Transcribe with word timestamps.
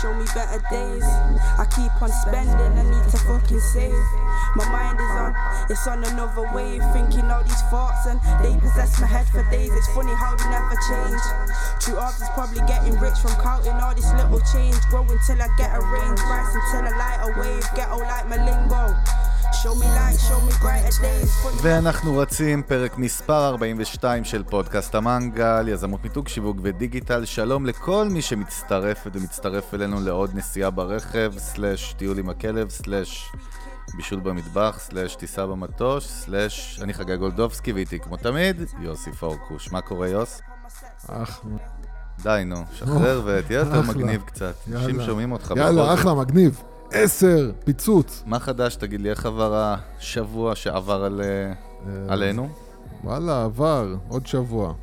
show 0.00 0.12
me 0.14 0.26
better 0.34 0.58
days. 0.70 1.04
I 1.58 1.66
keep 1.70 1.90
on 2.02 2.10
spending, 2.10 2.72
I 2.74 2.82
need 2.82 3.06
to 3.10 3.18
fucking 3.30 3.60
save. 3.60 4.06
My 4.56 4.66
mind 4.70 4.98
is 4.98 5.14
on, 5.14 5.32
it's 5.70 5.86
on 5.86 6.04
another 6.04 6.50
wave. 6.54 6.82
Thinking 6.92 7.30
all 7.30 7.42
these 7.42 7.62
thoughts 7.70 8.06
and 8.06 8.18
they 8.42 8.58
possess 8.58 9.00
my 9.00 9.06
head 9.06 9.26
for 9.28 9.46
days. 9.50 9.70
It's 9.70 9.90
funny 9.94 10.14
how 10.14 10.34
they 10.34 10.48
never 10.50 10.76
change. 10.90 11.22
True 11.80 11.96
art 11.96 12.14
is 12.18 12.28
probably 12.34 12.62
getting 12.66 12.98
rich 12.98 13.18
from 13.18 13.34
counting 13.42 13.78
all 13.78 13.94
this 13.94 14.10
little 14.14 14.42
change. 14.50 14.78
Growing 14.90 15.18
till 15.26 15.40
I 15.40 15.48
get 15.58 15.70
a 15.70 15.80
range, 15.80 16.20
rise 16.26 16.54
until 16.54 16.90
I 16.90 16.94
light 16.98 17.20
a 17.22 17.28
wave. 17.38 17.64
Ghetto 17.74 17.98
like 17.98 18.26
my 18.28 18.38
lingo. 18.42 19.13
ואנחנו 21.62 22.16
רצים 22.16 22.62
פרק 22.62 22.98
מספר 22.98 23.48
42 23.48 24.24
של 24.24 24.42
פודקאסט 24.44 24.94
המנגל, 24.94 25.68
יזמות 25.68 26.04
מיתוג, 26.04 26.28
שיווק 26.28 26.56
ודיגיטל. 26.62 27.24
שלום 27.24 27.66
לכל 27.66 28.08
מי 28.10 28.22
שמצטרף 28.22 29.06
ומצטרף 29.12 29.74
אלינו 29.74 30.00
לעוד 30.00 30.30
נסיעה 30.34 30.70
ברכב, 30.70 31.32
סלאש 31.38 31.94
טיול 31.98 32.18
עם 32.18 32.28
הכלב, 32.28 32.70
סלאש 32.70 33.32
בישול 33.96 34.20
במטבח, 34.20 34.78
סלאש 34.80 35.16
טיסה 35.16 35.46
במטוש, 35.46 36.06
סלאש 36.06 36.80
אני 36.82 36.94
חגי 36.94 37.16
גולדובסקי 37.16 37.72
ואיתי 37.72 37.98
כמו 37.98 38.16
תמיד, 38.16 38.62
יוסי 38.80 39.12
פורקוש. 39.12 39.72
מה 39.72 39.80
קורה 39.80 40.08
יוס? 40.08 40.40
אחלה. 41.06 41.50
די 42.22 42.42
נו, 42.46 42.64
שחרר 42.74 43.22
ותהיה 43.24 43.58
יותר 43.58 43.82
מגניב 43.90 44.22
קצת. 44.26 44.54
אנשים 44.72 45.02
שומעים 45.02 45.32
אותך. 45.32 45.52
יאללה, 45.56 45.94
אחלה, 45.94 46.14
מגניב. 46.14 46.62
עשר, 46.94 47.50
פיצוץ. 47.64 48.22
מה 48.26 48.38
חדש? 48.38 48.76
תגיד 48.76 49.00
לי, 49.00 49.10
איך 49.10 49.26
עבר 49.26 49.54
השבוע 49.54 50.54
שעבר 50.54 51.04
על, 51.04 51.20
אה, 51.20 51.52
עלינו? 52.08 52.48
וואלה, 53.04 53.44
עבר, 53.44 53.94
עוד 54.08 54.26
שבוע. 54.26 54.74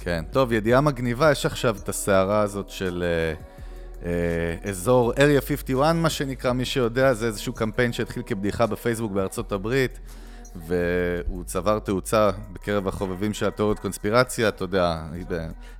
כן. 0.00 0.24
טוב, 0.30 0.52
ידיעה 0.52 0.80
מגניבה, 0.80 1.30
יש 1.30 1.46
עכשיו 1.46 1.76
את 1.82 1.88
הסערה 1.88 2.40
הזאת 2.40 2.70
של 2.70 3.04
uh, 3.98 4.02
uh, 4.02 4.68
אזור 4.68 5.12
Area 5.12 5.40
51, 5.48 5.94
מה 5.94 6.10
שנקרא, 6.10 6.52
מי 6.52 6.64
שיודע, 6.64 7.14
זה 7.14 7.26
איזשהו 7.26 7.52
קמפיין 7.52 7.92
שהתחיל 7.92 8.22
כבדיחה 8.26 8.66
בפייסבוק 8.66 9.12
בארצות 9.12 9.52
הברית, 9.52 9.98
והוא 10.66 11.44
צבר 11.44 11.78
תאוצה 11.78 12.30
בקרב 12.52 12.88
החובבים 12.88 13.34
של 13.34 13.46
התיאוריות 13.46 13.78
קונספירציה, 13.78 14.48
אתה 14.48 14.64
יודע, 14.64 15.02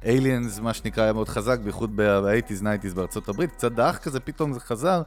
aliens, 0.03 0.61
מה 0.61 0.75
שנקרא, 0.75 1.03
היה 1.03 1.13
מאוד 1.13 1.29
חזק, 1.29 1.59
בייחוד 1.59 1.97
ב-80's, 1.97 2.63
90's 2.63 2.95
בארצות 2.95 3.29
הברית, 3.29 3.51
קצת 3.53 3.73
דעך 3.73 3.99
כזה, 3.99 4.21
פתאום 4.21 4.53
זה 4.53 4.61
חזר. 4.61 5.03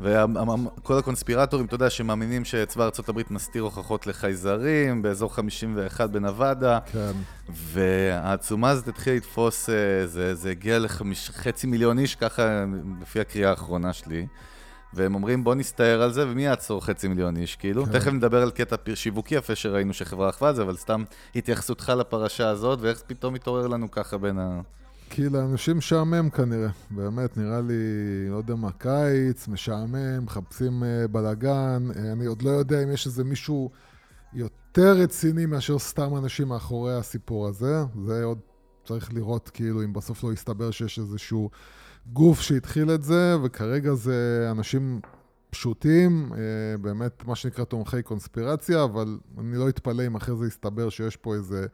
וכל 0.00 0.98
הקונספירטורים, 0.98 1.66
אתה 1.66 1.74
יודע, 1.74 1.90
שמאמינים 1.90 2.44
שצבא 2.44 2.84
ארה"ב 2.84 3.22
מסתיר 3.30 3.62
הוכחות 3.62 4.06
לחייזרים 4.06 5.02
באזור 5.02 5.34
51 5.34 6.10
בנבדה. 6.10 6.78
כן. 6.92 7.12
והעצומה 7.48 8.70
הזאת 8.70 8.88
התחילה 8.88 9.16
לתפוס, 9.16 9.70
אה, 9.70 10.06
זה, 10.06 10.34
זה 10.34 10.50
הגיע 10.50 10.78
לחצי 10.78 11.66
מיליון 11.66 11.98
איש, 11.98 12.14
ככה 12.14 12.64
לפי 13.02 13.20
הקריאה 13.20 13.50
האחרונה 13.50 13.92
שלי. 13.92 14.26
והם 14.94 15.14
אומרים, 15.14 15.44
בוא 15.44 15.54
נסתער 15.54 16.02
על 16.02 16.12
זה, 16.12 16.28
ומי 16.28 16.44
יעצור 16.44 16.84
חצי 16.84 17.08
מיליון 17.08 17.36
איש, 17.36 17.56
כאילו? 17.56 17.86
כן. 17.86 17.92
תכף 17.92 18.12
נדבר 18.12 18.42
על 18.42 18.50
קטע 18.50 18.76
שיווקי 18.94 19.34
יפה 19.34 19.54
שראינו 19.54 19.94
שחברה 19.94 20.28
אכבה 20.28 20.48
על 20.48 20.54
זה, 20.54 20.62
אבל 20.62 20.76
סתם 20.76 21.04
התייחסותך 21.36 21.92
לפרשה 21.98 22.48
הזאת, 22.48 22.78
ואיך 22.82 23.02
פתאום 23.06 23.34
התעורר 23.34 23.66
לנו 23.66 23.90
ככה 23.90 24.18
בין 24.18 24.38
ה... 24.38 24.60
כי 25.10 25.28
לאנשים 25.28 25.78
משעמם 25.78 26.30
כנראה, 26.30 26.68
באמת, 26.90 27.36
נראה 27.36 27.60
לי, 27.60 27.74
לא 28.30 28.36
יודע 28.36 28.54
מה, 28.54 28.72
קיץ, 28.72 29.48
משעמם, 29.48 30.24
מחפשים 30.24 30.82
uh, 30.82 31.08
בלאגן, 31.08 31.88
uh, 31.90 31.98
אני 32.12 32.26
עוד 32.26 32.42
לא 32.42 32.50
יודע 32.50 32.82
אם 32.82 32.92
יש 32.92 33.06
איזה 33.06 33.24
מישהו 33.24 33.70
יותר 34.32 34.92
רציני 34.92 35.46
מאשר 35.46 35.78
סתם 35.78 36.16
אנשים 36.16 36.48
מאחורי 36.48 36.96
הסיפור 36.96 37.46
הזה, 37.46 37.82
זה 38.04 38.24
עוד 38.24 38.38
צריך 38.84 39.12
לראות 39.12 39.48
כאילו 39.48 39.82
אם 39.82 39.92
בסוף 39.92 40.24
לא 40.24 40.32
יסתבר 40.32 40.70
שיש 40.70 40.98
איזשהו 40.98 41.50
גוף 42.12 42.40
שהתחיל 42.40 42.90
את 42.90 43.02
זה, 43.02 43.36
וכרגע 43.42 43.94
זה 43.94 44.48
אנשים 44.50 45.00
פשוטים, 45.50 46.32
אה, 46.32 46.38
באמת 46.80 47.26
מה 47.26 47.36
שנקרא 47.36 47.64
תומכי 47.64 48.02
קונספירציה, 48.02 48.84
אבל 48.84 49.18
אני 49.38 49.56
לא 49.56 49.68
אתפלא 49.68 50.06
אם 50.06 50.14
אחרי 50.14 50.36
זה 50.36 50.46
יסתבר 50.46 50.88
שיש 50.88 51.16
פה 51.16 51.34
איזה 51.34 51.66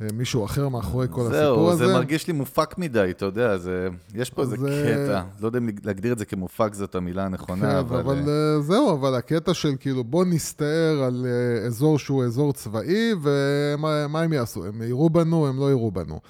אה, 0.00 0.06
מישהו 0.12 0.44
אחר 0.44 0.68
מאחורי 0.68 1.06
כל 1.10 1.22
זהו, 1.22 1.30
הסיפור 1.30 1.70
הזה. 1.70 1.78
זהו, 1.78 1.88
זה 1.88 1.94
מרגיש 1.94 2.26
לי 2.26 2.32
מופק 2.32 2.78
מדי, 2.78 3.10
אתה 3.10 3.24
יודע, 3.24 3.58
זה, 3.58 3.88
יש 4.14 4.30
פה 4.30 4.42
איזה 4.42 4.56
זה... 4.56 5.04
קטע, 5.06 5.22
לא 5.40 5.46
יודע 5.46 5.58
אם 5.58 5.68
להגדיר 5.84 6.12
את 6.12 6.18
זה 6.18 6.24
כמופק 6.24 6.74
זאת 6.74 6.94
המילה 6.94 7.24
הנכונה, 7.24 7.70
כן, 7.70 7.76
אבל... 7.76 8.00
אבל 8.00 8.28
אה, 8.28 8.60
זהו, 8.60 8.92
אבל 8.92 9.14
הקטע 9.14 9.54
של 9.54 9.72
כאילו 9.80 10.04
בוא 10.04 10.24
נסתער 10.24 11.02
על 11.06 11.26
אזור 11.66 11.98
שהוא 11.98 12.24
אזור 12.24 12.52
צבאי, 12.52 13.12
ומה 13.22 14.20
הם 14.20 14.32
יעשו? 14.32 14.64
הם 14.64 14.82
יירו 14.82 15.10
בנו, 15.10 15.46
הם 15.46 15.58
לא 15.58 15.70
יירו 15.70 15.90
בנו. 15.90 16.20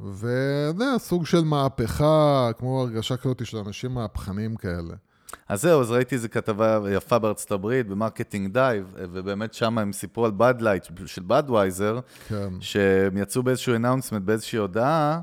וזה 0.00 0.84
סוג 0.98 1.26
של 1.26 1.44
מהפכה, 1.44 2.50
כמו 2.58 2.80
הרגשה 2.80 3.16
כזאת 3.16 3.46
של 3.46 3.56
אנשים 3.56 3.94
מהפכנים 3.94 4.56
כאלה. 4.56 4.94
אז 5.48 5.62
זהו, 5.62 5.80
אז 5.80 5.90
ראיתי 5.90 6.14
איזו 6.14 6.28
כתבה 6.30 6.78
יפה 6.90 7.18
בארצות 7.18 7.52
הברית, 7.52 7.88
ב 7.88 7.94
Marketing 7.94 8.52
Dive, 8.52 8.94
ובאמת 8.96 9.54
שם 9.54 9.78
הם 9.78 9.92
סיפרו 9.92 10.24
על 10.24 10.30
Bud 10.30 10.54
Light 10.60 10.86
של 11.06 11.22
Budweiser, 11.26 12.00
כן. 12.28 12.48
שהם 12.60 13.16
יצאו 13.16 13.42
באיזשהו 13.42 13.74
announcement, 13.74 14.22
באיזושהי 14.22 14.58
הודעה, 14.58 15.20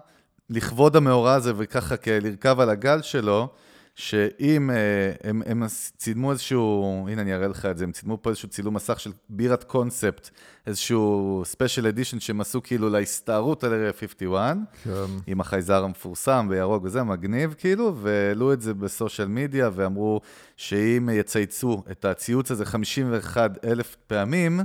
לכבוד 0.49 0.95
המאורע 0.95 1.33
הזה 1.33 1.53
וככה 1.57 1.95
לרכב 2.21 2.59
על 2.59 2.69
הגל 2.69 3.01
שלו, 3.01 3.49
שאם 3.95 4.71
אה, 4.71 5.11
הם, 5.23 5.41
הם 5.45 5.63
צילמו 5.97 6.31
איזשהו, 6.31 7.07
הנה 7.09 7.21
אני 7.21 7.33
אראה 7.33 7.47
לך 7.47 7.65
את 7.65 7.77
זה, 7.77 7.83
הם 7.83 7.91
צילמו 7.91 8.17
פה 8.21 8.29
איזשהו 8.29 8.49
צילום 8.49 8.73
מסך 8.73 8.99
של 8.99 9.11
בירת 9.29 9.63
קונספט, 9.63 10.29
איזשהו 10.67 11.41
ספיישל 11.45 11.87
אדישן 11.87 12.19
שהם 12.19 12.41
עשו 12.41 12.63
כאילו 12.63 12.89
להסתערות 12.89 13.63
על 13.63 13.89
area 13.89 13.99
51, 13.99 14.57
כן. 14.83 14.91
עם 15.27 15.41
החייזר 15.41 15.83
המפורסם 15.83 16.47
בירוק 16.49 16.83
וזה, 16.83 17.03
מגניב 17.03 17.55
כאילו, 17.57 17.95
והעלו 17.95 18.53
את 18.53 18.61
זה 18.61 18.73
בסושיאל 18.73 19.27
מדיה 19.27 19.69
ואמרו 19.73 20.21
שאם 20.57 21.09
יצייצו 21.13 21.83
את 21.91 22.05
הציוץ 22.05 22.51
הזה 22.51 22.65
51 22.65 23.65
אלף 23.65 23.95
פעמים, 24.07 24.59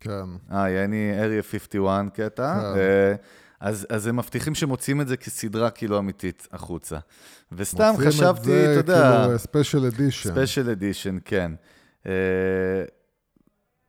כן. 0.00 0.24
אה, 0.52 0.70
יעני 0.70 1.12
area 1.20 1.42
51 1.42 2.04
קטע, 2.14 2.60
כן. 2.60 2.78
אז, 3.60 3.86
אז 3.90 4.06
הם 4.06 4.16
מבטיחים 4.16 4.54
שמוציאים 4.54 5.00
את 5.00 5.08
זה 5.08 5.16
כסדרה 5.16 5.70
כאילו 5.70 5.98
אמיתית 5.98 6.48
החוצה. 6.52 6.98
וסתם 7.52 7.92
חשבתי, 7.96 8.64
אתה 8.64 8.70
יודע... 8.70 8.94
מוציאים 8.94 9.14
את 9.14 9.20
זה 9.20 9.24
כאילו 9.26 9.38
ספיישל 9.38 9.86
אדישן. 9.86 10.30
ספיישל 10.30 10.70
אדישן, 10.70 11.18
כן. 11.24 11.52
אה, 12.06 12.12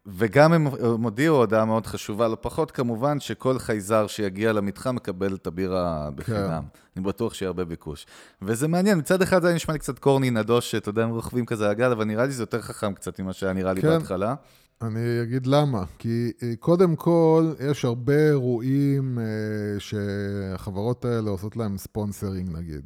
וגם 0.05 0.53
הם 0.53 0.67
הודיעו 1.03 1.37
הודעה 1.37 1.65
מאוד 1.65 1.87
חשובה, 1.87 2.27
לא 2.27 2.37
פחות 2.41 2.71
כמובן, 2.71 3.19
שכל 3.19 3.59
חייזר 3.59 4.07
שיגיע 4.07 4.53
למתחם 4.53 4.95
מקבל 4.95 5.35
את 5.35 5.47
הבירה 5.47 6.09
בחינם. 6.15 6.63
כן. 6.73 6.79
אני 6.95 7.05
בטוח 7.05 7.33
שיהיה 7.33 7.47
הרבה 7.47 7.65
ביקוש. 7.65 8.05
וזה 8.41 8.67
מעניין, 8.67 8.97
מצד 8.97 9.21
אחד 9.21 9.41
זה 9.41 9.53
נשמע 9.53 9.73
לי 9.73 9.79
קצת 9.79 9.99
corny 9.99 10.29
נדוש, 10.29 10.71
שאתה 10.71 10.89
יודע, 10.89 11.03
הם 11.03 11.09
רוכבים 11.09 11.45
כזה 11.45 11.65
על 11.65 11.71
הגל, 11.71 11.91
אבל 11.91 12.05
נראה 12.05 12.25
לי 12.25 12.31
זה 12.31 12.43
יותר 12.43 12.61
חכם 12.61 12.93
קצת 12.93 13.19
ממה 13.19 13.33
שהיה 13.33 13.53
נראה 13.53 13.73
לי 13.73 13.81
כן. 13.81 13.87
בהתחלה. 13.87 14.35
אני 14.81 15.23
אגיד 15.23 15.47
למה. 15.47 15.83
כי 15.97 16.31
אה, 16.43 16.53
קודם 16.59 16.95
כל, 16.95 17.53
יש 17.69 17.85
הרבה 17.85 18.27
אירועים 18.29 19.19
אה, 19.19 19.79
שהחברות 19.79 21.05
האלה 21.05 21.29
עושות 21.29 21.57
להם 21.57 21.77
ספונסרינג 21.77 22.57
נגיד. 22.57 22.81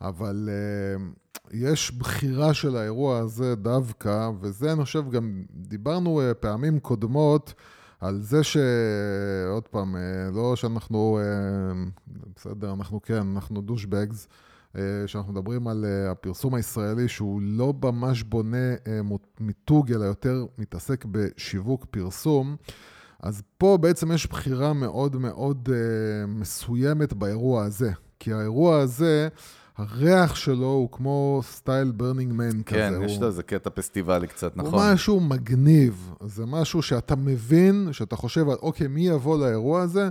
אבל 0.00 0.48
אה, 0.52 1.04
יש 1.52 1.92
בחירה 1.92 2.54
של 2.54 2.76
האירוע 2.76 3.18
הזה 3.18 3.54
דווקא, 3.54 4.30
וזה 4.40 4.72
אני 4.72 4.84
חושב 4.84 5.10
גם, 5.10 5.42
דיברנו 5.54 6.20
פעמים 6.40 6.80
קודמות 6.80 7.54
על 8.00 8.22
זה 8.22 8.42
שעוד 8.42 9.68
פעם, 9.70 9.96
אה, 9.96 10.00
לא 10.34 10.56
שאנחנו, 10.56 11.18
בסדר, 12.36 12.72
אנחנו 12.72 13.02
כן, 13.02 13.26
אנחנו 13.34 13.60
דושבגס. 13.60 14.28
אה, 14.76 14.82
שאנחנו 15.06 15.32
מדברים 15.32 15.68
על 15.68 15.84
אה, 15.84 16.10
הפרסום 16.10 16.54
הישראלי 16.54 17.08
שהוא 17.08 17.40
לא 17.42 17.74
ממש 17.82 18.22
בונה 18.22 18.74
אה, 18.86 19.00
מיתוג, 19.40 19.92
אלא 19.92 20.04
יותר 20.04 20.46
מתעסק 20.58 21.04
בשיווק 21.04 21.86
פרסום, 21.90 22.56
אז 23.22 23.42
פה 23.58 23.78
בעצם 23.80 24.12
יש 24.12 24.26
בחירה 24.26 24.72
מאוד 24.72 25.16
מאוד 25.16 25.68
מסוימת 26.28 27.12
באירוע 27.12 27.64
הזה. 27.64 27.90
כי 28.18 28.32
האירוע 28.32 28.78
הזה, 28.78 29.28
הריח 29.76 30.34
שלו 30.34 30.66
הוא 30.66 30.88
כמו 30.92 31.40
style 31.44 31.90
Burning 31.90 32.32
Man 32.32 32.62
כזה. 32.62 32.78
כן, 32.78 32.92
יש 33.04 33.20
לו 33.20 33.26
איזה 33.26 33.42
קטע 33.42 33.70
פסטיבלי 33.74 34.26
קצת, 34.26 34.56
נכון. 34.56 34.74
הוא 34.74 34.82
משהו 34.92 35.20
מגניב. 35.20 36.12
זה 36.20 36.46
משהו 36.46 36.82
שאתה 36.82 37.16
מבין, 37.16 37.88
שאתה 37.92 38.16
חושב 38.16 38.48
אוקיי, 38.48 38.88
מי 38.88 39.08
יבוא 39.08 39.38
לאירוע 39.38 39.82
הזה? 39.82 40.08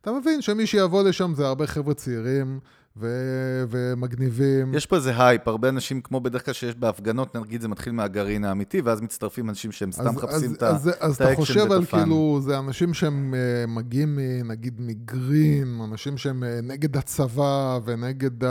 אתה 0.00 0.12
מבין 0.12 0.42
שמי 0.42 0.66
שיבוא 0.66 1.02
לשם 1.02 1.32
זה 1.36 1.46
הרבה 1.46 1.66
חבר'ה 1.66 1.94
צעירים. 1.94 2.60
ו- 3.00 3.64
ומגניבים. 3.70 4.74
יש 4.74 4.86
פה 4.86 4.96
איזה 4.96 5.22
הייפ, 5.24 5.48
הרבה 5.48 5.68
אנשים, 5.68 6.00
כמו 6.00 6.20
בדרך 6.20 6.44
כלל 6.44 6.54
שיש 6.54 6.74
בהפגנות, 6.74 7.36
נגיד 7.36 7.60
זה 7.60 7.68
מתחיל 7.68 7.92
מהגרעין 7.92 8.44
האמיתי, 8.44 8.80
ואז 8.80 9.00
מצטרפים 9.00 9.50
אנשים 9.50 9.72
שהם 9.72 9.92
סתם 9.92 10.14
מחפשים 10.14 10.54
את 10.54 10.62
האקשן 10.62 10.88
ואת 10.88 10.96
ה 10.96 10.98
fun. 10.98 11.08
אז 11.08 11.14
אתה 11.14 11.34
חושב 11.34 11.72
על 11.72 11.84
כאילו, 11.84 12.40
זה 12.42 12.58
אנשים 12.58 12.94
שהם 12.94 13.34
uh, 13.34 13.70
מגיעים 13.70 14.18
נגיד 14.44 14.80
מ 14.80 14.94
green, 14.94 15.80
אנשים 15.84 16.18
שהם 16.18 16.42
uh, 16.42 16.46
נגד 16.62 16.96
הצבא 16.96 17.78
ונגד 17.84 18.44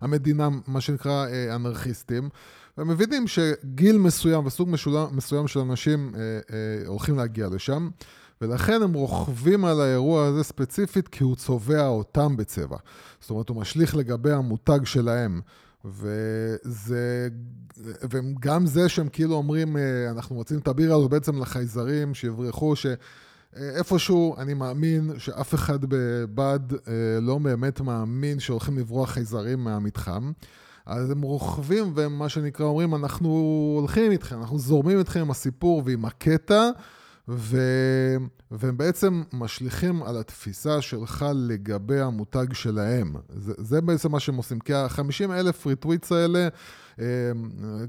המדינה, 0.00 0.48
מה 0.66 0.80
שנקרא 0.80 1.26
uh, 1.26 1.54
אנרכיסטים. 1.54 2.28
והם 2.78 2.88
מבינים 2.88 3.26
שגיל 3.26 3.98
מסוים 3.98 4.46
וסוג 4.46 4.68
מסוים 5.12 5.48
של 5.48 5.60
אנשים 5.60 6.12
uh, 6.14 6.16
uh, 6.16 6.52
הולכים 6.86 7.16
להגיע 7.16 7.48
לשם. 7.48 7.88
ולכן 8.40 8.82
הם 8.82 8.92
רוכבים 8.92 9.64
על 9.64 9.80
האירוע 9.80 10.26
הזה 10.26 10.42
ספציפית 10.42 11.08
כי 11.08 11.24
הוא 11.24 11.36
צובע 11.36 11.86
אותם 11.86 12.36
בצבע. 12.36 12.76
זאת 13.20 13.30
אומרת, 13.30 13.48
הוא 13.48 13.56
משליך 13.56 13.96
לגבי 13.96 14.32
המותג 14.32 14.80
שלהם. 14.84 15.40
וזה, 15.84 17.28
וגם 18.10 18.66
זה 18.66 18.88
שהם 18.88 19.08
כאילו 19.08 19.34
אומרים, 19.34 19.76
אה, 19.76 20.10
אנחנו 20.10 20.36
רוצים 20.36 20.58
את 20.58 20.68
הבירה 20.68 20.96
הזו 20.96 21.08
בעצם 21.08 21.38
לחייזרים, 21.38 22.14
שיברחו, 22.14 22.74
שאיפשהו 22.76 24.36
אני 24.38 24.54
מאמין 24.54 25.10
שאף 25.18 25.54
אחד 25.54 25.78
בבד 25.80 26.60
אה, 26.88 27.20
לא 27.20 27.38
באמת 27.38 27.80
מאמין 27.80 28.40
שהולכים 28.40 28.78
לברוח 28.78 29.10
חייזרים 29.10 29.64
מהמתחם. 29.64 30.32
אז 30.86 31.10
הם 31.10 31.22
רוכבים 31.22 31.92
והם 31.94 32.18
מה 32.18 32.28
שנקרא 32.28 32.66
אומרים, 32.66 32.94
אנחנו 32.94 33.28
הולכים 33.78 34.12
איתכם, 34.12 34.40
אנחנו 34.40 34.58
זורמים 34.58 34.98
איתכם 34.98 35.20
עם 35.20 35.30
הסיפור 35.30 35.82
ועם 35.84 36.04
הקטע, 36.04 36.70
ו... 37.28 37.58
והם 38.50 38.76
בעצם 38.76 39.22
משליכים 39.32 40.02
על 40.02 40.16
התפיסה 40.16 40.82
שלך 40.82 41.26
לגבי 41.34 42.00
המותג 42.00 42.46
שלהם. 42.52 43.14
זה, 43.28 43.52
זה 43.56 43.80
בעצם 43.80 44.12
מה 44.12 44.20
שהם 44.20 44.36
עושים, 44.36 44.60
כי 44.60 44.74
ה-50 44.74 45.32
אלף 45.32 45.66
retweets 45.66 46.12
האלה, 46.12 46.48
אמ, 46.98 47.04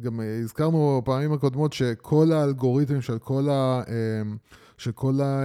גם 0.02 0.20
הזכרנו 0.44 1.02
בפעמים 1.04 1.34
הקודמות 1.34 1.74
שכל 1.74 2.32
האלגוריתמים 2.32 3.02
של 3.02 3.20
כל 3.20 3.50
ה... 3.50 3.84
אמ, 3.88 4.38
של 4.78 4.92
כל 4.92 5.22
ה... 5.22 5.44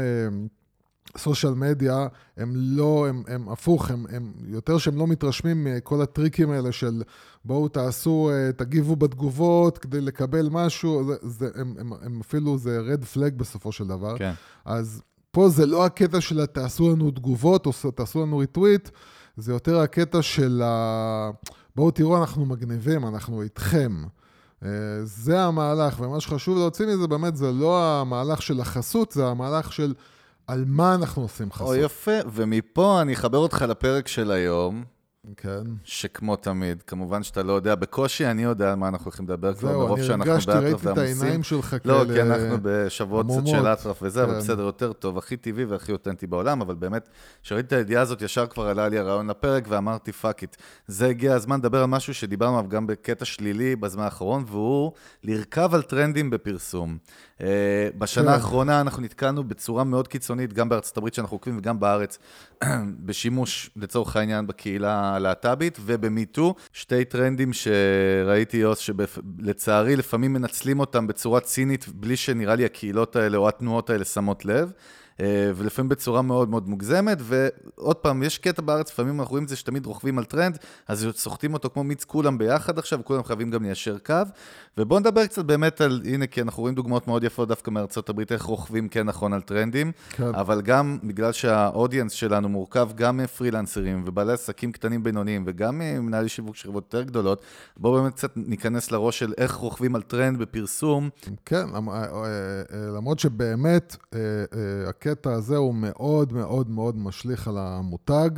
social 1.19 1.55
media, 1.55 2.06
הם 2.37 2.52
לא, 2.56 3.06
הם, 3.08 3.22
הם 3.28 3.49
הפוך, 3.49 3.90
הם, 3.90 4.06
הם 4.11 4.32
יותר 4.46 4.78
שהם 4.78 4.96
לא 4.96 5.06
מתרשמים 5.06 5.64
מכל 5.64 6.02
הטריקים 6.02 6.50
האלה 6.50 6.72
של 6.72 7.02
בואו 7.44 7.69
תעשו, 7.69 8.31
אה, 8.32 8.52
תגיבו 8.52 8.96
בתגובות 8.96 9.78
כדי 9.78 10.00
לקבל 10.00 10.49
משהו, 10.50 11.05
זה, 11.06 11.14
זה, 11.22 11.49
הם, 11.55 11.75
הם, 11.78 11.93
הם 12.02 12.20
אפילו, 12.20 12.58
זה 12.58 12.78
red 12.78 13.05
flag 13.05 13.34
בסופו 13.37 13.72
של 13.72 13.87
דבר. 13.87 14.19
כן. 14.19 14.32
אז 14.64 15.02
פה 15.31 15.49
זה 15.49 15.66
לא 15.66 15.84
הקטע 15.87 16.20
של 16.20 16.46
תעשו 16.46 16.90
לנו 16.90 17.11
תגובות 17.11 17.66
או 17.66 17.90
תעשו 17.94 18.22
לנו 18.22 18.38
ריטוויט, 18.38 18.90
זה 19.37 19.52
יותר 19.52 19.78
הקטע 19.81 20.22
של 20.22 20.62
ה... 20.64 21.31
בואו 21.76 21.90
תראו, 21.90 22.19
אנחנו 22.19 22.46
מגניבים, 22.46 23.06
אנחנו 23.06 23.43
איתכם. 23.43 24.05
אה, 24.64 24.69
זה 25.02 25.43
המהלך, 25.43 26.00
ומה 26.00 26.20
שחשוב 26.20 26.58
להוציא 26.58 26.87
מזה 26.87 27.06
באמת 27.06 27.37
זה 27.37 27.52
לא 27.52 28.00
המהלך 28.00 28.43
של 28.43 28.61
החסות, 28.61 29.12
זה 29.12 29.26
המהלך 29.26 29.72
של... 29.72 29.94
על 30.46 30.64
מה 30.67 30.94
אנחנו 30.94 31.23
עושים 31.23 31.52
חסות. 31.52 31.67
או 31.67 31.75
יפה, 31.75 32.19
ומפה 32.32 33.02
אני 33.02 33.14
אחבר 33.14 33.38
אותך 33.38 33.62
לפרק 33.69 34.08
של 34.08 34.31
היום. 34.31 34.85
כן. 35.37 35.62
שכמו 35.85 36.37
תמיד, 36.37 36.82
כמובן 36.82 37.23
שאתה 37.23 37.43
לא 37.43 37.52
יודע, 37.52 37.75
בקושי 37.75 38.26
אני 38.26 38.43
יודע 38.43 38.70
על 38.70 38.75
מה 38.75 38.88
אנחנו 38.88 39.05
הולכים 39.05 39.25
לדבר 39.25 39.55
כבר, 39.55 39.73
ברוב 39.73 40.02
שאנחנו 40.02 40.25
באטרף 40.25 40.46
ועמוסים. 40.46 40.62
זהו, 40.62 40.62
אני 40.62 40.70
הרגשתי, 40.70 40.87
ראיתי 40.87 40.93
את 40.93 41.23
העיניים 41.23 41.43
שלך 41.43 41.76
כאלה... 41.82 42.05
לא, 42.05 42.05
כי 42.14 42.23
אנחנו 42.23 42.58
בשבועות 42.62 43.26
קצת 43.26 43.46
של 43.46 43.67
אטרף 43.67 44.02
וזה, 44.02 44.20
כן. 44.20 44.31
אבל 44.31 44.38
בסדר, 44.38 44.62
יותר 44.62 44.93
טוב, 44.93 45.19
הכי 45.19 45.37
טבעי 45.37 45.64
והכי 45.64 45.93
אותנטי 45.93 46.26
בעולם, 46.26 46.61
אבל 46.61 46.75
באמת, 46.75 47.08
כשראיתי 47.43 47.67
את 47.67 47.73
הידיעה 47.73 48.02
הזאת, 48.02 48.23
ישר 48.23 48.47
כבר 48.47 48.69
עלה 48.69 48.88
לי 48.88 48.99
הרעיון 48.99 49.31
לפרק, 49.31 49.64
ואמרתי, 49.69 50.12
fuck 50.12 50.43
it. 50.43 50.56
זה 50.87 51.06
הגיע 51.06 51.35
הזמן 51.35 51.58
לדבר 51.58 51.81
על 51.81 51.87
משהו 51.87 52.14
שדיברנו 52.14 52.58
עליו 52.58 52.70
גם 52.70 52.87
בקטע 52.87 53.25
שלילי 53.25 53.76
בזמן 53.76 54.02
האחרון, 54.02 54.44
והוא 54.47 54.93
לרכב 55.25 55.75
על 55.75 55.82
טרנדים 55.82 56.31
בפרסום. 56.31 56.99
Uh, 57.38 57.44
בשנה 57.98 58.25
כן. 58.25 58.32
האחרונה 58.32 58.81
אנחנו 58.81 59.02
נתקלנו 59.02 59.44
בצורה 59.44 59.84
מאוד 59.84 60.08
קיצונית, 60.08 60.52
גם 60.52 60.69
בארצות 60.69 60.96
הברית 60.96 61.14
שאנחנו 61.14 61.34
עוקבים 61.34 61.58
וגם 61.58 61.81
בארץ, 61.81 62.19
בשימוש, 63.06 63.70
לצורך 63.76 64.16
העניין, 64.16 64.46
בקהילה 64.46 65.14
הלהט"בית, 65.14 65.78
ובמיטו, 65.81 66.54
שתי 66.72 67.04
טרנדים 67.04 67.52
שראיתי, 67.52 68.56
יוס, 68.56 68.78
שלצערי 68.78 69.96
לפעמים 69.96 70.32
מנצלים 70.32 70.81
אותם 70.81 71.06
בצורה 71.06 71.40
צינית, 71.40 71.88
בלי 71.88 72.16
שנראה 72.16 72.54
לי 72.54 72.64
הקהילות 72.64 73.16
האלה 73.16 73.37
או 73.37 73.48
התנועות 73.48 73.90
האלה 73.90 74.04
שמות 74.04 74.44
לב. 74.44 74.72
אה, 75.20 75.50
ולפעמים 75.54 75.88
בצורה 75.88 76.22
מאוד 76.22 76.48
מאוד 76.48 76.69
מוגזמת, 76.69 77.19
ועוד 77.20 77.96
פעם, 77.96 78.22
יש 78.22 78.38
קטע 78.38 78.62
בארץ, 78.62 78.90
לפעמים 78.90 79.20
אנחנו 79.20 79.30
רואים 79.30 79.44
את 79.44 79.48
זה 79.48 79.56
שתמיד 79.56 79.87
רוכבים 79.87 80.19
על 80.19 80.25
טרנד, 80.25 80.58
אז 80.88 81.08
סוחטים 81.14 81.54
אותו 81.54 81.70
כמו 81.70 81.84
מיץ 81.84 82.04
כולם 82.04 82.38
ביחד 82.38 82.78
עכשיו, 82.78 83.00
וכולם 83.00 83.25
חייבים 83.25 83.50
גם 83.50 83.62
ליישר 83.62 83.98
קו. 83.98 84.14
ובואו 84.79 85.00
נדבר 85.00 85.26
קצת 85.26 85.44
באמת 85.44 85.81
על, 85.81 86.03
הנה, 86.05 86.26
כי 86.26 86.43
אנחנו 86.43 86.61
רואים 86.61 86.75
דוגמאות 86.75 87.09
מאוד 87.09 87.25
יפות 87.25 87.49
דווקא 87.49 87.71
מארצות 87.71 88.09
הברית, 88.09 88.32
איך 88.32 88.43
רוכבים 88.43 88.88
כן 88.88 89.06
נכון 89.06 89.32
על 89.32 89.41
טרנדים, 89.41 89.93
כן. 90.11 90.35
אבל 90.35 90.62
גם 90.62 90.99
בגלל 91.03 91.32
שה 91.32 91.54
audience 91.54 92.12
שלנו 92.12 92.49
מורכב 92.49 92.91
גם 92.94 93.17
מפרילנסרים 93.17 94.03
ובעלי 94.06 94.32
עסקים 94.32 94.73
קטנים 94.73 95.03
בינוניים, 95.03 95.44
וגם 95.47 95.79
מנהלי 95.79 96.29
שיווק 96.29 96.56
של 96.56 96.69
חברות 96.69 96.85
יותר 96.85 97.03
גדולות, 97.03 97.43
בואו 97.76 98.03
באמת 98.03 98.15
קצת 98.15 98.32
ניכנס 98.37 98.91
לראש 98.91 99.19
של 99.19 99.32
איך 99.38 99.55
רוכבים 99.55 99.94
על 99.94 100.03
טרנד 100.03 100.38
בפרסום. 100.38 101.09
כן, 101.44 101.67
אה, 101.75 102.05
אה, 102.05 102.06
למרות 102.97 103.19
שבאמת, 103.19 103.97
הקטע 104.87 105.32
הזה 105.32 105.56
הוא 105.56 105.75
מאוד 105.75 106.32
מאוד 106.32 106.71
מאוד 106.71 106.99
משליך 106.99 107.49
על 107.49 107.59
המותג, 107.59 108.31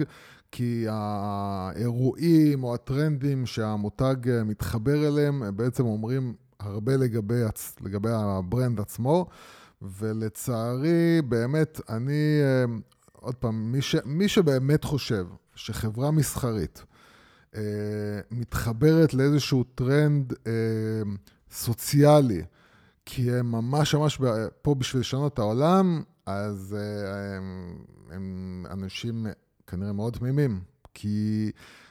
כי 0.56 0.86
האירועים 0.88 2.64
או 2.64 2.74
הטרנדים 2.74 3.46
שהמותג 3.46 4.16
מתחבר 4.44 5.08
אליהם, 5.08 5.42
הם 5.42 5.56
בעצם 5.56 5.84
אומרים 5.84 6.34
הרבה 6.60 6.96
לגבי, 6.96 7.42
לגבי 7.80 8.08
הברנד 8.12 8.80
עצמו, 8.80 9.26
ולצערי, 9.82 11.22
באמת, 11.28 11.80
אני, 11.88 12.40
עוד 13.12 13.34
פעם, 13.34 13.72
מי, 13.72 13.82
ש, 13.82 13.96
מי 14.04 14.28
שבאמת 14.28 14.84
חושב 14.84 15.26
שחברה 15.54 16.10
מסחרית 16.10 16.84
אה, 17.56 17.62
מתחברת 18.30 19.14
לאיזשהו 19.14 19.64
טרנד 19.64 20.32
אה, 20.46 20.52
סוציאלי, 21.50 22.42
כי 23.06 23.32
הם 23.32 23.52
ממש 23.52 23.94
ממש 23.94 24.20
פה 24.62 24.74
בשביל 24.74 25.00
לשנות 25.00 25.34
את 25.34 25.38
העולם, 25.38 26.02
אז 26.26 26.76
אה, 26.78 27.36
הם, 27.36 27.76
הם 28.10 28.66
אנשים 28.70 29.26
כנראה 29.66 29.92
מאוד 29.92 30.12
תמימים, 30.12 30.60
כי 30.94 31.50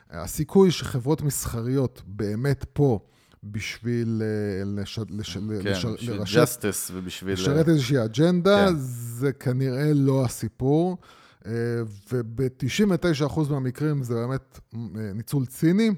הסיכוי 0.09 0.71
שחברות 0.71 1.21
מסחריות 1.21 2.01
באמת 2.05 2.65
פה 2.73 2.99
בשביל 3.43 4.21
אה, 4.21 4.81
לש, 4.81 4.99
לש, 5.09 5.37
כן, 5.37 5.47
לש, 5.47 5.85
לרשת, 5.85 6.65
justice 6.65 6.91
ובשביל... 6.93 7.33
לשרת 7.33 7.69
איזושהי 7.69 8.05
אג'נדה, 8.05 8.67
כן. 8.67 8.75
זה 8.77 9.33
כנראה 9.33 9.93
לא 9.93 10.25
הסיפור. 10.25 10.97
אה, 11.45 11.51
וב-99% 12.11 13.39
מהמקרים 13.49 14.03
זה 14.03 14.13
באמת 14.13 14.59
ניצול 15.13 15.45
ציני. 15.45 15.91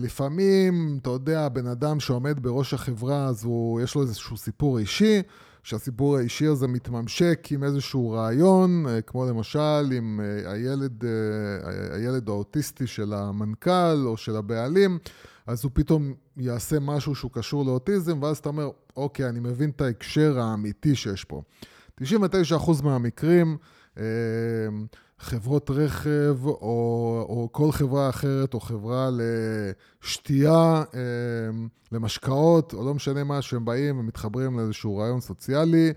לפעמים, 0.00 0.98
אתה 1.02 1.10
יודע, 1.10 1.48
בן 1.48 1.66
אדם 1.66 2.00
שעומד 2.00 2.42
בראש 2.42 2.74
החברה, 2.74 3.26
אז 3.26 3.44
הוא, 3.44 3.80
יש 3.80 3.94
לו 3.94 4.02
איזשהו 4.02 4.36
סיפור 4.36 4.78
אישי. 4.78 5.22
שהסיפור 5.66 6.16
האישי 6.16 6.46
הזה 6.46 6.68
מתממשק 6.68 7.48
עם 7.50 7.64
איזשהו 7.64 8.10
רעיון, 8.10 8.86
אה, 8.88 9.02
כמו 9.02 9.26
למשל 9.26 9.92
עם 9.92 10.20
אה, 10.20 10.52
הילד, 10.52 11.04
אה, 11.04 11.96
הילד 11.96 12.28
האוטיסטי 12.28 12.86
של 12.86 13.12
המנכ"ל 13.12 14.06
או 14.06 14.16
של 14.16 14.36
הבעלים, 14.36 14.98
אז 15.46 15.64
הוא 15.64 15.70
פתאום 15.74 16.14
יעשה 16.36 16.80
משהו 16.80 17.14
שהוא 17.14 17.30
קשור 17.30 17.64
לאוטיזם, 17.64 18.22
ואז 18.22 18.38
אתה 18.38 18.48
אומר, 18.48 18.70
אוקיי, 18.96 19.28
אני 19.28 19.40
מבין 19.40 19.70
את 19.70 19.80
ההקשר 19.80 20.38
האמיתי 20.38 20.94
שיש 20.94 21.24
פה. 21.24 21.42
99% 22.00 22.04
מהמקרים, 22.84 23.56
חברות 25.18 25.70
רכב 25.70 26.36
או, 26.44 27.26
או 27.28 27.48
כל 27.52 27.72
חברה 27.72 28.08
אחרת 28.08 28.54
או 28.54 28.60
חברה 28.60 29.08
לשתייה, 30.02 30.84
אמ, 30.94 31.68
למשקאות, 31.92 32.72
או 32.72 32.84
לא 32.84 32.94
משנה 32.94 33.24
מה, 33.24 33.42
שהם 33.42 33.64
באים 33.64 33.98
ומתחברים 33.98 34.58
לאיזשהו 34.58 34.96
רעיון 34.96 35.20
סוציאלי, 35.20 35.92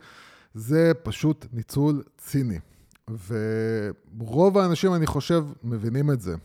זה 0.54 0.92
פשוט 1.04 1.46
ניצול 1.54 2.04
ציני. 2.18 2.60
ורוב 3.28 4.58
האנשים, 4.58 4.94
אני 4.94 5.06
חושב, 5.06 5.46
מבינים 5.64 6.12
את 6.12 6.22
זה. 6.22 6.36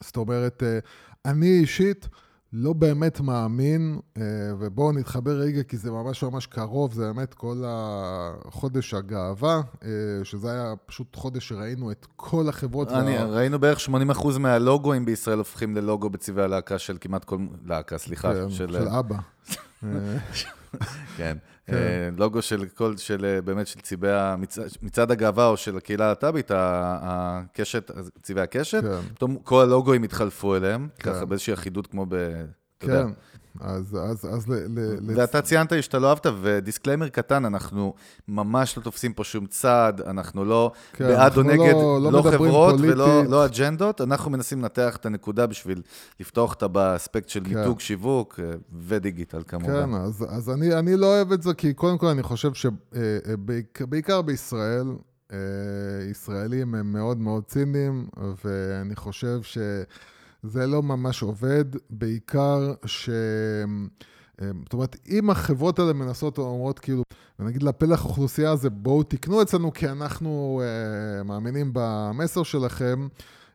זאת 0.00 0.16
אומרת, 0.16 0.62
אה, 0.62 0.78
אני 1.24 1.58
אישית, 1.58 2.08
לא 2.52 2.72
באמת 2.72 3.20
מאמין, 3.20 3.98
אה, 4.16 4.22
ובואו 4.58 4.92
נתחבר 4.92 5.30
רגע, 5.30 5.62
כי 5.62 5.76
זה 5.76 5.90
ממש 5.90 6.22
ממש 6.22 6.46
קרוב, 6.46 6.92
זה 6.92 7.02
באמת 7.02 7.34
כל 7.34 7.62
החודש 7.66 8.94
הגאווה, 8.94 9.60
אה, 9.84 9.88
שזה 10.24 10.52
היה 10.52 10.74
פשוט 10.86 11.16
חודש 11.16 11.48
שראינו 11.48 11.90
את 11.90 12.06
כל 12.16 12.48
החברות. 12.48 12.92
אני, 12.92 13.18
וה... 13.18 13.24
ראינו 13.24 13.58
בערך 13.58 13.78
80% 13.78 14.38
מהלוגוים 14.38 15.04
בישראל 15.04 15.38
הופכים 15.38 15.76
ללוגו 15.76 16.10
בצבעי 16.10 16.44
הלהקה 16.44 16.78
של 16.78 16.96
כמעט 17.00 17.24
כל... 17.24 17.38
להקה, 17.64 17.98
סליחה. 17.98 18.34
כן, 18.34 18.50
של, 18.50 18.72
של 18.72 18.88
אבא. 18.88 19.16
כן. 21.16 21.36
כן. 21.66 22.14
לוגו 22.16 22.42
של 22.42 22.64
כל, 22.74 22.96
של 22.96 23.40
באמת 23.44 23.66
של 23.66 23.80
צבעי 23.80 24.10
מצעד 24.82 25.10
הגאווה 25.10 25.46
או 25.46 25.56
של 25.56 25.76
הקהילה 25.76 26.04
הלהט"בית, 26.04 26.50
הקשת, 26.54 27.90
צבעי 28.22 28.44
הקשת, 28.44 28.82
כן. 28.82 29.14
פתאום 29.14 29.36
כל 29.36 29.62
הלוגוים 29.62 30.02
התחלפו 30.02 30.56
אליהם, 30.56 30.88
כן. 30.98 31.12
ככה 31.12 31.24
באיזושהי 31.24 31.54
אחידות 31.54 31.86
כמו 31.86 32.06
ב... 32.08 32.44
כן. 32.80 33.06
אז, 33.60 33.96
אז, 34.02 34.26
אז 34.34 34.48
ל... 34.48 34.54
ל 34.54 34.98
ואתה 35.16 35.42
ציינת 35.42 35.72
לי 35.72 35.82
שאתה 35.82 35.98
לא 35.98 36.08
אהבת, 36.08 36.26
ו 36.42 36.48
disclaimer 36.48 37.08
קטן, 37.08 37.44
אנחנו 37.44 37.94
ממש 38.28 38.76
לא 38.76 38.82
תופסים 38.82 39.12
פה 39.12 39.24
שום 39.24 39.46
צד, 39.46 40.00
אנחנו 40.00 40.44
לא 40.44 40.72
כן, 40.92 41.06
בעד 41.06 41.36
או 41.36 41.42
נגד, 41.42 41.72
לא, 41.72 41.98
לא, 42.02 42.12
לא 42.12 42.22
חברות 42.22 42.74
פוליטית. 42.74 42.96
ולא 42.96 43.24
לא 43.24 43.46
אג'נדות, 43.46 44.00
אנחנו 44.00 44.30
מנסים 44.30 44.60
לנתח 44.60 44.96
את 44.96 45.06
הנקודה 45.06 45.46
בשביל 45.46 45.82
לפתוח 46.20 46.50
אותה 46.50 46.68
ב 46.68 46.77
aspect 46.77 47.28
של 47.28 47.40
כן. 47.44 47.58
מיתוג, 47.58 47.80
שיווק 47.80 48.40
אה, 48.40 48.50
ודיגיטל 48.86 49.42
כמובן. 49.48 49.90
כן, 49.90 49.94
אז, 49.94 50.24
אז 50.28 50.50
אני, 50.50 50.74
אני 50.78 50.96
לא 50.96 51.06
אוהב 51.06 51.32
את 51.32 51.42
זה, 51.42 51.54
כי 51.54 51.74
קודם 51.74 51.98
כל 51.98 52.06
אני 52.06 52.22
חושב 52.22 52.50
שבעיקר 52.54 54.12
אה, 54.12 54.16
אה, 54.16 54.22
בישראל, 54.22 54.86
ישראלים 56.10 56.74
הם 56.74 56.92
מאוד 56.92 57.18
מאוד 57.18 57.44
ציניים, 57.44 58.06
ואני 58.44 58.96
חושב 58.96 59.42
ש... 59.42 59.58
זה 60.42 60.66
לא 60.66 60.82
ממש 60.82 61.22
עובד, 61.22 61.64
בעיקר 61.90 62.74
ש... 62.86 63.10
זאת 64.40 64.72
אומרת, 64.72 64.96
אם 65.08 65.30
החברות 65.30 65.78
האלה 65.78 65.92
מנסות 65.92 66.38
אומרות 66.38 66.78
כאילו, 66.78 67.02
ונגיד 67.38 67.62
לפלח 67.62 68.04
אוכלוסייה 68.04 68.50
הזה, 68.50 68.70
בואו 68.70 69.02
תקנו 69.02 69.42
אצלנו 69.42 69.72
כי 69.72 69.88
אנחנו 69.88 70.62
uh, 70.62 71.24
מאמינים 71.24 71.70
במסר 71.72 72.42
שלכם, 72.42 73.08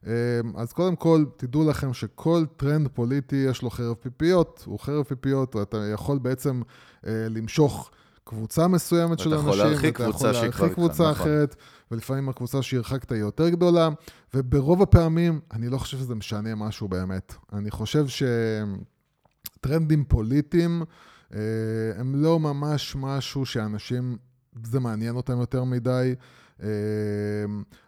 uh, 0.04 0.08
אז 0.56 0.74
קודם 0.74 0.96
כל, 0.96 1.25
תדעו 1.38 1.70
לכם 1.70 1.94
שכל 1.94 2.46
טרנד 2.58 2.88
פוליטי 2.88 3.36
יש 3.36 3.62
לו 3.62 3.70
חרב 3.70 3.96
פיפיות, 3.96 4.63
הוא 4.66 4.80
חרב 4.80 5.04
פיפיות, 5.04 5.56
ואתה 5.56 5.78
יכול 5.94 6.18
בעצם 6.18 6.62
uh, 7.02 7.08
למשוך 7.30 7.92
קבוצה 8.24 8.68
מסוימת 8.68 9.20
של 9.20 9.34
אנשים, 9.34 9.48
ואתה 9.50 9.58
יכול 9.58 9.70
להרחיק 9.70 9.98
קבוצה 9.98 10.34
שהיא 10.34 10.51
כבר... 10.51 10.70
קבוצה 10.70 11.12
נכון. 11.12 11.12
אחרת, 11.12 11.56
ולפעמים 11.92 12.30
הקבוצה 12.30 12.62
שהרחקת 12.62 13.12
היא 13.12 13.20
יותר 13.20 13.50
גדולה, 13.50 13.89
וברוב 14.34 14.82
הפעמים, 14.82 15.39
אני 15.51 15.70
לא 15.70 15.77
חושב 15.77 15.98
שזה 15.98 16.15
משנה 16.15 16.56
משהו 16.56 16.88
באמת. 16.88 17.34
אני 17.53 17.72
חושב 17.72 18.08
ש... 18.08 18.24
טרנדים 19.62 20.03
פוליטיים 20.03 20.84
אה, 21.34 21.39
הם 21.96 22.15
לא 22.15 22.39
ממש 22.39 22.96
משהו 23.00 23.46
שאנשים, 23.46 24.18
זה 24.63 24.80
מעניין 24.80 25.15
אותם 25.15 25.39
יותר 25.39 25.63
מדי. 25.63 26.15
אה, 26.63 26.70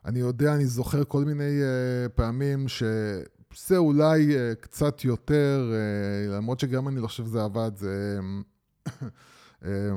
אני 0.06 0.20
יודע, 0.20 0.54
אני 0.54 0.66
זוכר 0.66 1.04
כל 1.04 1.24
מיני 1.24 1.62
אה, 1.62 2.10
פעמים 2.10 2.68
שזה 2.68 3.78
אולי 3.78 4.36
קצת 4.60 5.04
יותר, 5.04 5.72
למרות 6.30 6.60
שגם 6.60 6.88
אני 6.88 7.00
לא 7.00 7.08
חושב 7.08 7.26
שזה 7.26 7.44
עבד, 7.44 7.72
זה... 7.76 8.20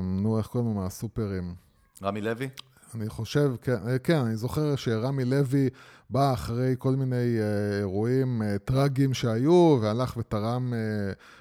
נו, 0.01 0.37
איך 0.37 0.47
קוראים 0.47 0.69
לו 0.69 0.81
מהסופרים? 0.81 1.55
רמי 2.03 2.21
לוי? 2.21 2.49
אני 2.95 3.09
חושב, 3.09 3.51
כן, 3.61 3.77
כן, 4.03 4.17
אני 4.17 4.35
זוכר 4.35 4.75
שרמי 4.75 5.25
לוי 5.25 5.69
בא 6.09 6.33
אחרי 6.33 6.75
כל 6.77 6.95
מיני 6.95 7.39
אה, 7.39 7.77
אירועים 7.79 8.41
אה, 8.41 8.57
טרגיים 8.65 9.13
שהיו, 9.13 9.77
והלך 9.81 10.17
ותרם 10.17 10.73
אה, 10.73 10.79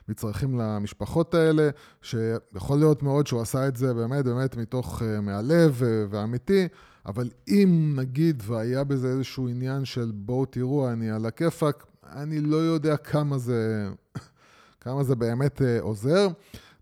מצרכים 0.08 0.58
למשפחות 0.58 1.34
האלה, 1.34 1.70
שיכול 2.02 2.78
להיות 2.78 3.02
מאוד 3.02 3.26
שהוא 3.26 3.40
עשה 3.40 3.68
את 3.68 3.76
זה 3.76 3.94
באמת, 3.94 4.24
באמת 4.24 4.56
מתוך, 4.56 5.02
מהלב 5.22 5.82
ואמיתי, 6.10 6.68
אבל 7.06 7.30
אם 7.48 7.92
נגיד 7.96 8.42
והיה 8.46 8.84
בזה 8.84 9.08
איזשהו 9.08 9.48
עניין 9.48 9.84
של 9.84 10.12
בואו 10.14 10.44
תראו, 10.44 10.90
אני 10.90 11.10
על 11.10 11.26
הכיפאק, 11.26 11.86
אני 12.12 12.40
לא 12.40 12.56
יודע 12.56 12.96
כמה 12.96 13.38
זה, 13.38 13.88
כמה 14.80 15.04
זה 15.04 15.14
באמת 15.14 15.62
עוזר. 15.80 16.28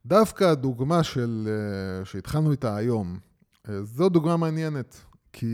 דווקא 0.07 0.45
הדוגמה 0.45 1.03
של, 1.03 1.49
שהתחלנו 2.05 2.51
איתה 2.51 2.77
היום, 2.77 3.19
זו 3.83 4.09
דוגמה 4.09 4.37
מעניינת, 4.37 4.97
כי... 5.33 5.47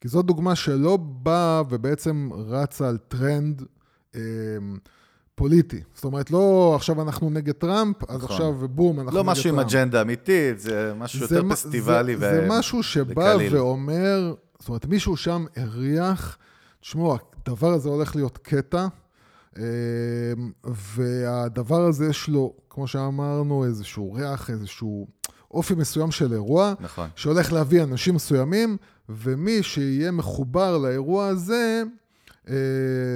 כי 0.00 0.08
זו 0.08 0.22
דוגמה 0.22 0.56
שלא 0.56 0.96
באה 0.96 1.62
ובעצם 1.68 2.30
רצה 2.32 2.88
על 2.88 2.96
טרנד 2.96 3.62
אה, 4.14 4.20
פוליטי. 5.34 5.80
זאת 5.94 6.04
אומרת, 6.04 6.30
לא 6.30 6.72
עכשיו 6.76 7.02
אנחנו 7.02 7.30
נגד 7.30 7.52
טראמפ, 7.52 7.96
אז 8.10 8.16
נכון. 8.16 8.30
עכשיו 8.30 8.68
בום, 8.68 9.00
אנחנו 9.00 9.16
לא 9.16 9.22
נגד 9.22 9.26
טראמפ. 9.26 9.26
לא 9.26 9.32
משהו 9.32 9.50
עם 9.50 9.58
אג'נדה 9.58 10.02
אמיתית, 10.02 10.60
זה 10.60 10.92
משהו 10.96 11.18
זה 11.18 11.34
יותר 11.34 11.46
מה, 11.46 11.54
פסטיבלי 11.54 12.16
זה, 12.16 12.26
ו... 12.26 12.30
זה 12.30 12.46
משהו 12.48 12.82
שבא 12.82 13.32
וקליל. 13.34 13.56
ואומר, 13.56 14.34
זאת 14.58 14.68
אומרת, 14.68 14.86
מישהו 14.86 15.16
שם 15.16 15.44
הריח, 15.56 16.38
תשמעו, 16.80 17.16
הדבר 17.46 17.72
הזה 17.72 17.88
הולך 17.88 18.16
להיות 18.16 18.38
קטע, 18.38 18.78
אה, 18.78 18.88
והדבר 20.64 21.80
הזה 21.80 22.06
יש 22.06 22.28
לו, 22.28 22.54
כמו 22.70 22.86
שאמרנו, 22.86 23.64
איזשהו 23.64 24.12
ריח, 24.12 24.50
איזשהו 24.50 25.06
אופי 25.50 25.74
מסוים 25.74 26.10
של 26.10 26.32
אירוע, 26.32 26.74
נכון. 26.80 27.08
שהולך 27.16 27.52
להביא 27.52 27.82
אנשים 27.82 28.14
מסוימים, 28.14 28.76
ומי 29.08 29.62
שיהיה 29.62 30.10
מחובר 30.10 30.78
לאירוע 30.78 31.26
הזה, 31.26 31.82
אה, 32.48 32.54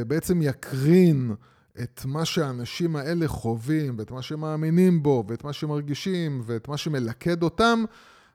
בעצם 0.07 0.43
יקרין 0.43 1.35
את 1.83 2.03
מה 2.05 2.25
שהאנשים 2.25 2.97
האלה 2.97 3.29
חווים, 3.29 3.95
ואת 3.99 4.11
מה 4.11 4.23
שהם 4.23 4.41
מאמינים 4.41 5.03
בו, 5.03 5.25
ואת 5.29 5.45
מה 5.45 5.53
שהם 5.53 5.69
מרגישים, 5.69 6.43
ואת 6.47 6.69
מה 6.69 6.76
שמלכד 6.76 7.43
אותם. 7.43 7.85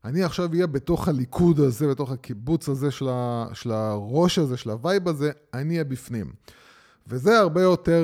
אני 0.05 0.23
עכשיו 0.23 0.53
אהיה 0.53 0.67
בתוך 0.67 1.07
הליכוד 1.07 1.59
הזה, 1.59 1.87
בתוך 1.87 2.11
הקיבוץ 2.11 2.69
הזה 2.69 2.91
של, 2.91 3.09
ה, 3.09 3.45
של 3.53 3.71
הראש 3.71 4.39
הזה, 4.39 4.57
של 4.57 4.69
ה 4.69 4.77
vibe 4.77 5.07
הזה, 5.07 5.31
אני 5.53 5.73
אהיה 5.73 5.83
בפנים. 5.83 6.31
וזה 7.09 7.39
הרבה 7.39 7.61
יותר 7.61 8.03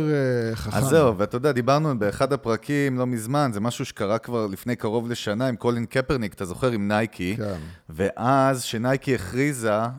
uh, 0.54 0.56
חכם. 0.56 0.78
אז 0.78 0.84
זהו, 0.84 1.18
ואתה 1.18 1.38
יודע, 1.38 1.52
דיברנו 1.52 2.00
באחד 2.00 2.34
הפרקים 2.34 2.98
לא 2.98 3.08
מזמן, 3.08 3.52
זה 3.54 3.60
משהו 3.60 3.86
שקרה 3.86 4.18
כבר 4.18 4.48
לפני 4.48 4.76
קרוב 4.76 5.10
לשנה 5.10 5.48
עם 5.48 5.56
קולין 5.56 5.86
קפרניק, 5.86 6.34
אתה 6.34 6.46
זוכר, 6.46 6.72
עם 6.72 6.88
נייקי. 6.88 7.36
כן. 7.38 7.58
ואז, 7.90 8.64
שנייקי 8.64 9.16
הכריזה, 9.16 9.72
אה, 9.72 9.90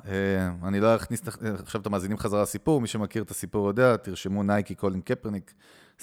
אני 0.65 0.81
לא 0.81 0.97
אכניס 0.97 1.23
עכשיו 1.63 1.81
את 1.81 1.87
המאזינים 1.87 2.19
חזרה 2.19 2.43
לסיפור, 2.43 2.81
מי 2.81 2.87
שמכיר 2.87 3.23
את 3.23 3.31
הסיפור 3.31 3.69
יודע, 3.69 3.97
תרשמו 3.97 4.43
נייקי 4.43 4.75
קולין 4.75 5.01
קפרניק, 5.01 5.53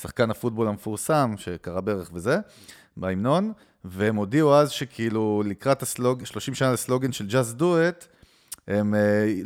שחקן 0.01 0.31
הפוטבול 0.31 0.67
המפורסם, 0.67 1.33
שקרה 1.37 1.81
בערך 1.81 2.09
וזה, 2.13 2.37
בהמנון, 2.97 3.53
והם 3.85 4.15
הודיעו 4.15 4.55
אז 4.55 4.69
שכאילו 4.69 5.43
לקראת 5.45 5.81
הסלוג, 5.81 6.25
30 6.25 6.55
שנה 6.55 6.73
לסלוגן 6.73 7.11
של 7.11 7.27
Just 7.29 7.59
Do 7.59 7.63
It, 7.63 8.05
הם 8.67 8.93
uh, 8.93 8.97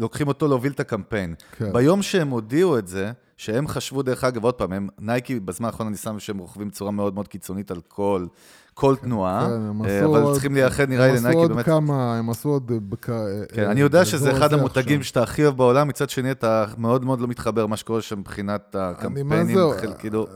לוקחים 0.01 0.27
אותו 0.27 0.47
להוביל 0.47 0.71
את 0.71 0.79
הקמפיין. 0.79 1.35
כן. 1.57 1.73
ביום 1.73 2.01
שהם 2.01 2.29
הודיעו 2.29 2.77
את 2.77 2.87
זה, 2.87 3.11
שהם 3.37 3.67
חשבו, 3.67 4.01
דרך 4.01 4.23
אגב, 4.23 4.43
עוד 4.43 4.53
פעם, 4.53 4.73
הם, 4.73 4.87
נייקי, 4.99 5.39
בזמן 5.39 5.65
האחרון 5.65 5.87
אני 5.87 5.97
שם 5.97 6.19
שהם 6.19 6.37
רוכבים 6.37 6.67
בצורה 6.67 6.91
מאוד 6.91 7.15
מאוד 7.15 7.27
קיצונית 7.27 7.71
על 7.71 7.81
כל, 7.87 8.25
כל 8.73 8.95
כן, 8.95 9.05
תנועה, 9.05 9.47
כן, 9.47 9.85
אה, 9.89 10.05
אבל 10.05 10.21
עוד, 10.21 10.33
צריכים 10.33 10.53
לייחד, 10.53 10.89
נראה 10.89 11.07
לי, 11.07 11.17
לנייקי 11.17 11.47
באמת... 11.47 11.51
הם 11.51 11.59
עשו 11.59 11.69
עוד 11.71 11.83
כמה, 11.83 12.17
הם 12.17 12.29
עשו 12.29 12.49
עוד... 12.49 12.71
בק... 12.89 13.09
אה, 13.09 13.15
כן, 13.53 13.69
אני 13.69 13.81
יודע 13.81 14.05
שזה 14.05 14.31
אחד 14.31 14.53
המותגים 14.53 15.03
שאתה 15.03 15.23
הכי 15.23 15.43
אוהב 15.43 15.57
בעולם, 15.57 15.87
מצד 15.87 16.09
שני 16.09 16.31
אתה 16.31 16.65
מאוד 16.77 17.05
מאוד 17.05 17.21
לא 17.21 17.27
מתחבר 17.27 17.67
מה 17.67 17.77
שקורה 17.77 18.01
שם 18.01 18.19
מבחינת 18.19 18.75
הקמפיינים, 18.79 19.57
כאילו... 19.99 20.27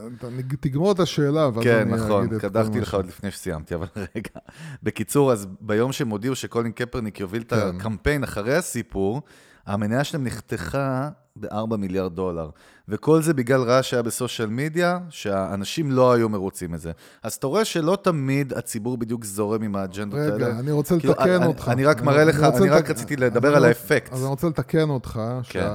תגמור 0.60 0.92
את 0.92 1.00
השאלה, 1.00 1.50
ואז 1.54 1.64
כן, 1.64 1.78
אני 1.78 1.92
נכון, 1.92 2.24
אגיד 2.24 2.34
את 2.34 2.42
כל 2.42 2.48
מה. 2.48 2.54
כן, 2.54 2.60
נכון, 2.60 2.64
קדחתי 2.64 2.80
לך 2.80 2.94
עוד 2.94 3.06
לפני 3.06 3.32
שסיימתי, 3.32 3.76
אבל 3.76 3.88
רגע. 4.16 4.40
בקיצור, 4.84 5.32
אז 5.32 5.48
ביום 5.62 5.92
שהם 5.92 6.10
הודיעו 6.10 6.36
שקולין 6.36 6.72
קפרניק 6.72 7.20
יוביל 7.20 7.42
את 7.42 7.54
כן. 7.54 7.76
הקמפיין 7.76 8.24
אחרי 8.24 8.56
הסיפור, 8.56 9.22
המניה 9.66 10.04
שלהם 10.04 10.24
נחתכה 10.24 11.10
ב-4 11.36 11.78
מיליארד 11.78 12.16
דולר. 12.16 12.50
וכל 12.88 13.22
זה 13.22 13.34
בגלל 13.34 13.62
רעש 13.62 13.90
שהיה 13.90 14.04
בסושיאל 14.04 14.50
מדיה, 14.50 15.00
שהאנשים 15.10 15.92
לא 15.92 16.14
היו 16.14 16.30
מרוצים 16.30 16.72
מזה. 16.72 16.92
אז 17.24 17.34
אתה 17.34 17.48
רואה 17.48 17.66
שלא 17.66 17.98
תמיד 18.02 18.54
הציבור 18.54 18.98
בדיוק 18.98 19.26
זורם 19.26 19.62
עם 19.62 19.76
האג'נדות 19.76 20.20
האלה. 20.20 20.34
רגע, 20.34 20.60
אני 20.60 20.72
רוצה 20.72 21.00
כאילו, 21.00 21.14
לתקן 21.14 21.30
אני, 21.30 21.46
אותך. 21.46 21.70
אני 21.70 21.86
רק 21.86 22.02
מראה 22.02 22.24
לך, 22.24 22.44
אני 22.44 22.70
רק 22.70 22.90
רציתי 22.90 23.16
לדבר 23.16 23.56
על 23.56 23.66
האפקט. 23.66 24.14
אז 24.14 24.22
אני 24.22 24.30
רוצה 24.30 24.48
לתקן 24.48 24.90
אותך, 24.90 25.22
כן. 25.50 25.68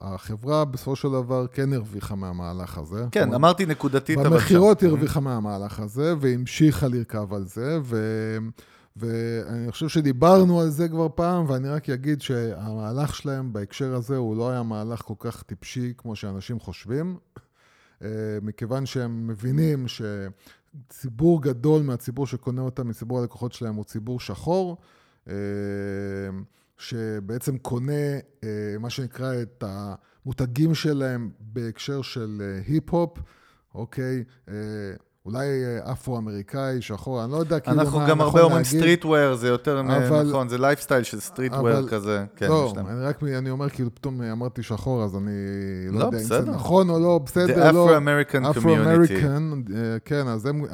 שהחברה 0.00 0.64
בסופו 0.64 0.96
של 0.96 1.08
דבר 1.08 1.46
כן 1.46 1.72
הרוויחה 1.72 2.14
מהמהלך 2.14 2.78
הזה. 2.78 3.04
כן, 3.10 3.34
אמרתי 3.34 3.66
נקודתית. 3.66 4.18
במכירות 4.18 4.82
הרוויחה 4.82 5.20
מהמהלך 5.20 5.80
הזה, 5.80 6.14
והמשיכה 6.20 6.88
לרכב 6.88 7.34
על 7.34 7.44
זה, 7.46 7.78
ו... 7.84 7.98
ואני 8.96 9.70
חושב 9.72 9.88
שדיברנו 9.88 10.60
על 10.60 10.70
זה 10.70 10.88
כבר 10.88 11.08
פעם, 11.14 11.44
ואני 11.48 11.68
רק 11.68 11.90
אגיד 11.90 12.22
שהמהלך 12.22 13.14
שלהם 13.14 13.52
בהקשר 13.52 13.94
הזה 13.94 14.16
הוא 14.16 14.36
לא 14.36 14.50
היה 14.50 14.62
מהלך 14.62 15.00
כל 15.00 15.14
כך 15.18 15.42
טיפשי 15.42 15.92
כמו 15.96 16.16
שאנשים 16.16 16.60
חושבים, 16.60 17.18
אה, 18.02 18.08
מכיוון 18.42 18.86
שהם 18.86 19.26
מבינים 19.26 19.86
שציבור 19.88 21.42
גדול 21.42 21.82
מהציבור 21.82 22.26
שקונה 22.26 22.62
אותם, 22.62 22.88
מציבור 22.88 23.20
הלקוחות 23.20 23.52
שלהם, 23.52 23.74
הוא 23.74 23.84
ציבור 23.84 24.20
שחור, 24.20 24.76
אה, 25.28 25.34
שבעצם 26.78 27.58
קונה 27.58 28.14
אה, 28.44 28.48
מה 28.80 28.90
שנקרא 28.90 29.42
את 29.42 29.64
המותגים 29.66 30.74
שלהם 30.74 31.30
בהקשר 31.40 32.02
של 32.02 32.60
היפ-הופ, 32.66 33.18
אוקיי? 33.74 34.24
אולי 35.34 35.46
אה, 35.46 35.92
אפרו-אמריקאי, 35.92 36.82
שחור, 36.82 37.24
אני 37.24 37.32
לא 37.32 37.36
יודע 37.36 37.60
כאילו 37.60 37.76
מה 37.76 37.82
נכון 37.82 38.00
להגיד. 38.00 38.10
אנחנו 38.10 38.24
גם 38.24 38.28
הרבה 38.28 38.42
אומרים 38.42 38.64
streetwear, 38.64 39.34
זה 39.34 39.48
יותר 39.48 39.80
אבל, 39.80 40.22
נכון, 40.22 40.48
זה 40.48 40.58
לייפסטייל 40.58 41.02
של 41.02 41.20
streetwear 41.20 41.88
כזה. 41.88 42.24
כן, 42.36 42.48
לא, 42.48 42.72
אני 42.76 43.04
רק, 43.04 43.22
אני 43.22 43.50
אומר, 43.50 43.68
כאילו 43.68 43.94
פתאום 43.94 44.22
אמרתי 44.22 44.62
שחור, 44.62 45.04
אז 45.04 45.16
אני 45.16 45.30
לא, 45.90 45.98
לא 45.98 46.04
יודע 46.04 46.18
בסדר. 46.18 46.38
אם 46.38 46.44
זה 46.44 46.50
נכון 46.50 46.90
או 46.90 46.98
לא, 46.98 47.20
בסדר, 47.26 47.68
The 47.68 47.72
לא. 47.72 47.88
The 47.88 48.00
Afro-American 48.00 48.56
Community. 48.56 49.26
אה, 49.26 49.96
כן, 50.04 50.28
אז 50.28 50.46
הם, 50.46 50.64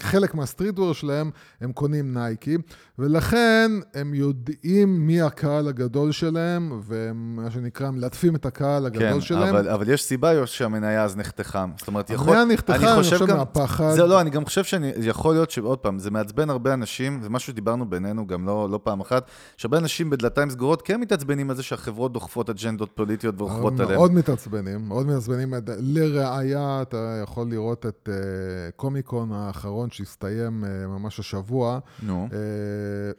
חלק 0.00 0.34
מה 0.34 0.44
streetwear 0.44 0.92
שלהם, 0.92 1.30
הם 1.60 1.72
קונים 1.72 2.14
נייקי, 2.14 2.56
ולכן 2.98 3.70
הם 3.94 4.14
יודעים 4.14 5.06
מי 5.06 5.22
הקהל 5.22 5.68
הגדול 5.68 6.12
שלהם, 6.12 6.80
והם, 6.82 7.36
מה 7.36 7.50
שנקרא, 7.50 7.90
מלטפים 7.90 8.36
את 8.36 8.46
הקהל 8.46 8.86
הגדול 8.86 9.12
כן, 9.12 9.20
שלהם. 9.20 9.54
אבל, 9.54 9.68
אבל 9.68 9.88
יש 9.88 10.04
סיבה 10.04 10.46
שהמניה 10.46 11.04
אז 11.04 11.16
נחתכה. 11.16 11.66
זאת 11.78 11.88
אומרת, 11.88 12.10
יכול... 12.10 12.36
המניה 12.36 12.54
נחתכה, 12.54 12.94
אני 12.94 13.02
חושב, 13.02 13.36
מהפחד. 13.36 13.94
זהו, 13.98 14.06
לא, 14.06 14.20
אני 14.20 14.30
גם 14.30 14.44
חושב 14.44 14.64
שאני, 14.64 14.92
יכול 15.00 15.34
להיות 15.34 15.50
שעוד 15.50 15.78
פעם, 15.78 15.98
זה 15.98 16.10
מעצבן 16.10 16.50
הרבה 16.50 16.74
אנשים, 16.74 17.22
זה 17.22 17.30
משהו 17.30 17.52
שדיברנו 17.52 17.90
בינינו 17.90 18.26
גם 18.26 18.46
לא, 18.46 18.68
לא 18.70 18.80
פעם 18.82 19.00
אחת, 19.00 19.30
שהרבה 19.56 19.78
אנשים 19.78 20.10
בדלתיים 20.10 20.50
סגורות 20.50 20.82
כן 20.82 21.00
מתעצבנים 21.00 21.50
על 21.50 21.56
זה 21.56 21.62
שהחברות 21.62 22.12
דוחפות 22.12 22.50
אג'נדות 22.50 22.90
פוליטיות 22.94 23.34
ורוכבות 23.40 23.80
עליהן. 23.80 23.94
מאוד 23.94 24.12
מתעצבנים, 24.12 24.88
מאוד 24.88 25.06
מתעצבנים. 25.06 25.54
לראיה, 25.78 26.82
אתה 26.82 27.20
יכול 27.22 27.50
לראות 27.50 27.86
את 27.86 28.08
uh, 28.08 28.72
קומיקון 28.76 29.32
האחרון 29.32 29.90
שהסתיים 29.90 30.64
uh, 30.64 30.86
ממש 30.86 31.20
השבוע. 31.20 31.78
נו. 32.02 32.28
Uh, 32.30 32.34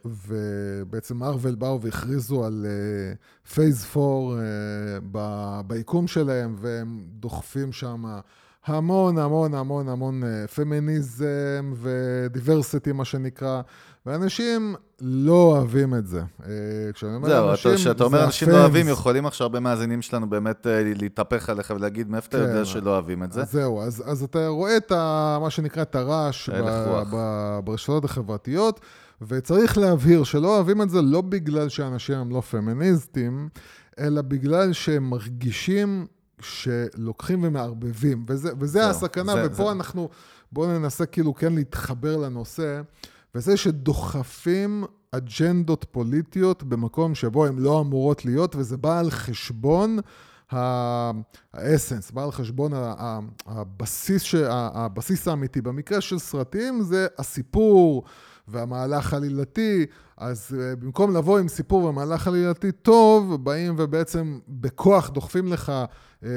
ובעצם 0.06 1.18
מארוול 1.18 1.56
באו 1.56 1.82
והכריזו 1.82 2.46
על 2.46 2.66
פייס 3.54 3.96
uh, 3.96 4.00
4 4.96 5.60
uh, 5.60 5.64
ביקום 5.64 6.08
שלהם, 6.08 6.56
והם 6.60 7.04
דוחפים 7.20 7.72
שם... 7.72 8.20
המון 8.66 9.18
המון 9.18 9.54
המון 9.54 9.90
המון 9.90 10.24
פמיניזם 10.56 11.74
ודיברסיטי, 11.82 12.92
מה 12.92 13.06
שנקרא, 13.06 13.62
ואנשים 14.06 14.76
לא 15.02 15.34
אוהבים 15.34 15.96
את 15.96 16.08
זה. 16.08 16.22
אה, 16.46 16.54
כשאני 16.94 17.16
אומר 17.16 17.30
זהו, 17.30 17.52
אנשים, 17.52 17.76
כשאתה 17.76 18.04
אומר 18.04 18.26
אנשים 18.26 18.50
לא 18.50 18.58
אוהבים, 18.58 18.88
יכולים 18.88 19.26
עכשיו 19.26 19.46
הרבה 19.46 19.60
מאזינים 19.60 20.02
שלנו 20.02 20.30
באמת 20.30 20.68
אה, 20.68 20.82
להתהפך 20.96 21.50
עליך 21.50 21.74
ולהגיד, 21.76 22.10
מאיפה 22.10 22.28
אתה 22.28 22.38
יודע 22.38 22.58
כן. 22.58 22.66
שלא 22.66 22.90
אוהבים 22.90 23.24
את 23.24 23.32
זה? 23.32 23.44
זהו, 23.44 23.82
אז, 23.82 24.04
אז 24.06 24.24
אתה 24.24 24.48
רואה 24.48 24.78
את 24.78 24.92
ה, 24.92 25.38
מה 25.42 25.50
שנקרא 25.50 25.82
את 25.82 25.96
הרעש 25.96 26.50
ברשתות 27.64 28.06
החברתיות, 28.06 28.80
וצריך 29.22 29.78
להבהיר 29.78 30.24
שלא 30.24 30.56
אוהבים 30.56 30.82
את 30.82 30.90
זה 30.90 31.02
לא 31.02 31.22
בגלל 31.22 31.70
שאנשים 31.70 32.16
הם 32.16 32.32
לא 32.32 32.42
פמיניסטים, 32.42 33.50
אלא 34.00 34.22
בגלל 34.22 34.74
שהם 34.74 35.10
מרגישים 35.10 36.06
שלוקחים 36.42 37.44
ומערבבים, 37.44 38.26
וזה, 38.28 38.52
וזה 38.60 38.80
זהו, 38.80 38.90
הסכנה, 38.90 39.34
זה, 39.34 39.44
ופה 39.46 39.64
זה... 39.64 39.72
אנחנו, 39.72 40.10
בואו 40.52 40.80
ננסה 40.80 41.06
כאילו 41.06 41.36
כן 41.36 41.54
להתחבר 41.54 42.18
לנושא. 42.18 42.82
וזה 43.36 43.58
שדוחפים 43.58 44.84
אג'נדות 45.12 45.86
פוליטיות 45.92 46.64
במקום 46.64 47.16
שבו 47.16 47.46
הן 47.46 47.60
לא 47.60 47.82
אמורות 47.82 48.26
להיות, 48.26 48.56
וזה 48.56 48.78
בא 48.78 49.00
על 49.00 49.12
חשבון 49.12 50.00
האסנס, 50.52 52.12
בא 52.12 52.24
על 52.24 52.32
חשבון 52.32 52.72
הבסיס. 53.46 54.36
הבסיס 54.50 55.28
האמיתי. 55.28 55.62
במקרה 55.62 56.02
של 56.02 56.20
סרטים 56.20 56.82
זה 56.82 57.08
הסיפור 57.18 58.04
והמהלך 58.52 59.14
עלילתי, 59.14 59.86
אז 60.18 60.58
אה, 60.60 60.76
במקום 60.76 61.16
לבוא 61.16 61.40
עם 61.40 61.48
סיפור 61.48 61.84
ומהלך 61.84 62.28
עלילתי 62.28 62.72
טוב, 62.72 63.44
באים 63.44 63.76
ובעצם 63.78 64.40
בכוח 64.48 65.10
דוחפים 65.10 65.48
לך 65.48 65.72
אה, 66.24 66.30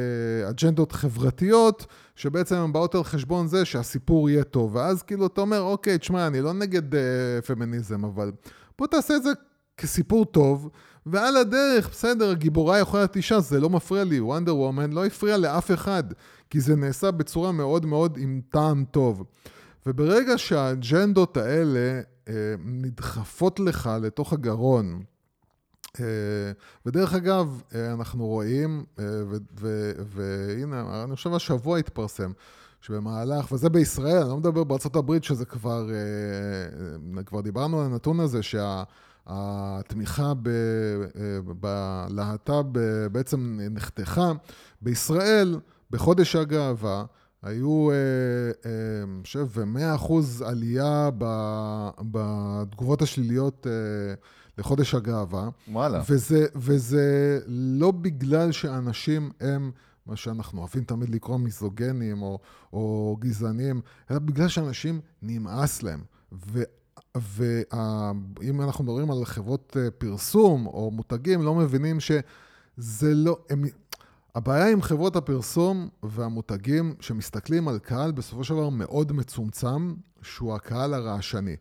אג'נדות 0.50 0.92
חברתיות, 0.92 1.86
שבעצם 2.16 2.56
הן 2.56 2.72
באות 2.72 2.94
על 2.94 3.04
חשבון 3.04 3.46
זה 3.46 3.64
שהסיפור 3.64 4.30
יהיה 4.30 4.44
טוב. 4.44 4.76
ואז 4.76 5.02
כאילו 5.02 5.26
אתה 5.26 5.40
אומר, 5.40 5.60
אוקיי, 5.60 5.98
תשמע, 5.98 6.26
אני 6.26 6.40
לא 6.40 6.52
נגד 6.52 6.94
אה, 6.94 7.00
פמיניזם, 7.46 8.04
אבל 8.04 8.32
בוא 8.78 8.86
תעשה 8.86 9.16
את 9.16 9.22
זה 9.22 9.30
כסיפור 9.76 10.24
טוב, 10.24 10.70
ועל 11.06 11.36
הדרך, 11.36 11.90
בסדר, 11.90 12.30
הגיבורה 12.30 12.78
יכולה 12.78 13.02
להיות 13.02 13.16
אישה, 13.16 13.40
זה 13.40 13.60
לא 13.60 13.70
מפריע 13.70 14.04
לי. 14.04 14.20
וונדר 14.20 14.56
וומן 14.56 14.92
לא 14.92 15.06
הפריע 15.06 15.36
לאף 15.36 15.70
אחד, 15.70 16.04
כי 16.50 16.60
זה 16.60 16.76
נעשה 16.76 17.10
בצורה 17.10 17.52
מאוד 17.52 17.86
מאוד 17.86 18.18
עם 18.20 18.40
טעם 18.50 18.84
טוב. 18.90 19.24
וברגע 19.86 20.38
שהאג'נדות 20.38 21.36
האלה 21.36 22.00
אה, 22.28 22.54
נדחפות 22.64 23.60
לך 23.60 23.90
לתוך 24.02 24.32
הגרון, 24.32 25.02
אה, 26.00 26.52
ודרך 26.86 27.14
אגב, 27.14 27.62
אה, 27.74 27.92
אנחנו 27.92 28.26
רואים, 28.26 28.84
אה, 28.98 29.04
והנה, 30.06 31.04
אני 31.04 31.16
חושב 31.16 31.34
השבוע 31.34 31.78
התפרסם, 31.78 32.32
שבמהלך, 32.80 33.52
וזה 33.52 33.68
בישראל, 33.68 34.18
אני 34.18 34.28
לא 34.28 34.36
מדבר 34.36 34.64
בארצות 34.64 34.96
הברית, 34.96 35.24
שזה 35.24 35.44
כבר, 35.44 35.88
כבר 37.26 37.40
דיברנו 37.40 37.80
על 37.80 37.86
הנתון 37.86 38.20
הזה, 38.20 38.40
שהתמיכה 39.26 40.32
בלהט"ב 41.60 42.78
בעצם 43.12 43.58
נחתכה. 43.70 44.32
בישראל, 44.82 45.60
בחודש 45.90 46.36
הגאווה, 46.36 47.04
היו, 47.42 47.88
אני 48.64 49.22
חושב, 49.22 49.46
100% 50.40 50.44
עלייה 50.44 51.10
בתגובות 51.98 53.02
השליליות 53.02 53.66
לחודש 54.58 54.94
הגאווה. 54.94 55.48
וואלה. 55.68 56.02
וזה, 56.08 56.46
וזה 56.54 57.38
לא 57.46 57.90
בגלל 57.90 58.52
שאנשים 58.52 59.30
הם, 59.40 59.70
מה 60.06 60.16
שאנחנו 60.16 60.58
אוהבים 60.58 60.84
תמיד 60.84 61.08
לקרוא 61.10 61.36
מיזוגנים 61.36 62.22
או, 62.22 62.38
או 62.72 63.16
גזענים, 63.20 63.80
אלא 64.10 64.18
בגלל 64.18 64.48
שאנשים 64.48 65.00
נמאס 65.22 65.82
להם. 65.82 66.02
ו... 66.32 66.62
ואם 67.16 68.60
אנחנו 68.62 68.84
מדברים 68.84 69.10
על 69.10 69.24
חברות 69.24 69.76
אה, 69.80 69.90
פרסום 69.90 70.66
או 70.66 70.90
מותגים, 70.90 71.42
לא 71.42 71.54
מבינים 71.54 72.00
שזה 72.00 73.14
לא... 73.14 73.38
הם, 73.50 73.64
הבעיה 74.34 74.68
עם 74.70 74.82
חברות 74.82 75.16
הפרסום 75.16 75.88
והמותגים 76.02 76.94
שמסתכלים 77.00 77.68
על 77.68 77.78
קהל 77.78 78.12
בסופו 78.12 78.44
של 78.44 78.54
דבר 78.54 78.68
מאוד 78.68 79.12
מצומצם, 79.12 79.94
שהוא 80.22 80.54
הקהל 80.54 80.94
הרעשני. 80.94 81.56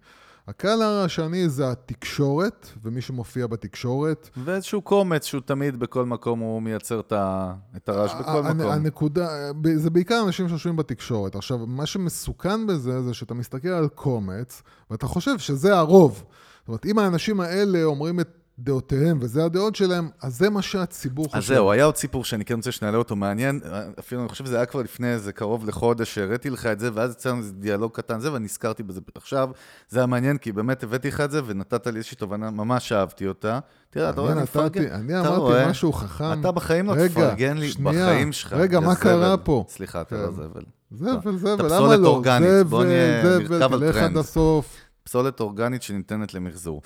הקהל 0.47 0.81
הרעשני 0.81 1.49
זה 1.49 1.71
התקשורת, 1.71 2.67
ומי 2.83 3.01
שמופיע 3.01 3.47
בתקשורת. 3.47 4.29
ואיזשהו 4.37 4.81
קומץ 4.81 5.25
שהוא 5.25 5.41
תמיד 5.41 5.79
בכל 5.79 6.05
מקום, 6.05 6.39
הוא 6.39 6.61
מייצר 6.61 6.99
את 6.99 7.89
הרעש 7.89 8.13
בכל 8.13 8.41
מקום. 8.43 8.61
הנקודה, 8.61 9.27
זה 9.75 9.89
בעיקר 9.89 10.23
אנשים 10.25 10.49
שיושבים 10.49 10.75
בתקשורת. 10.75 11.35
עכשיו, 11.35 11.57
מה 11.57 11.85
שמסוכן 11.85 12.67
בזה, 12.67 13.01
זה 13.01 13.13
שאתה 13.13 13.33
מסתכל 13.33 13.67
על 13.67 13.87
קומץ, 13.87 14.61
ואתה 14.91 15.07
חושב 15.07 15.39
שזה 15.39 15.77
הרוב. 15.77 16.23
זאת 16.59 16.67
אומרת, 16.67 16.85
אם 16.85 16.99
האנשים 16.99 17.39
האלה 17.39 17.83
אומרים 17.83 18.19
את 18.19 18.40
דעותיהם, 18.63 19.17
וזה 19.21 19.45
הדעות 19.45 19.75
שלהם, 19.75 20.09
אז 20.21 20.37
זה 20.37 20.49
מה 20.49 20.61
שהציבור 20.61 21.25
חושב. 21.25 21.37
אז 21.37 21.47
זהו, 21.47 21.71
היה 21.71 21.85
עוד 21.85 21.95
סיפור 21.95 22.25
שאני 22.25 22.45
כן 22.45 22.55
רוצה 22.55 22.71
שנעלה 22.71 22.97
אותו 22.97 23.15
מעניין, 23.15 23.59
אפילו 23.99 24.21
אני 24.21 24.29
חושב 24.29 24.45
שזה 24.45 24.55
היה 24.55 24.65
כבר 24.65 24.81
לפני 24.81 25.13
איזה 25.13 25.31
קרוב 25.31 25.67
לחודש, 25.67 26.15
שהראיתי 26.15 26.49
לך 26.49 26.65
את 26.65 26.79
זה, 26.79 26.89
ואז 26.93 27.11
יצא 27.11 27.29
לנו 27.29 27.39
איזה 27.39 27.53
דיאלוג 27.53 27.91
קטן 27.91 28.19
זה, 28.19 28.33
ואני 28.33 28.45
נזכרתי 28.45 28.83
בזה 28.83 29.01
עכשיו. 29.15 29.49
זה 29.89 29.99
היה 29.99 30.05
מעניין, 30.05 30.37
כי 30.37 30.51
באמת 30.51 30.83
הבאתי 30.83 31.07
לך 31.07 31.21
את 31.21 31.31
זה, 31.31 31.41
ונתת 31.45 31.87
לי 31.87 31.97
איזושהי 31.97 32.17
תובנה, 32.17 32.51
ממש 32.51 32.91
אהבתי 32.91 33.27
אותה. 33.27 33.59
תראה, 33.89 34.09
אתה 34.09 34.21
רואה, 34.21 34.31
אני 34.31 34.41
מפרגן. 34.41 34.91
אני 34.91 35.19
אמרתי 35.19 35.69
משהו 35.69 35.93
חכם. 35.93 36.39
אתה 36.39 36.51
בחיים 36.51 36.87
לא 36.87 37.07
תפרגן 37.07 37.57
לי, 37.57 37.71
בחיים 37.83 38.31
שלך. 38.31 38.53
רגע, 38.53 38.79
מה 38.79 38.95
קרה 38.95 39.37
פה? 39.37 39.65
סליחה, 39.69 40.01
אתה 40.01 40.15
לא 40.15 40.27
כן. 40.27 40.33
זבל. 40.33 40.63
זבל, 40.91 41.37
זבל, 41.37 41.75
למה 41.75 41.95
לא? 41.95 42.21
זבל, 42.63 43.59
זבל, 43.59 43.79
תלך 43.79 43.95
עד 43.95 44.17
הסוף. 44.17 44.77
פסולת 45.03 45.39
אורגנית 45.39 45.83
שניתנת 45.83 46.33
למחזור. 46.33 46.81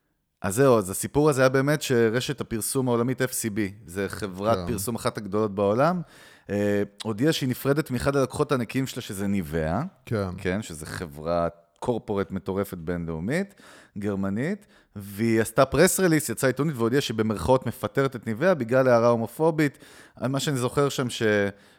אז 0.45 0.55
זהו, 0.55 0.77
אז 0.77 0.89
הסיפור 0.89 1.29
הזה 1.29 1.41
היה 1.41 1.49
באמת 1.49 1.81
שרשת 1.81 2.41
הפרסום 2.41 2.87
העולמית 2.87 3.21
FCB, 3.21 3.59
זה 3.85 4.09
חברת 4.09 4.57
yeah. 4.57 4.61
כן. 4.61 4.67
פרסום 4.67 4.95
אחת 4.95 5.17
הגדולות 5.17 5.55
בעולם, 5.55 6.01
אה, 6.49 6.83
הודיעה 7.03 7.33
שהיא 7.33 7.49
נפרדת 7.49 7.91
מאחד 7.91 8.15
הלקוחות 8.15 8.51
הנקיים 8.51 8.87
שלה, 8.87 9.01
שזה 9.01 9.27
ניבאה, 9.27 9.83
כן, 10.05 10.27
כן 10.37 10.61
שזה 10.61 10.85
חברת 10.85 11.53
קורפורט 11.79 12.31
מטורפת 12.31 12.77
בינלאומית, 12.77 13.55
גרמנית, 13.97 14.65
והיא 14.95 15.41
עשתה 15.41 15.65
פרס 15.65 15.99
רליס, 15.99 16.29
יצאה 16.29 16.49
עיתונית 16.49 16.75
והודיעה 16.77 17.01
שבמרכאות 17.01 17.65
מפטרת 17.65 18.15
את 18.15 18.27
ניבאה 18.27 18.53
בגלל 18.53 18.87
הערה 18.87 19.07
הומופובית. 19.07 19.77
מה 20.21 20.39
שאני 20.39 20.57
זוכר 20.57 20.89
שם, 20.89 21.09
ש... 21.09 21.23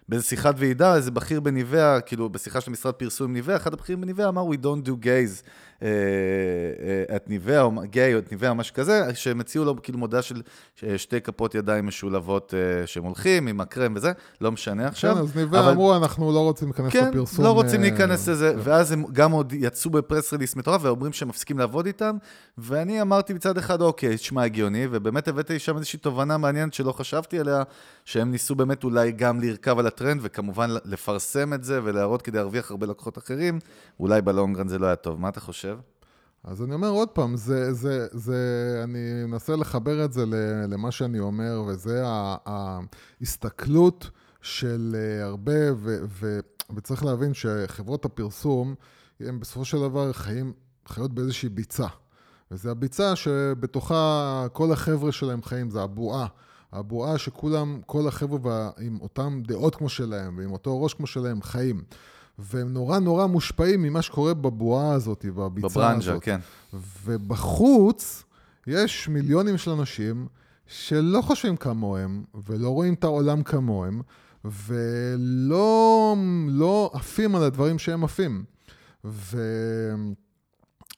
באיזה 0.08 0.24
שיחת 0.24 0.54
ועידה, 0.58 0.96
איזה 0.96 1.10
בכיר 1.10 1.40
בניבאה, 1.40 2.00
כאילו 2.00 2.28
בשיחה 2.28 2.60
של 2.60 2.70
משרד 2.70 2.94
פרסום 2.94 3.26
עם 3.26 3.32
ניבאה, 3.32 3.56
אחד 3.56 3.74
הבכירים 3.74 4.00
בניבאה 4.00 4.28
אמר, 4.28 4.42
We 4.50 4.54
don't 4.54 4.88
do 4.88 5.04
gays 5.04 5.04
אה, 5.04 5.06
אה, 5.06 5.65
את 7.16 7.28
ניבאה, 7.28 7.62
או 7.62 7.72
גיי 7.84 8.14
או 8.14 8.18
את 8.18 8.32
ניבאה, 8.32 8.54
משהו 8.54 8.74
כזה, 8.74 9.14
שהם 9.14 9.40
הציעו 9.40 9.64
לו 9.64 9.82
כאילו 9.82 9.98
מודעה 9.98 10.22
של 10.22 10.42
שתי 10.96 11.20
כפות 11.20 11.54
ידיים 11.54 11.86
משולבות 11.86 12.54
אה, 12.54 12.86
שהם 12.86 13.04
הולכים 13.04 13.46
עם 13.46 13.60
הקרם 13.60 13.92
וזה, 13.96 14.12
לא 14.40 14.52
משנה 14.52 14.88
עכשיו. 14.88 15.14
כן, 15.14 15.20
אז 15.20 15.36
ניבאה 15.36 15.60
אבל... 15.60 15.70
אמרו, 15.70 15.96
אנחנו 15.96 16.32
לא 16.32 16.40
רוצים 16.40 16.68
להיכנס 16.68 16.92
כן, 16.92 17.08
לפרסום. 17.08 17.36
כן, 17.36 17.42
לא 17.42 17.52
רוצים 17.52 17.80
להיכנס 17.80 18.28
לזה, 18.28 18.52
כן. 18.54 18.60
ואז 18.62 18.92
הם 18.92 19.04
גם 19.12 19.32
עוד 19.32 19.52
יצאו 19.52 19.90
בפרס 19.90 20.34
רליס 20.34 20.56
מטורף, 20.56 20.80
ואומרים 20.84 21.12
שהם 21.12 21.28
מפסיקים 21.28 21.58
לעבוד 21.58 21.86
איתם, 21.86 22.16
ואני 22.58 23.02
אמרתי 23.02 23.32
מצד 23.32 23.58
אחד, 23.58 23.80
אוקיי, 23.80 24.16
תשמע 24.16 24.44
הגיוני, 24.44 24.86
ובאמת 24.90 25.28
הבאתי 25.28 25.58
שם 25.58 25.76
איזושהי 25.76 25.98
תובנה 25.98 26.38
מעניינת 26.38 26.74
שלא 26.74 26.92
חשבתי 26.92 27.38
עליה, 27.38 27.62
שהם 28.06 28.30
ניסו 28.30 28.54
באמת 28.54 28.84
אולי 28.84 29.12
גם 29.12 29.40
לרכב 29.40 29.78
על 29.78 29.86
הטרנד, 29.86 30.20
וכמובן 30.24 30.70
לפרסם 30.84 31.52
את 31.52 31.64
זה 31.64 31.80
ולהראות 31.84 32.22
כדי 32.22 32.38
להרוויח 32.38 32.70
הרבה 32.70 32.86
לקוחות 32.86 33.18
אחרים, 33.18 33.58
אולי 34.00 34.22
בלונגרן 34.22 34.68
זה 34.68 34.78
לא 34.78 34.86
היה 34.86 34.96
טוב. 34.96 35.20
מה 35.20 35.28
אתה 35.28 35.40
חושב? 35.40 35.78
אז 36.44 36.62
אני 36.62 36.74
אומר 36.74 36.88
עוד 36.88 37.08
פעם, 37.08 37.36
זה, 37.36 37.72
זה, 37.72 38.06
זה, 38.12 38.80
אני 38.84 39.24
מנסה 39.28 39.56
לחבר 39.56 40.04
את 40.04 40.12
זה 40.12 40.24
למה 40.68 40.90
שאני 40.90 41.18
אומר, 41.18 41.62
וזה 41.66 42.02
ההסתכלות 42.46 44.10
של 44.42 44.96
אה, 44.98 45.24
הרבה, 45.24 45.74
ו, 45.76 45.98
ו, 46.08 46.40
וצריך 46.74 47.04
להבין 47.04 47.34
שחברות 47.34 48.04
הפרסום, 48.04 48.74
הם 49.20 49.40
בסופו 49.40 49.64
של 49.64 49.78
דבר 49.78 50.12
חיים, 50.12 50.52
חיות 50.88 51.14
באיזושהי 51.14 51.48
ביצה. 51.48 51.86
וזה 52.50 52.70
הביצה 52.70 53.16
שבתוכה 53.16 54.46
כל 54.52 54.72
החבר'ה 54.72 55.12
שלהם 55.12 55.42
חיים, 55.42 55.70
זה 55.70 55.82
הבועה. 55.82 56.26
הבועה 56.72 57.18
שכולם, 57.18 57.80
כל 57.86 58.08
החבר'ה 58.08 58.70
עם 58.80 58.98
אותן 59.00 59.42
דעות 59.46 59.74
כמו 59.74 59.88
שלהם 59.88 60.38
ועם 60.38 60.52
אותו 60.52 60.82
ראש 60.82 60.94
כמו 60.94 61.06
שלהם 61.06 61.42
חיים. 61.42 61.82
והם 62.38 62.72
נורא 62.72 62.98
נורא 62.98 63.26
מושפעים 63.26 63.82
ממה 63.82 64.02
שקורה 64.02 64.34
בבועה 64.34 64.92
הזאת, 64.92 65.24
בביצה 65.24 65.66
הזאת. 65.66 65.76
בברנז'ה, 65.76 66.20
כן. 66.20 66.40
ובחוץ 67.04 68.24
יש 68.66 69.08
מיליונים 69.08 69.58
של 69.58 69.70
אנשים 69.70 70.26
שלא 70.66 71.20
חושבים 71.22 71.56
כמוהם, 71.56 72.24
ולא 72.46 72.70
רואים 72.70 72.94
את 72.94 73.04
העולם 73.04 73.42
כמוהם, 73.42 74.00
ולא 74.44 76.16
לא 76.48 76.90
עפים 76.94 77.36
על 77.36 77.42
הדברים 77.42 77.78
שהם 77.78 78.04
עפים. 78.04 78.44
ו... 79.04 79.38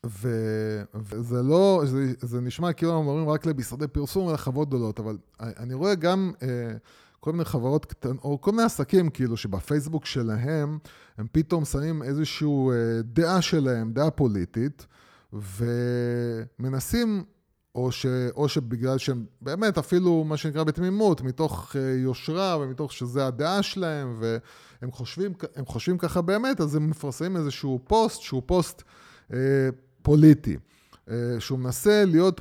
וזה 0.06 1.42
לא, 1.42 1.82
זה, 1.86 2.12
זה 2.20 2.40
נשמע 2.40 2.72
כאילו 2.72 2.92
אנחנו 2.92 3.04
מדברים 3.04 3.28
רק 3.28 3.46
למשרדי 3.46 3.88
פרסום 3.88 4.26
ולחברות 4.26 4.68
גדולות, 4.68 5.00
אבל 5.00 5.18
אני 5.40 5.74
רואה 5.74 5.94
גם 5.94 6.32
אה, 6.42 6.48
כל 7.20 7.32
מיני 7.32 7.44
חברות 7.44 7.86
קטנות, 7.86 8.24
או 8.24 8.40
כל 8.40 8.50
מיני 8.50 8.62
עסקים 8.62 9.10
כאילו 9.10 9.36
שבפייסבוק 9.36 10.06
שלהם, 10.06 10.78
הם 11.18 11.26
פתאום 11.32 11.64
שמים 11.64 12.02
איזושהי 12.02 12.48
אה, 12.48 13.02
דעה 13.02 13.42
שלהם, 13.42 13.92
דעה 13.92 14.10
פוליטית, 14.10 14.86
ומנסים 15.32 17.24
או, 17.74 17.92
ש, 17.92 18.06
או 18.36 18.48
שבגלל 18.48 18.98
שהם 18.98 19.24
באמת 19.40 19.78
אפילו 19.78 20.24
מה 20.24 20.36
שנקרא 20.36 20.64
בתמימות, 20.64 21.20
מתוך 21.20 21.72
uh, 21.72 21.78
יושרה 21.78 22.58
ומתוך 22.60 22.92
שזה 22.92 23.26
הדעה 23.26 23.62
שלהם, 23.62 24.20
והם 24.20 24.92
חושבים, 24.92 25.32
חושבים 25.66 25.98
ככה 25.98 26.22
באמת, 26.22 26.60
אז 26.60 26.74
הם 26.74 26.90
מפרסמים 26.90 27.36
איזשהו 27.36 27.80
פוסט 27.84 28.20
שהוא 28.20 28.42
פוסט 28.46 28.82
uh, 29.30 29.34
פוליטי, 30.08 30.56
uh, 30.56 31.10
שהוא 31.38 31.58
מנסה 31.58 32.04
להיות, 32.04 32.40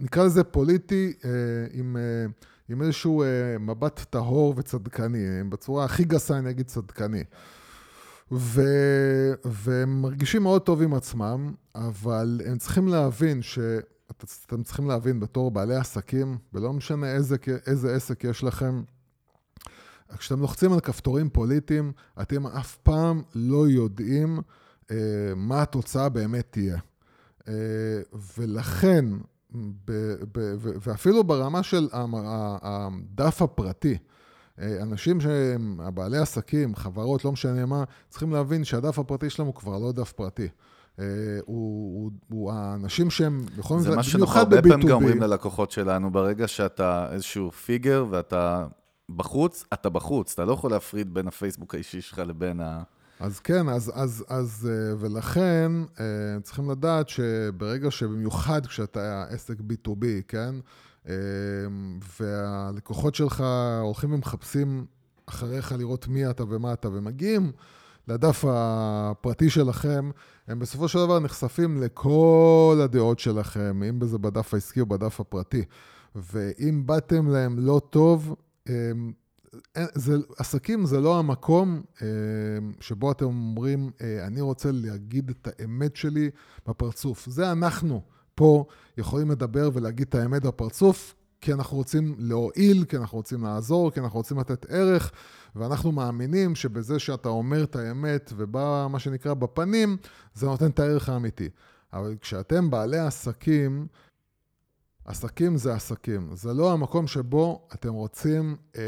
נקרא 0.00 0.24
לזה 0.24 0.44
פוליטי, 0.44 1.12
uh, 1.20 1.24
עם, 1.72 1.96
uh, 1.96 2.46
עם 2.68 2.82
איזשהו 2.82 3.24
מבט 3.60 4.00
טהור 4.10 4.54
וצדקני, 4.56 5.42
בצורה 5.48 5.84
הכי 5.84 6.04
גסה 6.04 6.38
אני 6.38 6.50
אגיד 6.50 6.66
צדקני. 6.66 7.24
ו... 8.32 8.62
והם 9.44 10.02
מרגישים 10.02 10.42
מאוד 10.42 10.62
טוב 10.62 10.82
עם 10.82 10.94
עצמם, 10.94 11.54
אבל 11.74 12.40
הם 12.46 12.58
צריכים 12.58 12.88
להבין 12.88 13.42
ש... 13.42 13.58
אתם 14.46 14.62
צריכים 14.62 14.88
להבין 14.88 15.20
בתור 15.20 15.50
בעלי 15.50 15.76
עסקים, 15.76 16.38
ולא 16.52 16.72
משנה 16.72 17.12
איזה, 17.12 17.36
איזה 17.66 17.94
עסק 17.94 18.24
יש 18.24 18.44
לכם, 18.44 18.82
כשאתם 20.18 20.40
לוחצים 20.40 20.72
על 20.72 20.80
כפתורים 20.80 21.30
פוליטיים, 21.30 21.92
אתם 22.20 22.46
אף 22.46 22.76
פעם 22.76 23.22
לא 23.34 23.68
יודעים 23.68 24.40
אה, 24.90 24.96
מה 25.36 25.62
התוצאה 25.62 26.08
באמת 26.08 26.46
תהיה. 26.50 26.78
אה, 27.48 27.54
ולכן, 28.38 29.04
ב, 29.54 29.92
ב, 30.32 30.38
ב, 30.38 30.56
ואפילו 30.62 31.24
ברמה 31.24 31.62
של 31.62 31.88
הדף 31.92 33.42
הפרטי, 33.42 33.98
אה, 34.60 34.82
אנשים 34.82 35.20
שהם 35.20 35.80
בעלי 35.94 36.18
עסקים, 36.18 36.74
חברות, 36.74 37.24
לא 37.24 37.32
משנה 37.32 37.66
מה, 37.66 37.84
צריכים 38.08 38.32
להבין 38.32 38.64
שהדף 38.64 38.98
הפרטי 38.98 39.30
שלהם 39.30 39.46
הוא 39.46 39.54
כבר 39.54 39.78
לא 39.78 39.92
דף 39.92 40.12
פרטי. 40.12 40.48
הוא, 40.96 41.04
הוא, 41.46 42.10
הוא 42.28 42.52
האנשים 42.52 43.10
שהם 43.10 43.46
יכולים... 43.58 43.82
זה 43.82 43.96
מה 43.96 44.02
שאנחנו 44.02 44.40
הרבה 44.40 44.62
פעמים 44.62 44.86
גם 44.86 44.96
אומרים 44.96 45.20
ללקוחות 45.20 45.70
שלנו, 45.70 46.10
ברגע 46.10 46.48
שאתה 46.48 47.08
איזשהו 47.12 47.50
פיגר 47.50 48.06
ואתה 48.10 48.66
בחוץ, 49.16 49.64
אתה 49.72 49.88
בחוץ, 49.88 50.32
אתה 50.32 50.44
לא 50.44 50.52
יכול 50.52 50.70
להפריד 50.70 51.14
בין 51.14 51.28
הפייסבוק 51.28 51.74
האישי 51.74 52.00
שלך 52.00 52.18
לבין 52.18 52.60
ה... 52.60 52.82
אז 53.20 53.40
כן, 53.40 53.68
אז, 53.68 53.92
אז, 53.94 54.24
אז 54.28 54.68
ולכן 54.98 55.72
צריכים 56.42 56.70
לדעת 56.70 57.08
שברגע 57.08 57.90
שבמיוחד 57.90 58.66
כשאתה 58.66 59.24
עסק 59.28 59.54
B2B, 59.58 60.04
כן, 60.28 60.54
והלקוחות 62.20 63.14
שלך 63.14 63.44
הולכים 63.82 64.12
ומחפשים 64.12 64.86
אחריך 65.26 65.72
לראות 65.72 66.08
מי 66.08 66.30
אתה 66.30 66.44
ומה 66.48 66.72
אתה, 66.72 66.88
ומגיעים 66.88 67.52
לדף 68.08 68.44
הפרטי 68.48 69.50
שלכם, 69.50 70.10
הם 70.48 70.58
בסופו 70.58 70.88
של 70.88 70.98
דבר 70.98 71.18
נחשפים 71.18 71.82
לכל 71.82 72.80
הדעות 72.84 73.18
שלכם, 73.18 73.82
אם 73.88 74.06
זה 74.06 74.18
בדף 74.18 74.54
העסקי 74.54 74.80
או 74.80 74.86
בדף 74.86 75.20
הפרטי. 75.20 75.64
ואם 76.14 76.86
באתם 76.86 77.28
להם 77.28 77.58
לא 77.58 77.80
טוב, 77.90 78.34
זה, 79.94 80.16
עסקים 80.38 80.86
זה 80.86 81.00
לא 81.00 81.18
המקום 81.18 81.82
שבו 82.80 83.12
אתם 83.12 83.24
אומרים, 83.24 83.90
אני 84.26 84.40
רוצה 84.40 84.70
להגיד 84.72 85.30
את 85.30 85.48
האמת 85.48 85.96
שלי 85.96 86.30
בפרצוף. 86.68 87.26
זה 87.28 87.52
אנחנו 87.52 88.02
פה 88.34 88.64
יכולים 88.98 89.30
לדבר 89.30 89.70
ולהגיד 89.74 90.06
את 90.08 90.14
האמת 90.14 90.42
בפרצוף, 90.42 91.14
כי 91.40 91.52
אנחנו 91.52 91.76
רוצים 91.76 92.14
להועיל, 92.18 92.84
כי 92.84 92.96
אנחנו 92.96 93.18
רוצים 93.18 93.42
לעזור, 93.42 93.90
כי 93.90 94.00
אנחנו 94.00 94.18
רוצים 94.18 94.38
לתת 94.38 94.66
ערך, 94.68 95.12
ואנחנו 95.56 95.92
מאמינים 95.92 96.54
שבזה 96.54 96.98
שאתה 96.98 97.28
אומר 97.28 97.64
את 97.64 97.76
האמת 97.76 98.32
ובא, 98.36 98.86
מה 98.90 98.98
שנקרא, 98.98 99.34
בפנים, 99.34 99.96
זה 100.34 100.46
נותן 100.46 100.70
את 100.70 100.78
הערך 100.78 101.08
האמיתי. 101.08 101.48
אבל 101.92 102.16
כשאתם 102.20 102.70
בעלי 102.70 102.98
עסקים, 102.98 103.86
עסקים 105.10 105.56
זה 105.56 105.74
עסקים. 105.74 106.28
זה 106.34 106.54
לא 106.54 106.72
המקום 106.72 107.06
שבו 107.06 107.68
אתם 107.74 107.92
רוצים 107.92 108.56
אה, 108.76 108.82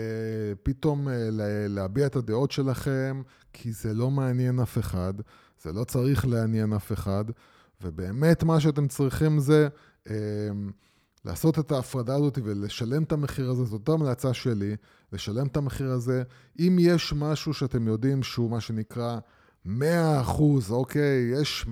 פתאום 0.62 1.08
אה, 1.08 1.28
להביע 1.68 2.06
את 2.06 2.16
הדעות 2.16 2.50
שלכם, 2.50 3.22
כי 3.52 3.72
זה 3.72 3.94
לא 3.94 4.10
מעניין 4.10 4.60
אף 4.60 4.78
אחד, 4.78 5.14
זה 5.62 5.72
לא 5.72 5.84
צריך 5.84 6.26
לעניין 6.26 6.72
אף 6.72 6.92
אחד, 6.92 7.24
ובאמת 7.82 8.42
מה 8.42 8.60
שאתם 8.60 8.88
צריכים 8.88 9.38
זה... 9.38 9.68
אה, 10.10 10.14
לעשות 11.24 11.58
את 11.58 11.72
ההפרדה 11.72 12.14
הזאת 12.14 12.38
ולשלם 12.44 13.02
את 13.02 13.12
המחיר 13.12 13.50
הזה, 13.50 13.64
זאת 13.64 13.88
המלצה 13.88 14.34
שלי, 14.34 14.76
לשלם 15.12 15.46
את 15.46 15.56
המחיר 15.56 15.90
הזה. 15.90 16.22
אם 16.58 16.76
יש 16.80 17.12
משהו 17.12 17.54
שאתם 17.54 17.86
יודעים 17.88 18.22
שהוא 18.22 18.50
מה 18.50 18.60
שנקרא 18.60 19.18
100%, 19.66 19.70
אוקיי, 20.70 21.30
יש 21.40 21.66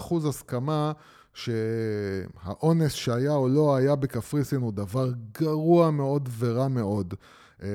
100% 0.00 0.28
הסכמה 0.28 0.92
שהאונס 1.36 2.92
שהיה 2.92 3.32
או 3.32 3.48
לא 3.48 3.76
היה 3.76 3.96
בקפריסין 3.96 4.60
הוא 4.60 4.72
דבר 4.72 5.12
גרוע 5.40 5.90
מאוד 5.90 6.28
ורע 6.38 6.68
מאוד. 6.68 7.14
אה, 7.62 7.68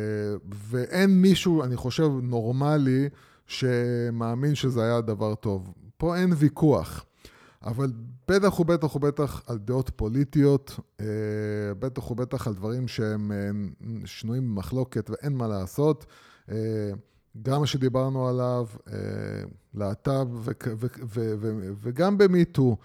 ואין 0.70 1.22
מישהו, 1.22 1.64
אני 1.64 1.76
חושב, 1.76 2.10
נורמלי, 2.22 3.10
שמאמין 3.48 4.56
שזה 4.56 4.84
היה 4.84 5.02
דבר 5.02 5.36
טוב. 5.36 5.74
פה 5.98 6.18
אין 6.18 6.34
ויכוח. 6.38 7.06
אבל 7.64 7.92
בטח 8.28 8.60
ובטח 8.60 8.96
ובטח 8.96 9.42
על 9.48 9.58
דעות 9.58 9.90
פוליטיות, 9.96 10.80
אה, 11.00 11.06
בטח 11.80 12.12
ובטח 12.12 12.48
על 12.48 12.54
דברים 12.54 12.88
שהם 12.88 13.32
אה, 13.32 13.50
שנויים 14.06 14.56
במחלוקת 14.56 15.10
ואין 15.10 15.34
מה 15.34 15.48
לעשות. 15.48 16.06
גם 17.42 17.60
מה 17.60 17.68
שדיברנו 17.68 18.28
עליו, 18.28 18.68
להט"ב 19.74 20.28
וגם 21.82 22.18
במיטו. 22.18 22.78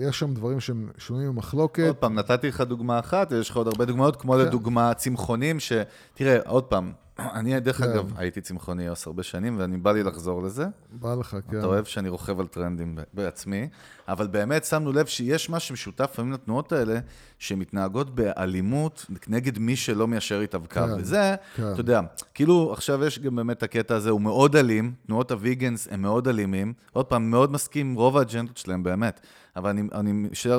יש 0.00 0.18
שם 0.18 0.34
דברים 0.34 0.60
שהם 0.60 0.90
שנויים 0.98 1.28
במחלוקת. 1.28 1.86
עוד 1.86 1.96
פעם, 1.96 2.14
נתתי 2.14 2.48
לך 2.48 2.60
דוגמה 2.60 2.98
אחת, 2.98 3.32
יש 3.32 3.50
לך 3.50 3.56
עוד 3.56 3.66
הרבה 3.66 3.84
דוגמאות, 3.84 4.16
כמו 4.16 4.32
כן. 4.32 4.38
לדוגמה 4.38 4.94
צמחונים, 4.94 5.60
ש... 5.60 5.72
תראה, 6.14 6.38
עוד 6.46 6.64
פעם, 6.64 6.92
אני, 7.38 7.60
דרך 7.60 7.76
כן. 7.76 7.84
אגב, 7.84 8.12
הייתי 8.16 8.40
צמחוני 8.40 8.84
יוס 8.84 9.06
הרבה 9.06 9.22
שנים, 9.22 9.58
ואני 9.58 9.76
בא 9.76 9.92
לי 9.92 10.02
לחזור 10.02 10.42
לזה. 10.42 10.66
בא 10.90 11.14
לך, 11.14 11.36
כן. 11.50 11.58
אתה 11.58 11.66
אוהב 11.66 11.84
שאני 11.84 12.08
רוכב 12.08 12.40
על 12.40 12.46
טרנדים 12.46 12.98
בעצמי, 13.12 13.68
אבל 14.08 14.26
באמת 14.26 14.64
שמנו 14.64 14.92
לב 14.92 15.06
שיש 15.06 15.50
משהו 15.50 15.72
משותף 15.72 16.10
לפעמים 16.12 16.32
לתנועות 16.32 16.72
האלה, 16.72 16.98
שמתנהגות 17.38 18.14
באלימות 18.14 19.06
נגד 19.28 19.58
מי 19.58 19.76
שלא 19.76 20.08
מיישר 20.08 20.40
איתו 20.40 20.60
קו. 20.60 20.68
כן, 20.68 20.92
וזה, 20.98 21.34
כן. 21.56 21.72
אתה 21.72 21.80
יודע, 21.80 22.00
כאילו 22.34 22.72
עכשיו 22.72 23.04
יש 23.04 23.18
גם 23.18 23.36
באמת 23.36 23.62
הקטע 23.62 23.94
הזה, 23.94 24.10
הוא 24.10 24.20
מאוד 24.20 24.56
אלים, 24.56 24.92
תנועות 25.06 25.30
הוויגנס 25.30 25.88
הם 25.90 26.02
מאוד 26.02 26.28
אלימים. 26.28 26.72
עוד 26.92 27.06
פעם, 27.06 27.30
מאוד 27.30 27.52
מסכים 27.52 27.86
עם 27.86 27.94
רוב 27.94 28.16
האג'נדות 28.16 28.56
שלהם, 28.56 28.82
באמת. 28.82 29.20
אבל 29.56 29.70
אני 29.70 30.12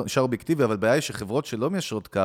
נשאר 0.04 0.22
אובייקטיבי, 0.22 0.64
אבל 0.64 0.74
הבעיה 0.74 0.92
היא 0.92 1.00
שחברות 1.00 1.46
שלא 1.46 1.70
מיישרות 1.70 2.08
קו, 2.08 2.20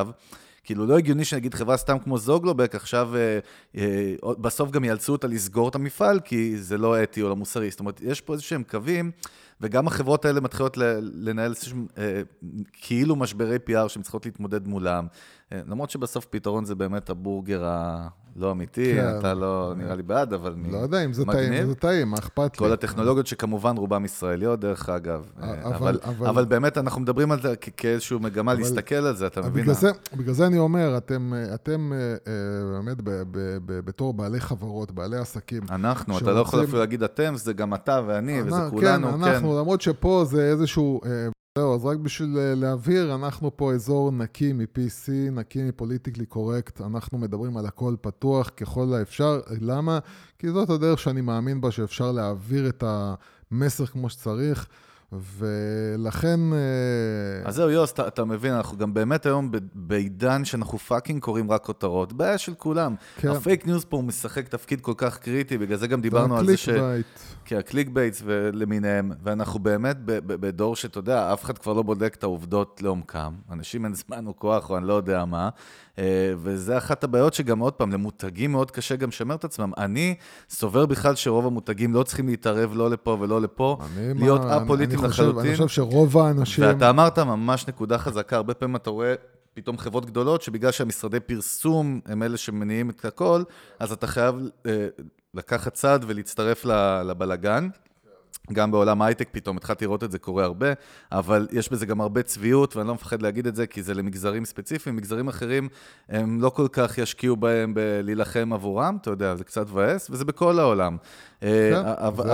כאילו, 0.64 0.86
לא 0.86 0.98
הגיוני 0.98 1.24
שנגיד 1.24 1.54
חברה 1.54 1.76
סתם 1.76 1.98
כמו 1.98 2.18
זוגלובק, 2.18 2.74
עכשיו 2.74 3.16
אה, 3.16 3.38
אה, 3.76 4.14
בסוף 4.38 4.70
גם 4.70 4.84
יאלצו 4.84 5.12
אותה 5.12 5.26
לסגור 5.26 5.68
את 5.68 5.74
המפעל, 5.74 6.20
כי 6.20 6.58
זה 6.58 6.78
לא 6.78 7.02
אתי 7.02 7.22
או 7.22 7.28
לא 7.28 7.36
מוסרי. 7.36 7.70
זאת 7.70 7.80
אומרת, 7.80 8.00
יש 8.00 8.20
פה 8.20 8.32
איזה 8.32 8.42
שהם 8.44 8.62
קווים, 8.62 9.10
וגם 9.60 9.86
החברות 9.86 10.24
האלה 10.24 10.40
מתחילות 10.40 10.76
לנהל 11.00 11.54
אה, 11.98 12.22
כאילו 12.72 13.16
משברי 13.16 13.56
PR 13.56 13.88
שהן 13.88 14.02
צריכות 14.02 14.26
להתמודד 14.26 14.66
מולם. 14.68 15.06
אה, 15.52 15.60
למרות 15.66 15.90
שבסוף 15.90 16.26
פתרון 16.26 16.64
זה 16.64 16.74
באמת 16.74 17.10
הבורגר 17.10 17.64
ה... 17.64 18.08
לא 18.36 18.52
אמיתי, 18.52 18.94
כן. 18.94 19.18
אתה 19.18 19.34
לא 19.34 19.72
נראה 19.76 19.94
לי 19.94 20.02
בעד, 20.02 20.32
אבל 20.32 20.54
לא 20.70 20.78
יודע 20.78 21.04
אם 21.04 21.12
זה 21.12 21.24
טעים, 21.24 21.66
זה 21.66 21.74
טעים, 21.74 22.08
מה 22.08 22.16
אכפת 22.18 22.52
לי? 22.52 22.58
כל 22.58 22.72
הטכנולוגיות 22.72 23.26
שכמובן 23.26 23.76
רובן 23.76 24.04
ישראליות, 24.04 24.60
דרך 24.60 24.88
אגב. 24.88 25.30
אבל, 25.38 25.74
אבל, 25.74 25.98
אבל, 26.04 26.26
אבל 26.26 26.44
באמת 26.44 26.78
אנחנו 26.78 27.00
מדברים 27.00 27.32
על 27.32 27.42
זה 27.42 27.56
כאיזושהי 27.56 28.16
מגמה 28.20 28.52
אבל, 28.52 28.60
להסתכל 28.60 28.94
על 28.94 29.16
זה, 29.16 29.26
אתה 29.26 29.40
מבין? 29.40 29.62
בגלל 29.62 29.74
זה, 29.74 29.90
בגלל 30.16 30.34
זה 30.34 30.46
אני 30.46 30.58
אומר, 30.58 30.96
אתם, 30.96 31.32
אתם 31.54 31.92
אה, 31.92 31.98
אה, 31.98 32.14
באמת 32.72 32.96
ב, 33.02 33.10
ב, 33.10 33.58
ב, 33.66 33.80
בתור 33.80 34.14
בעלי 34.14 34.40
חברות, 34.40 34.92
בעלי 34.92 35.16
עסקים. 35.16 35.62
אנחנו, 35.70 36.14
שרוצים... 36.14 36.28
אתה 36.28 36.36
לא 36.36 36.40
יכול 36.40 36.64
אפילו 36.64 36.78
להגיד 36.78 37.02
אתם, 37.02 37.32
זה 37.36 37.52
גם 37.52 37.74
אתה 37.74 38.00
ואני, 38.06 38.42
וזה 38.42 38.56
כולנו, 38.70 39.08
כן. 39.08 39.18
כן, 39.18 39.24
אנחנו, 39.24 39.58
למרות 39.58 39.80
שפה 39.80 40.24
זה 40.26 40.42
איזשהו... 40.42 41.00
זהו, 41.58 41.74
אז 41.74 41.84
רק 41.84 41.96
בשביל 41.98 42.38
אה, 42.38 42.54
להבהיר, 42.54 43.14
אנחנו 43.14 43.56
פה 43.56 43.72
אזור 43.72 44.12
נקי 44.12 44.52
מ-PC, 44.52 45.10
נקי 45.32 45.62
מ 45.62 45.67
politically 45.67 46.26
correct, 46.26 46.80
אנחנו 46.80 47.18
מדברים 47.18 47.56
על 47.56 47.66
הכל 47.66 47.94
פתוח 48.00 48.50
ככל 48.56 48.94
האפשר. 48.94 49.40
למה? 49.60 49.98
כי 50.38 50.50
זאת 50.50 50.70
הדרך 50.70 50.98
שאני 50.98 51.20
מאמין 51.20 51.60
בה, 51.60 51.70
שאפשר 51.70 52.12
להעביר 52.12 52.68
את 52.68 52.84
המסר 52.86 53.86
כמו 53.86 54.10
שצריך. 54.10 54.68
ולכן... 55.12 56.40
אה, 56.52 57.48
אז 57.48 57.54
זהו, 57.54 57.70
יוס, 57.70 57.92
אתה, 57.92 58.08
אתה 58.08 58.24
מבין, 58.24 58.52
אנחנו 58.52 58.78
גם 58.78 58.94
באמת 58.94 59.26
היום 59.26 59.50
בעידן 59.74 60.44
שאנחנו 60.44 60.78
fucking 60.78 61.20
קוראים 61.20 61.50
רק 61.50 61.64
כותרות. 61.64 62.12
בעיה 62.12 62.38
של 62.38 62.54
כולם. 62.54 62.94
כן. 63.16 63.28
ה 63.28 63.36
fake 63.36 63.66
news 63.66 63.84
פה 63.84 63.96
הוא 63.96 64.04
משחק 64.04 64.48
תפקיד 64.48 64.80
כל 64.80 64.94
כך 64.96 65.18
קריטי, 65.18 65.58
בגלל 65.58 65.76
זה 65.76 65.86
גם 65.86 66.00
דיברנו 66.00 66.36
על 66.36 66.46
זה 66.46 66.56
ש... 66.56 66.68
bait. 66.68 67.06
כן, 67.44 67.58
ה 67.58 67.63
click 67.63 67.88
baits 67.88 68.22
למיניהם, 68.52 69.12
ואנחנו 69.22 69.60
באמת 69.60 69.96
בדור 70.04 70.76
שאתה 70.76 70.98
יודע, 70.98 71.32
אף 71.32 71.44
אחד 71.44 71.58
כבר 71.58 71.72
לא 71.72 71.82
בודק 71.82 72.14
את 72.18 72.22
העובדות 72.22 72.82
לעומקם. 72.82 73.32
אנשים 73.50 73.84
אין 73.84 73.94
זמן 73.94 74.26
או 74.26 74.36
כוח 74.36 74.70
או 74.70 74.76
אני 74.76 74.86
לא 74.86 74.92
יודע 74.92 75.24
מה. 75.24 75.48
אה, 75.98 76.32
וזה 76.36 76.78
אחת 76.78 77.04
הבעיות 77.04 77.34
שגם, 77.34 77.58
עוד 77.58 77.72
פעם, 77.72 77.92
למותגים 77.92 78.52
מאוד 78.52 78.70
קשה 78.70 78.96
גם 78.96 79.08
לשמר 79.08 79.34
את 79.34 79.44
עצמם. 79.44 79.72
אני 79.78 80.14
סובר 80.50 80.86
בכלל 80.86 81.14
שרוב 81.14 81.46
המותגים 81.46 81.94
לא 81.94 82.02
צריכים 82.02 82.28
להתערב 82.28 82.72
לא 82.74 82.90
לפה 82.90 83.16
ולא 83.20 83.40
לפה, 83.40 83.78
להיות 83.96 84.40
א-פוליטיים 84.44 85.04
לחלוטין. 85.04 85.40
אני 85.40 85.56
חושב 85.56 85.68
שרוב 85.68 86.18
האנשים... 86.18 86.64
ואתה 86.64 86.90
אמרת 86.90 87.18
ממש 87.18 87.68
נקודה 87.68 87.98
חזקה, 87.98 88.36
הרבה 88.36 88.54
פעמים 88.54 88.76
אתה 88.76 88.90
רואה... 88.90 89.14
פתאום 89.54 89.78
חברות 89.78 90.06
גדולות, 90.06 90.42
שבגלל 90.42 90.70
שהמשרדי 90.70 91.20
פרסום 91.20 92.00
הם 92.06 92.22
אלה 92.22 92.36
שמניעים 92.36 92.90
את 92.90 93.04
הכל, 93.04 93.42
אז 93.78 93.92
אתה 93.92 94.06
חייב 94.06 94.34
אה, 94.66 94.86
לקחת 95.34 95.74
צד 95.74 96.00
ולהצטרף 96.06 96.64
לבלגן. 97.04 97.68
גם 98.52 98.70
בעולם 98.70 99.02
ההייטק 99.02 99.28
פתאום 99.32 99.56
התחלתי 99.56 99.84
לראות 99.84 100.04
את 100.04 100.10
זה 100.10 100.18
קורה 100.18 100.44
הרבה, 100.44 100.66
אבל 101.12 101.48
יש 101.52 101.72
בזה 101.72 101.86
גם 101.86 102.00
הרבה 102.00 102.22
צביעות, 102.22 102.76
ואני 102.76 102.88
לא 102.88 102.94
מפחד 102.94 103.22
להגיד 103.22 103.46
את 103.46 103.56
זה, 103.56 103.66
כי 103.66 103.82
זה 103.82 103.94
למגזרים 103.94 104.44
ספציפיים. 104.44 104.96
מגזרים 104.96 105.28
אחרים, 105.28 105.68
הם 106.08 106.40
לא 106.40 106.50
כל 106.50 106.68
כך 106.72 106.98
ישקיעו 106.98 107.36
בהם 107.36 107.74
בלהילחם 107.74 108.52
עבורם, 108.52 108.98
אתה 109.00 109.10
יודע, 109.10 109.36
זה 109.36 109.44
קצת 109.44 109.70
מבאס, 109.70 110.10
וזה 110.10 110.24
בכל 110.24 110.58
העולם. 110.58 110.96
אה, 111.42 111.70
כן, 111.72 111.88
אבל, 112.06 112.30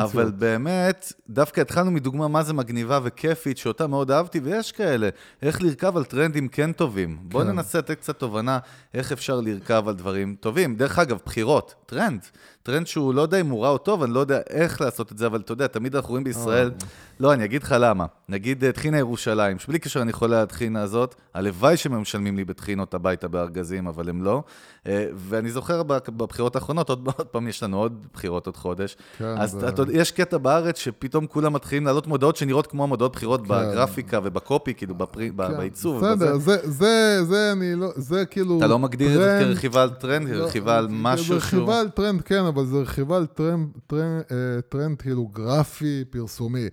אבל, 0.00 0.30
באמת, 0.30 1.12
דווקא 1.28 1.60
התחלנו 1.60 1.90
מדוגמה 1.90 2.28
מה 2.28 2.42
זה 2.42 2.52
מגניבה 2.52 3.00
וכיפית, 3.02 3.58
שאותה 3.58 3.86
מאוד 3.86 4.10
אהבתי, 4.10 4.40
ויש 4.40 4.72
כאלה, 4.72 5.08
איך 5.42 5.62
לרכב 5.62 5.96
על 5.96 6.04
טרנדים 6.04 6.48
כן 6.48 6.72
טובים. 6.72 7.16
כן. 7.16 7.28
בואו 7.28 7.44
ננסה 7.44 7.78
לתת 7.78 7.98
קצת 7.98 8.18
תובנה 8.18 8.58
איך 8.94 9.12
אפשר 9.12 9.40
לרכב 9.40 9.88
על 9.88 9.94
דברים 9.94 10.36
טובים. 10.40 10.76
דרך 10.76 10.98
אגב, 10.98 11.18
בחירות, 11.24 11.74
טרנד. 11.86 12.20
טרנד 12.62 12.86
שהוא 12.86 13.14
לא 13.14 13.22
יודע 13.22 13.40
אם 13.40 13.50
הוא 13.50 13.62
רע 13.62 13.68
או 13.68 13.78
טוב, 13.78 14.02
אני 14.02 14.14
לא 14.14 14.20
יודע 14.20 14.40
איך 14.50 14.80
לעשות 14.80 15.12
את 15.12 15.18
זה, 15.18 15.26
אבל 15.26 15.40
אתה 15.40 15.52
יודע, 15.52 15.66
תמיד 15.66 15.96
אנחנו 15.96 16.10
רואים 16.10 16.24
בישראל, 16.24 16.70
אה. 16.82 16.86
לא, 17.20 17.32
אני 17.32 17.44
אגיד 17.44 17.62
לך 17.62 17.74
למה. 17.78 18.06
נגיד 18.28 18.64
אה, 18.64 18.72
טחינה 18.72 18.98
ירושלים, 18.98 19.58
שבלי 19.58 19.78
קשר 19.78 20.02
אני 20.02 20.12
חולה 20.12 20.36
על 20.36 20.42
הטחינה 20.42 20.82
הזאת, 20.82 21.14
הלוואי 21.34 21.76
שהם 21.76 22.00
משלמים 22.00 22.36
לי 22.36 22.44
בטחינות 22.44 22.94
הביתה 22.94 23.28
בארגזים, 23.28 23.86
אבל 23.86 24.08
הם 24.08 24.22
לא. 24.22 24.42
אה, 24.86 25.06
ואני 25.14 25.50
זוכר 25.50 25.82
בבחירות 25.82 26.56
האחרונות, 26.56 26.88
עוד, 26.88 27.08
עוד 27.16 27.26
פעם 27.26 27.48
יש 27.48 27.62
לנו 27.62 27.78
עוד 27.78 28.06
בחירות 28.14 28.46
עוד 28.46 28.56
חודש. 28.56 28.96
כן, 29.18 29.24
אז 29.24 29.50
זה... 29.50 29.68
אתה, 29.68 29.82
יש 29.92 30.10
קטע 30.12 30.38
בארץ 30.38 30.78
שפתאום 30.78 31.26
כולם 31.26 31.52
מתחילים 31.52 31.84
להעלות 31.84 32.06
מודעות 32.06 32.36
שנראות 32.36 32.66
כמו 32.66 32.86
מודעות 32.86 33.12
בחירות 33.12 33.40
כן. 33.40 33.48
בגרפיקה 33.48 34.20
ובקופי, 34.24 34.74
כאילו 34.74 34.94
בפרי, 34.94 35.30
כן, 35.30 35.56
בעיצוב. 35.56 36.04
בסדר, 36.04 36.38
זה, 36.38 36.56
זה, 36.70 37.24
זה, 37.24 37.52
אני 37.52 37.74
לא, 37.74 37.88
זה 37.96 38.24
כאילו... 38.24 38.58
אתה 38.58 38.66
לא 38.66 38.78
מגדיר 38.78 39.08
טרנד, 39.08 39.42
את 39.42 39.48
זה 39.48 39.54
כרכיבה 39.54 39.82
על 39.82 39.90
טרנד, 39.90 40.28
לא, 40.28 40.44
כרכיבה 40.44 40.78
על 40.78 40.86
משהו 40.90 41.26
שהוא... 41.26 41.38
זה 41.40 41.46
רכיבה 41.46 41.80
על 41.80 41.88
טרנד, 41.88 42.20
כן, 42.20 42.44
אבל 42.44 42.66
זה 42.66 42.76
רכיבה 42.76 43.16
על 43.16 43.26
טרנד, 43.26 43.68
טרנד, 43.86 44.22
אה, 44.30 44.36
טרנד 44.68 45.02
כאילו 45.02 45.26
גרפי, 45.26 46.04
פרסומי. 46.10 46.68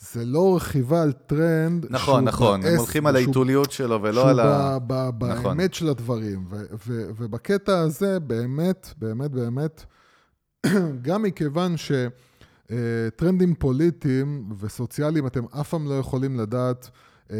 זה 0.00 0.24
לא 0.24 0.56
רכיבה 0.56 1.02
על 1.02 1.12
טרנד 1.12 1.86
נכון, 1.90 2.24
נכון, 2.24 2.64
הם 2.64 2.76
הולכים 2.76 3.06
על 3.06 3.16
הוויזואליות 3.16 3.72
שלו 3.72 4.02
ולא 4.02 4.28
על 4.30 4.40
ה... 4.40 4.78
שהוא 4.88 5.28
נכון. 5.28 5.56
באמת 5.56 5.74
של 5.74 5.88
הדברים. 5.88 6.46
ובקטע 6.86 7.80
הזה, 7.80 8.20
באמת, 8.20 8.94
באמת, 8.98 9.30
באמת, 9.30 9.84
גם 11.06 11.22
מכיוון 11.22 11.74
שטרנדים 12.70 13.54
פוליטיים 13.54 14.48
וסוציאליים, 14.58 15.26
אתם 15.26 15.44
אף 15.60 15.68
פעם 15.68 15.88
לא 15.88 15.94
יכולים 15.94 16.40
לדעת, 16.40 16.90
אה, 17.30 17.36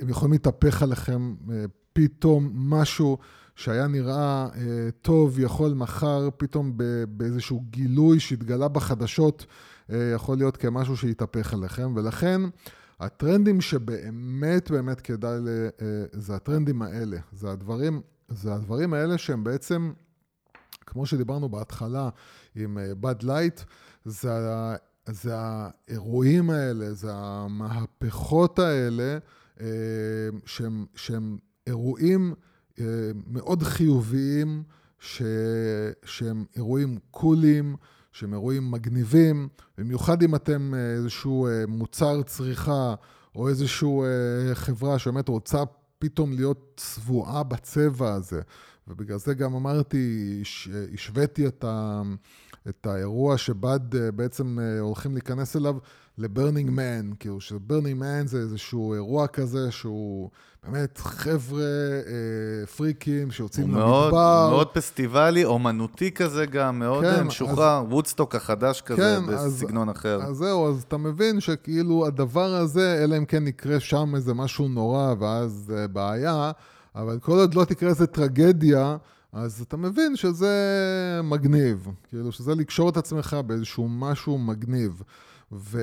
הם 0.00 0.08
יכולים 0.08 0.32
להתהפך 0.32 0.82
עליכם 0.82 1.34
אה, 1.50 1.64
פתאום 1.92 2.50
משהו 2.54 3.18
שהיה 3.56 3.86
נראה 3.86 4.48
אה, 4.56 4.88
טוב, 5.02 5.38
יכול 5.40 5.74
מחר 5.74 6.28
פתאום 6.36 6.72
באיזשהו 7.08 7.64
גילוי 7.70 8.20
שהתגלה 8.20 8.68
בחדשות. 8.68 9.46
אה, 9.92 10.12
יכול 10.14 10.36
להיות 10.36 10.56
כמשהו 10.56 10.96
שיתהפך 10.96 11.54
עליכם, 11.54 11.92
ולכן 11.96 12.40
הטרנדים 13.00 13.60
שבאמת 13.60 14.70
באמת 14.70 15.00
כדאי, 15.00 15.40
ל... 15.40 15.48
אה, 15.82 16.04
זה 16.12 16.34
הטרנדים 16.36 16.82
האלה, 16.82 17.18
זה 17.32 17.50
הדברים, 17.50 18.00
זה 18.28 18.54
הדברים 18.54 18.94
האלה 18.94 19.18
שהם 19.18 19.44
בעצם, 19.44 19.92
כמו 20.86 21.06
שדיברנו 21.06 21.48
בהתחלה 21.48 22.08
עם 22.54 22.78
Bud 23.00 23.24
אה, 23.24 23.34
Light, 23.34 23.60
זה, 24.04 24.30
זה 25.06 25.32
האירועים 25.36 26.50
האלה, 26.50 26.94
זה 26.94 27.10
המהפכות 27.14 28.58
האלה, 28.58 29.18
שהם, 30.46 30.86
שהם 30.94 31.38
אירועים 31.66 32.34
מאוד 33.26 33.62
חיוביים, 33.62 34.62
ש, 34.98 35.22
שהם 36.04 36.44
אירועים 36.56 36.98
קוליים. 37.10 37.76
שהם 38.12 38.32
אירועים 38.32 38.70
מגניבים, 38.70 39.48
במיוחד 39.78 40.22
אם 40.22 40.34
אתם 40.34 40.74
אה, 40.74 40.92
איזשהו 40.92 41.46
אה, 41.46 41.64
מוצר 41.68 42.22
צריכה 42.22 42.94
או 43.34 43.48
איזושהי 43.48 43.88
אה, 43.88 44.54
חברה 44.54 44.98
שבאמת 44.98 45.28
רוצה 45.28 45.58
פתאום 45.98 46.32
להיות 46.32 46.72
צבועה 46.76 47.42
בצבע 47.42 48.14
הזה. 48.14 48.40
ובגלל 48.88 49.18
זה 49.18 49.34
גם 49.34 49.54
אמרתי, 49.54 50.42
השוויתי 50.94 51.46
את, 51.46 51.64
ה, 51.64 52.02
את 52.68 52.86
האירוע 52.86 53.38
ש 53.38 53.55
Bud 53.55 53.80
בעצם 54.16 54.58
הולכים 54.80 55.12
להיכנס 55.12 55.56
אליו 55.56 55.76
ל 56.18 56.24
Burning 56.24 56.70
Man, 56.70 57.10
כאילו 57.20 57.40
ש 57.40 57.53
Burning 57.53 58.00
Man 58.00 58.26
זה 58.26 58.38
איזשהו 58.38 58.94
אירוע 58.94 59.26
כזה 59.26 59.70
שהוא 59.70 60.30
באמת 60.64 60.98
חבר'ה 60.98 61.62
אה, 61.62 62.66
פריקים 62.66 63.30
שיוצאים 63.30 63.68
למדבר. 63.68 63.86
מאוד, 63.86 64.50
מאוד 64.50 64.68
פסטיבלי, 64.68 65.44
אומנותי 65.44 66.10
כזה 66.10 66.46
גם, 66.46 66.78
מאוד 66.78 67.04
כן, 67.04 67.22
משוחרר, 67.22 67.80
אז, 67.80 67.92
וודסטוק 67.92 68.34
החדש 68.34 68.80
כזה, 68.80 69.18
כן, 69.26 69.26
בסגנון 69.26 69.88
אז, 69.88 69.96
אחר. 69.96 70.22
אז 70.22 70.36
זהו, 70.36 70.68
אז 70.68 70.82
אתה 70.88 70.96
מבין 70.96 71.40
שכאילו 71.40 72.06
הדבר 72.06 72.54
הזה, 72.54 73.04
אלא 73.04 73.16
אם 73.16 73.24
כן 73.24 73.46
יקרה 73.46 73.80
שם 73.80 74.12
איזה 74.14 74.34
משהו 74.34 74.68
נורא 74.68 75.14
ואז 75.18 75.72
אה, 75.76 75.86
בעיה, 75.86 76.50
אבל 76.94 77.18
כל 77.18 77.38
עוד 77.38 77.54
לא 77.54 77.64
תקרה 77.64 77.88
איזה 77.88 78.06
טרגדיה, 78.06 78.96
אז 79.32 79.64
אתה 79.68 79.76
מבין 79.76 80.16
שזה 80.16 80.50
מגניב, 81.24 81.88
כאילו 82.08 82.32
שזה 82.32 82.54
לקשור 82.54 82.88
את 82.88 82.96
עצמך 82.96 83.36
באיזשהו 83.46 83.88
משהו 83.88 84.38
מגניב. 84.38 85.02
ו... 85.52 85.80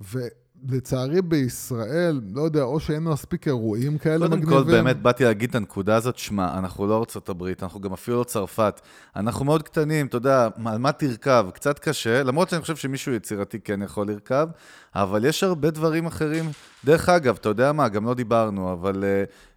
ו... 0.00 0.18
לצערי 0.68 1.22
בישראל, 1.22 2.20
לא 2.34 2.42
יודע, 2.42 2.62
או 2.62 2.80
שאין 2.80 3.02
מספיק 3.02 3.46
אירועים 3.46 3.98
כאלה 3.98 4.18
קודם 4.18 4.30
מגניבים. 4.32 4.48
קודם 4.48 4.64
כל, 4.64 4.72
באמת 4.72 5.02
באתי 5.02 5.24
להגיד 5.24 5.50
את 5.50 5.54
הנקודה 5.54 5.96
הזאת, 5.96 6.18
שמע, 6.18 6.58
אנחנו 6.58 6.86
לא 6.86 6.98
ארצות 6.98 7.28
הברית, 7.28 7.62
אנחנו 7.62 7.80
גם 7.80 7.92
אפילו 7.92 8.18
לא 8.18 8.24
צרפת. 8.24 8.80
אנחנו 9.16 9.44
מאוד 9.44 9.62
קטנים, 9.62 10.06
אתה 10.06 10.16
יודע, 10.16 10.48
על 10.64 10.78
מה 10.78 10.92
תרכב? 10.92 11.46
קצת 11.54 11.78
קשה, 11.78 12.22
למרות 12.22 12.48
שאני 12.48 12.60
חושב 12.60 12.76
שמישהו 12.76 13.12
יצירתי 13.12 13.60
כן 13.60 13.82
יכול 13.82 14.06
לרכב, 14.06 14.48
אבל 14.94 15.24
יש 15.24 15.42
הרבה 15.44 15.70
דברים 15.70 16.06
אחרים. 16.06 16.50
דרך 16.84 17.08
אגב, 17.08 17.36
אתה 17.40 17.48
יודע 17.48 17.72
מה, 17.72 17.88
גם 17.88 18.04
לא 18.04 18.14
דיברנו, 18.14 18.72
אבל... 18.72 19.04
Uh, 19.04 19.47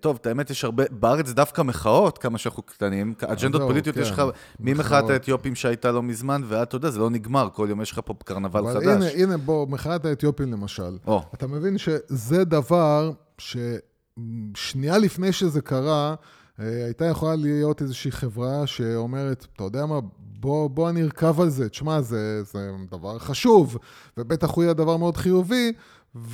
טוב, 0.00 0.18
את 0.20 0.26
האמת, 0.26 0.50
יש 0.50 0.64
הרבה, 0.64 0.84
בארץ 0.90 1.30
דווקא 1.30 1.62
מחאות, 1.62 2.18
כמה 2.18 2.38
שאנחנו 2.38 2.62
קטנים, 2.62 3.14
אג'נדות 3.26 3.62
פוליטיות 3.62 3.96
כן. 3.96 4.02
יש 4.02 4.10
לך, 4.10 4.22
ממחאת 4.60 5.10
האתיופים 5.10 5.54
שהייתה 5.54 5.92
לא 5.92 6.02
מזמן, 6.02 6.42
ועד, 6.48 6.66
אתה 6.66 6.76
יודע, 6.76 6.90
זה 6.90 6.98
לא 6.98 7.10
נגמר, 7.10 7.48
כל 7.52 7.66
יום 7.70 7.80
יש 7.80 7.92
לך 7.92 8.00
פה 8.04 8.14
קרנבל 8.24 8.74
חדש. 8.74 8.84
הנה, 8.86 9.06
הנה, 9.22 9.36
בוא, 9.36 9.66
מחאת 9.68 10.04
האתיופים 10.04 10.52
למשל. 10.52 10.98
אתה 11.34 11.46
מבין 11.46 11.78
שזה 11.78 12.44
דבר 12.44 13.12
ששנייה 13.38 14.98
לפני 14.98 15.32
שזה 15.32 15.60
קרה, 15.60 16.14
אה, 16.60 16.84
הייתה 16.84 17.04
יכולה 17.04 17.36
להיות 17.36 17.82
איזושהי 17.82 18.10
חברה 18.10 18.66
שאומרת, 18.66 19.46
אתה 19.56 19.64
יודע 19.64 19.86
מה, 19.86 20.00
בוא, 20.18 20.70
בוא 20.70 20.90
אני 20.90 21.02
ארכב 21.02 21.40
על 21.40 21.48
זה, 21.48 21.68
תשמע, 21.68 22.00
זה, 22.00 22.42
זה 22.42 22.70
דבר 22.90 23.18
חשוב, 23.18 23.78
ובטח 24.16 24.50
הוא 24.50 24.64
יהיה 24.64 24.74
דבר 24.74 24.96
מאוד 24.96 25.16
חיובי, 25.16 25.72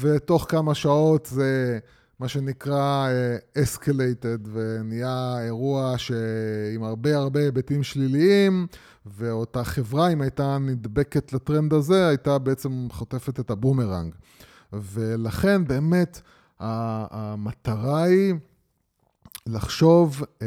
ותוך 0.01 0.47
כמה 0.49 0.75
שעות 0.75 1.27
זה... 1.27 1.79
מה 2.19 2.29
שנקרא 2.29 3.09
uh, 3.09 3.59
escalated, 3.59 4.49
ונהיה 4.53 5.37
אירוע 5.45 5.95
עם 6.75 6.83
הרבה 6.83 7.17
הרבה 7.17 7.41
היבטים 7.41 7.83
שליליים, 7.83 8.67
ואותה 9.07 9.65
חברה, 9.65 10.09
אם 10.09 10.21
הייתה 10.21 10.59
נדבקת 10.59 11.33
לטרנד 11.33 11.73
הזה, 11.73 12.09
הייתה 12.09 12.39
בעצם 12.39 12.87
חוטפת 12.91 13.41
את 13.41 13.51
הבומרנג. 13.51 14.15
ולכן 14.73 15.65
באמת 15.65 16.21
המטרה 16.61 18.03
היא 18.03 18.35
לחשוב, 19.47 20.23
uh, 20.23 20.45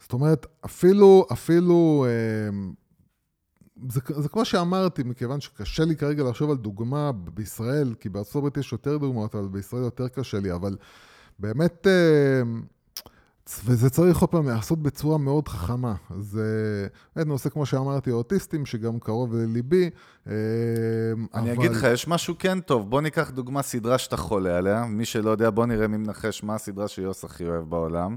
זאת 0.00 0.12
אומרת, 0.12 0.46
אפילו, 0.64 1.26
אפילו 1.32 2.06
uh, 2.06 2.83
זה, 3.88 4.00
זה 4.16 4.28
כמו 4.28 4.44
שאמרתי, 4.44 5.02
מכיוון 5.02 5.40
שקשה 5.40 5.84
לי 5.84 5.96
כרגע 5.96 6.24
לחשוב 6.24 6.50
על 6.50 6.56
דוגמה 6.56 7.12
בישראל, 7.12 7.94
כי 8.00 8.08
בארצות 8.08 8.36
הברית 8.36 8.56
יש 8.56 8.72
יותר 8.72 8.96
דוגמאות, 8.96 9.34
אבל 9.34 9.48
בישראל 9.48 9.82
יותר 9.82 10.08
קשה 10.08 10.40
לי, 10.40 10.52
אבל 10.52 10.76
באמת... 11.38 11.86
אה, 11.86 12.42
וזה 13.64 13.90
צריך 13.90 14.18
עוד 14.18 14.30
פעם 14.30 14.46
להיעשות 14.46 14.82
בצורה 14.82 15.18
מאוד 15.18 15.48
חכמה. 15.48 15.94
זה 16.18 16.86
באמת 17.16 17.26
נושא, 17.26 17.48
כמו 17.48 17.66
שאמרתי, 17.66 18.10
אוטיסטים, 18.10 18.66
שגם 18.66 18.98
קרוב 18.98 19.34
לליבי, 19.34 19.90
אה, 20.26 20.32
אני 21.34 21.52
אבל... 21.52 21.60
אגיד 21.60 21.70
לך, 21.70 21.82
יש 21.82 22.08
משהו 22.08 22.34
כן 22.38 22.60
טוב. 22.60 22.90
בוא 22.90 23.00
ניקח 23.00 23.30
דוגמה 23.30 23.62
סדרה 23.62 23.98
שאתה 23.98 24.16
חולה 24.16 24.58
עליה. 24.58 24.84
מי 24.84 25.04
שלא 25.04 25.30
יודע, 25.30 25.50
בוא 25.50 25.66
נראה 25.66 25.88
מי 25.88 25.96
מנחש 25.96 26.44
מה 26.44 26.54
הסדרה 26.54 26.88
שיוס 26.88 27.24
הכי 27.24 27.48
אוהב 27.48 27.70
בעולם. 27.70 28.16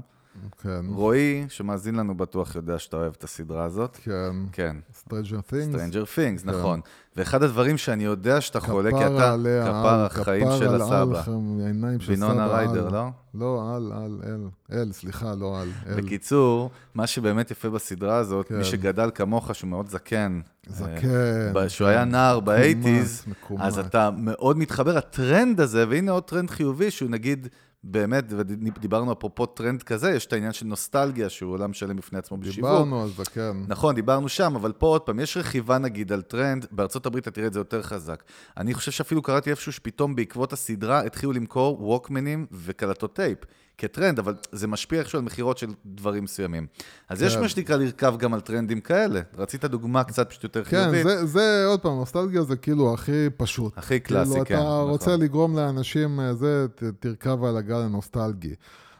כן. 0.62 0.86
רועי, 0.88 1.46
שמאזין 1.48 1.94
לנו 1.94 2.16
בטוח 2.16 2.56
יודע 2.56 2.78
שאתה 2.78 2.96
אוהב 2.96 3.12
את 3.18 3.24
הסדרה 3.24 3.64
הזאת. 3.64 3.98
כן. 4.02 4.36
כן. 4.52 4.76
Stranger 5.04 5.50
Things. 5.52 5.74
Stranger 5.74 6.16
Things, 6.16 6.42
כן. 6.42 6.50
נכון. 6.50 6.80
ואחד 7.16 7.42
הדברים 7.42 7.78
שאני 7.78 8.04
יודע 8.04 8.40
שאתה 8.40 8.60
חולה, 8.60 8.90
כי 8.90 9.06
אתה 9.06 9.36
כפרה 9.64 9.93
על 9.93 10.04
החיים 10.04 10.48
של 10.58 10.74
הסבא. 10.74 11.22
כפרה 11.22 11.32
על 11.32 11.64
העיניים 11.64 12.00
של 12.00 12.16
סבא. 12.16 12.26
וינונה 12.26 12.46
ריידר, 12.46 12.88
לא? 12.88 13.06
לא, 13.34 13.76
על, 13.76 13.92
על, 13.92 14.20
אל. 14.26 14.48
אל, 14.72 14.92
סליחה, 14.92 15.34
לא 15.34 15.60
על. 15.60 15.68
אל. 15.86 15.94
בקיצור, 15.94 16.70
מה 16.94 17.06
שבאמת 17.06 17.50
יפה 17.50 17.70
בסדרה 17.70 18.16
הזאת, 18.16 18.48
כן. 18.48 18.58
מי 18.58 18.64
שגדל 18.64 19.10
כמוך, 19.14 19.54
שהוא 19.54 19.70
מאוד 19.70 19.88
זקן. 19.88 20.40
זקן. 20.68 21.08
אה, 21.56 21.68
שהוא 21.68 21.88
היה 21.88 22.04
נער 22.04 22.40
באייטיז, 22.40 23.24
אז 23.58 23.78
אתה 23.78 24.10
מאוד 24.16 24.58
מתחבר. 24.58 24.98
הטרנד 24.98 25.60
הזה, 25.60 25.84
והנה 25.88 26.12
עוד 26.12 26.24
טרנד 26.24 26.50
חיובי, 26.50 26.90
שהוא 26.90 27.10
נגיד... 27.10 27.48
באמת, 27.84 28.24
ודיברנו 28.30 29.12
אפרופו 29.12 29.46
טרנד 29.46 29.82
כזה, 29.82 30.10
יש 30.10 30.26
את 30.26 30.32
העניין 30.32 30.52
של 30.52 30.66
נוסטלגיה, 30.66 31.28
שהוא 31.28 31.52
עולם 31.52 31.72
שלם 31.72 31.96
בפני 31.96 32.18
עצמו 32.18 32.36
בשיווק. 32.36 32.70
דיברנו 32.70 33.02
על 33.02 33.08
זה, 33.08 33.24
כן. 33.24 33.56
נכון, 33.68 33.94
דיברנו 33.94 34.28
שם, 34.28 34.56
אבל 34.56 34.72
פה 34.72 34.86
עוד 34.86 35.00
פעם, 35.00 35.20
יש 35.20 35.36
רכיבה 35.36 35.78
נגיד 35.78 36.12
על 36.12 36.22
טרנד, 36.22 36.66
בארצות 36.70 37.06
הברית 37.06 37.22
אתה 37.22 37.30
תראה 37.30 37.46
את 37.46 37.52
זה 37.52 37.60
יותר 37.60 37.82
חזק. 37.82 38.22
אני 38.56 38.74
חושב 38.74 38.92
שאפילו 38.92 39.22
קראתי 39.22 39.50
איפשהו 39.50 39.72
שפתאום 39.72 40.16
בעקבות 40.16 40.52
הסדרה 40.52 41.00
התחילו 41.00 41.32
למכור 41.32 41.82
ווקמנים 41.82 42.46
וקלטות 42.52 43.16
טייפ. 43.16 43.38
כטרנד, 43.78 44.18
אבל 44.18 44.34
זה 44.52 44.66
משפיע 44.66 45.00
איכשהו 45.00 45.18
על 45.18 45.24
מכירות 45.24 45.58
של 45.58 45.66
דברים 45.86 46.24
מסוימים. 46.24 46.66
אז 47.08 47.22
יש 47.22 47.34
כן. 47.34 47.42
מה 47.42 47.48
שנקרא 47.48 47.76
לרכב 47.76 48.14
גם 48.18 48.34
על 48.34 48.40
טרנדים 48.40 48.80
כאלה. 48.80 49.20
רצית 49.36 49.64
דוגמה 49.64 50.04
קצת 50.04 50.28
פשוט 50.30 50.44
יותר 50.44 50.64
כן, 50.64 50.90
חיובית. 50.90 51.06
כן, 51.06 51.26
זה, 51.26 51.64
עוד 51.66 51.80
פעם, 51.80 51.92
נוסטלגיה 51.92 52.42
זה 52.42 52.56
כאילו 52.56 52.94
הכי 52.94 53.26
פשוט. 53.36 53.78
הכי 53.78 54.00
קלאסי, 54.00 54.30
כאילו, 54.30 54.44
כן. 54.46 54.54
אתה 54.54 54.62
נכון. 54.62 54.90
רוצה 54.90 55.16
לגרום 55.16 55.56
לאנשים, 55.56 56.20
אה, 56.20 56.34
זה, 56.34 56.66
תרכב 57.00 57.44
על 57.44 57.56
הגל 57.56 57.80
הנוסטלגי. 57.80 58.54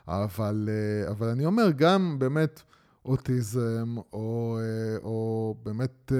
אבל, 0.08 0.68
אה, 0.68 1.10
אבל 1.10 1.28
אני 1.28 1.46
אומר, 1.46 1.70
גם 1.76 2.16
באמת 2.18 2.62
אוטיזם, 3.04 3.96
או, 4.12 4.58
אה, 4.60 4.98
או 5.02 5.54
באמת... 5.64 6.12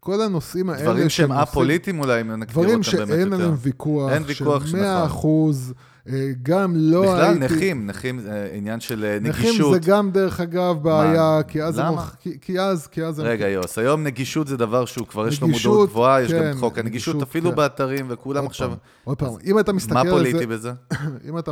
כל 0.00 0.22
הנושאים 0.22 0.70
האלה... 0.70 0.82
דברים 0.82 1.08
שהם 1.08 1.32
א-פוליטיים 1.32 2.00
אולי, 2.00 2.20
אם 2.20 2.30
נגדיר 2.32 2.56
אותם 2.56 2.68
באמת 2.68 2.86
יותר. 2.86 3.04
דברים 3.04 3.18
שאין 3.18 3.32
עליהם 3.32 3.54
ויכוח, 3.58 4.12
אין 4.12 4.22
ויכוח, 4.26 4.66
של 4.66 4.76
100 4.76 4.94
נכון. 4.94 5.06
אחוז. 5.06 5.74
אה, 6.08 6.30
גם 6.42 6.72
לא 6.76 7.02
בכלל, 7.02 7.20
הייתי... 7.20 7.38
בכלל, 7.38 7.56
נכים, 7.56 7.86
נכים 7.86 8.20
זה 8.20 8.50
עניין 8.52 8.80
של 8.80 9.04
אה, 9.04 9.18
נגישות. 9.20 9.56
נכים 9.56 9.72
זה 9.72 9.78
גם, 9.90 10.10
דרך 10.10 10.40
אגב, 10.40 10.82
בעיה, 10.82 11.36
מה? 11.36 11.42
כי 11.42 11.62
אז... 11.62 11.78
למה? 11.78 12.02
הם... 12.02 12.08
כי, 12.20 12.38
כי 12.40 12.60
אז, 12.60 12.86
כי 12.86 13.04
אז... 13.04 13.20
רגע, 13.20 13.46
הם... 13.46 13.52
יוס, 13.52 13.78
היום 13.78 14.04
נגישות 14.04 14.46
זה 14.46 14.56
דבר 14.56 14.84
שהוא 14.84 15.06
כבר 15.06 15.26
נגישות, 15.26 15.48
יש 15.48 15.64
לו 15.66 15.70
מודעות 15.72 15.90
גבוהה, 15.90 16.22
יש 16.22 16.32
כן, 16.32 16.50
גם 16.52 16.58
חוק 16.58 16.78
הנגישות, 16.78 17.14
נגישות, 17.14 17.28
אפילו 17.28 17.50
כן. 17.50 17.56
באתרים, 17.56 18.06
וכולם 18.08 18.42
עוד 18.42 18.50
עכשיו... 18.50 18.72
עוד 19.04 19.18
פעם, 19.18 19.32
אם 19.44 19.58
אתה 19.58 19.72
מסתכל 19.72 19.98
על 19.98 20.04
זה... 20.04 20.10
מה 20.12 20.16
פוליטי 20.16 20.46
בזה? 20.46 20.72
אם 21.28 21.38
אתה... 21.38 21.50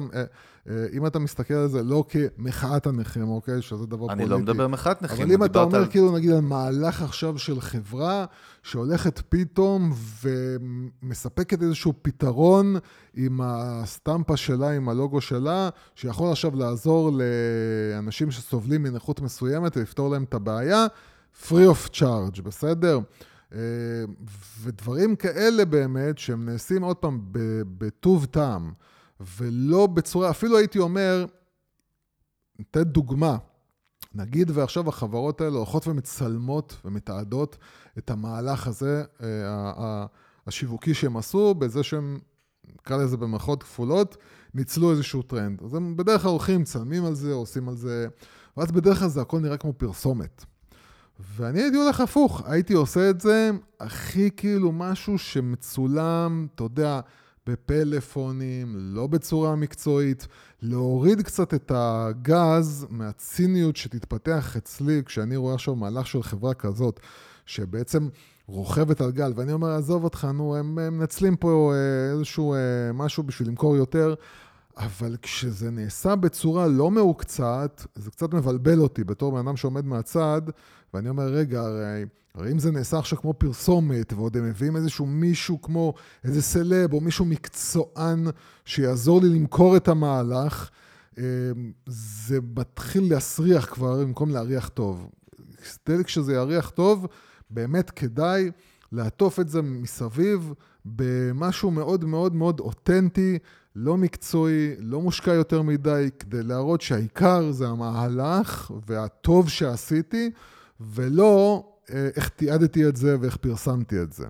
אה, 0.69 0.87
אם 0.93 1.07
אתה 1.07 1.19
מסתכל 1.19 1.55
על 1.55 1.69
זה 1.69 1.83
לא 1.83 2.05
כמחאת 2.09 2.87
הנכים, 2.87 3.29
אוקיי? 3.29 3.63
שזה 3.63 3.87
דבר 3.87 4.07
פוליטי. 4.07 4.23
אני 4.23 4.31
לא 4.31 4.39
מדבר 4.39 4.69
מחאת 4.69 5.03
נכים. 5.03 5.25
אבל 5.25 5.33
אם 5.33 5.45
אתה 5.45 5.63
אומר, 5.63 5.79
על... 5.79 5.87
כאילו, 5.91 6.17
נגיד, 6.17 6.31
על 6.31 6.41
מהלך 6.41 7.03
עכשיו 7.03 7.39
של 7.39 7.61
חברה 7.61 8.25
שהולכת 8.63 9.23
פתאום 9.29 9.93
ומספקת 10.23 11.63
איזשהו 11.63 11.93
פתרון 12.03 12.77
עם 13.15 13.41
הסטמפה 13.45 14.37
שלה, 14.37 14.71
עם 14.71 14.89
הלוגו 14.89 15.21
שלה, 15.21 15.69
שיכול 15.95 16.31
עכשיו 16.31 16.57
לעזור 16.57 17.11
לאנשים 17.13 18.31
שסובלים 18.31 18.83
מנכות 18.83 19.21
מסוימת 19.21 19.77
ולפתור 19.77 20.11
להם 20.11 20.25
את 20.25 20.35
הבעיה, 20.35 20.87
free 21.49 21.53
of 21.73 21.91
charge, 21.93 22.43
בסדר? 22.43 22.99
אה, 23.55 23.59
ודברים 24.63 25.17
כאלה 25.17 25.65
באמת, 25.65 26.19
שהם 26.19 26.45
נעשים 26.45 26.83
עוד 26.83 26.97
פעם 26.97 27.21
בטוב 27.79 28.25
טעם. 28.25 28.73
ולא 29.21 29.87
בצורה, 29.87 30.31
אפילו 30.31 30.59
הייתי 30.59 30.79
אומר, 30.79 31.27
ניתן 32.59 32.83
דוגמה. 32.83 33.37
נגיד 34.15 34.51
ועכשיו 34.55 34.89
החברות 34.89 35.41
האלה 35.41 35.57
הולכות 35.57 35.87
ומצלמות 35.87 36.77
ומתעדות 36.85 37.57
את 37.99 38.11
המהלך 38.11 38.67
הזה, 38.67 39.05
אה, 39.23 40.07
השיווקי 40.47 40.95
שהם 40.95 41.17
עשו, 41.17 41.55
בזה 41.55 41.83
שהם, 41.83 42.19
נקרא 42.75 42.97
לזה 42.97 43.17
במרכאות 43.17 43.63
כפולות, 43.63 44.17
ניצלו 44.55 44.91
איזשהו 44.91 45.23
טרנד. 45.23 45.63
אז 45.63 45.75
הם 45.75 45.97
בדרך 45.97 46.23
כלל 46.23 46.31
הולכים, 46.31 46.61
מצלמים 46.61 47.05
על 47.05 47.15
זה, 47.15 47.33
עושים 47.33 47.69
על 47.69 47.77
זה, 47.77 48.09
ואז 48.57 48.73
בדרך 48.73 48.99
כלל 48.99 49.09
זה 49.09 49.21
הכל 49.21 49.41
נראה 49.41 49.57
כמו 49.57 49.73
פרסומת. 49.73 50.45
ואני 51.37 51.63
הייתי 51.63 51.77
הולך 51.77 52.01
הפוך, 52.01 52.43
הייתי 52.47 52.75
עושה 52.75 53.11
את 53.11 53.21
זה 53.21 53.51
הכי 53.81 54.31
כאילו 54.37 54.73
משהו 54.73 55.19
שמצולם, 55.19 56.47
אתה 56.55 56.65
יודע, 56.65 57.01
בפלאפונים, 57.49 58.75
לא 58.77 59.07
בצורה 59.07 59.57
מקצועית, 59.57 60.27
להוריד 60.63 61.23
קצת 61.23 61.55
את 61.55 61.73
הגז 61.75 62.87
מהציניות 62.91 63.77
שתתפתח 63.77 64.57
אצלי 64.57 65.03
כשאני 65.07 65.37
רואה 65.37 65.55
עכשיו 65.55 65.77
מהלך 65.77 66.07
של 66.07 66.23
חברה 66.23 66.55
כזאת, 66.55 67.01
שבעצם 67.47 68.09
רוכבת 68.47 69.01
על 69.01 69.13
גל, 69.13 69.33
ואני 69.37 69.53
אומר, 69.53 69.69
עזוב 69.69 70.05
אותך, 70.05 70.25
נו, 70.35 70.57
הם 70.57 70.75
מנצלים 70.75 71.37
פה 71.37 71.73
אה, 71.75 72.13
איזשהו 72.13 72.55
אה, 72.55 72.59
משהו 72.95 73.23
בשביל 73.23 73.49
למכור 73.49 73.77
יותר. 73.77 74.15
אבל 74.77 75.17
כשזה 75.23 75.71
נעשה 75.71 76.17
בצורה 76.17 76.67
לא 76.67 76.91
מעוקצעת, 76.91 77.87
זה 77.95 78.11
קצת 78.11 78.35
מבלבל 78.35 78.79
אותי 78.79 79.05
בתור 79.05 79.33
בן 79.33 79.39
אדם 79.39 79.57
שעומד 79.57 79.85
מהצד, 79.85 80.43
ואני 80.95 81.09
אומר, 81.09 81.25
רגע, 81.25 81.61
הרי, 81.61 82.05
הרי 82.39 82.53
אם 82.53 82.59
זה 82.59 82.71
נעשה 82.71 82.99
עכשיו 82.99 83.19
כמו 83.19 83.35
פרסומת, 83.35 84.13
ועוד 84.13 84.37
הם 84.37 84.45
מביאים 84.49 84.77
איזשהו 84.77 85.07
מישהו 85.07 85.63
כמו 85.63 85.95
איזה 86.25 86.43
סלב, 86.43 86.93
או 86.93 87.01
מישהו 87.01 87.25
מקצוען 87.25 88.27
שיעזור 88.65 89.21
לי 89.21 89.29
למכור 89.29 89.77
את 89.77 89.89
המהלך, 89.89 90.71
אמ, 91.19 91.23
זה 91.87 92.39
מתחיל 92.57 93.11
להסריח 93.11 93.75
כבר 93.75 94.01
במקום 94.01 94.31
להריח 94.31 94.69
טוב. 94.69 95.09
כשזה 96.05 96.33
יריח 96.33 96.71
טוב, 96.71 97.07
באמת 97.51 97.91
כדאי 97.91 98.51
לעטוף 98.93 99.41
את 99.41 99.49
זה 99.49 99.63
מסביב 99.63 100.53
במשהו 100.85 101.71
מאוד 101.71 102.05
מאוד 102.05 102.35
מאוד 102.35 102.61
אותנטי, 102.61 103.39
לא 103.77 103.97
מקצועי, 103.97 104.75
לא 104.79 105.01
מושקע 105.01 105.33
יותר 105.33 105.63
מדי, 105.63 106.09
כדי 106.19 106.43
להראות 106.43 106.81
שהעיקר 106.81 107.53
זה 107.53 107.69
המהלך 107.69 108.71
והטוב 108.87 109.49
שעשיתי, 109.49 110.31
ולא 110.81 111.65
אה, 111.65 111.78
איך 112.17 112.29
תיעדתי 112.29 112.89
את 112.89 112.97
זה 112.97 113.17
ואיך 113.21 113.37
פרסמתי 113.37 114.03
את 114.03 114.13
זה. 114.13 114.27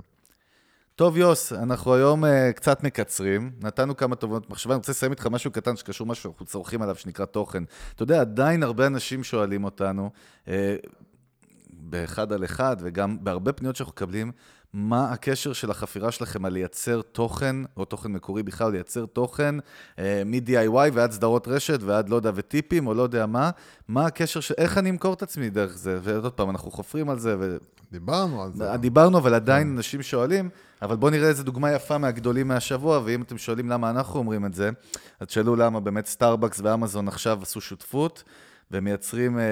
טוב, 0.99 1.17
יוס, 1.17 1.53
אנחנו 1.53 1.95
היום 1.95 2.25
uh, 2.25 2.29
קצת 2.55 2.85
מקצרים, 2.85 3.51
נתנו 3.61 3.97
כמה 3.97 4.17
טובות 4.17 4.51
מחשבה, 4.51 4.75
אני 4.75 4.79
רוצה 4.79 4.93
לסיים 4.93 5.13
איתך 5.13 5.27
משהו 5.27 5.51
קטן 5.51 5.77
שקשור 5.77 6.07
משהו 6.07 6.23
שאנחנו 6.23 6.47
צורכים 6.47 6.83
עליו, 6.83 6.97
שנקרא 6.97 7.25
תוכן. 7.25 7.63
אתה 7.95 8.03
יודע, 8.03 8.21
עדיין 8.21 8.63
הרבה 8.63 8.87
אנשים 8.87 9.25
שואלים 9.25 9.65
אותנו, 9.65 10.11
uh, 10.45 10.49
באחד 11.71 12.33
על 12.33 12.45
אחד, 12.45 12.77
וגם 12.81 13.25
בהרבה 13.25 13.53
פניות 13.53 13.77
שאנחנו 13.77 13.93
מקבלים, 13.93 14.33
מה 14.73 15.13
הקשר 15.13 15.53
של 15.53 15.71
החפירה 15.71 16.11
שלכם 16.11 16.45
על 16.45 16.53
לייצר 16.53 17.03
תוכן, 17.03 17.57
או 17.77 17.85
תוכן 17.85 18.13
מקורי 18.13 18.43
בכלל, 18.43 18.73
לייצר 18.73 19.07
תוכן 19.07 19.55
אה, 19.99 20.23
מ-DIY 20.27 20.91
ועד 20.93 21.11
סדרות 21.11 21.49
רשת 21.49 21.79
ועד 21.83 22.09
לא 22.09 22.17
יודע, 22.17 22.31
וטיפים 22.35 22.87
או 22.87 22.95
לא 22.95 23.03
יודע 23.03 23.27
מה, 23.27 23.51
מה 23.89 24.07
הקשר 24.07 24.41
של, 24.41 24.55
איך 24.59 24.79
אני 24.79 24.91
אמכור 24.91 25.15
את 25.15 25.23
עצמי 25.23 25.51
דרך 25.51 25.77
זה? 25.77 25.99
ועוד 26.03 26.33
פעם, 26.33 26.51
אנחנו 26.51 26.71
חופרים 26.71 27.11
על 27.11 27.19
זה. 27.19 27.37
ו... 27.41 27.57
דיברנו 27.93 28.43
על 28.43 28.53
זה. 28.55 28.77
דיברנו, 28.77 29.19
אבל 29.19 29.35
עדיין 29.35 29.67
כן. 29.67 29.77
אנשים 29.77 30.03
שואלים, 30.03 30.49
אבל 30.83 30.97
בואו 30.97 31.11
נראה 31.11 31.29
איזה 31.29 31.45
דוגמה 31.45 31.73
יפה 31.73 31.99
מהגדולים 31.99 32.49
מהשבוע, 32.49 33.01
ואם 33.05 33.23
אתם 33.23 33.39
שואלים 33.39 33.69
למה 33.69 33.91
אנחנו 33.91 34.19
אומרים 34.19 34.47
את 34.47 34.55
זה, 34.55 34.71
אז 35.21 35.27
תשאלו 35.27 35.57
למה 35.57 35.81
באמת 35.81 36.07
סטארבקס 36.07 36.61
ואמזון 36.61 37.09
עכשיו 37.09 37.39
עשו 37.43 37.61
שותפות, 37.61 38.25
ומייצרים 38.71 39.39
אה, 39.39 39.45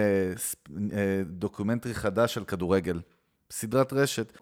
אה, 0.93 1.23
דוקומנטרי 1.27 1.95
חדש 1.95 2.39
על 2.39 2.45
כדורגל. 2.45 3.01
סדרת 3.51 3.93
רשת. 3.93 4.33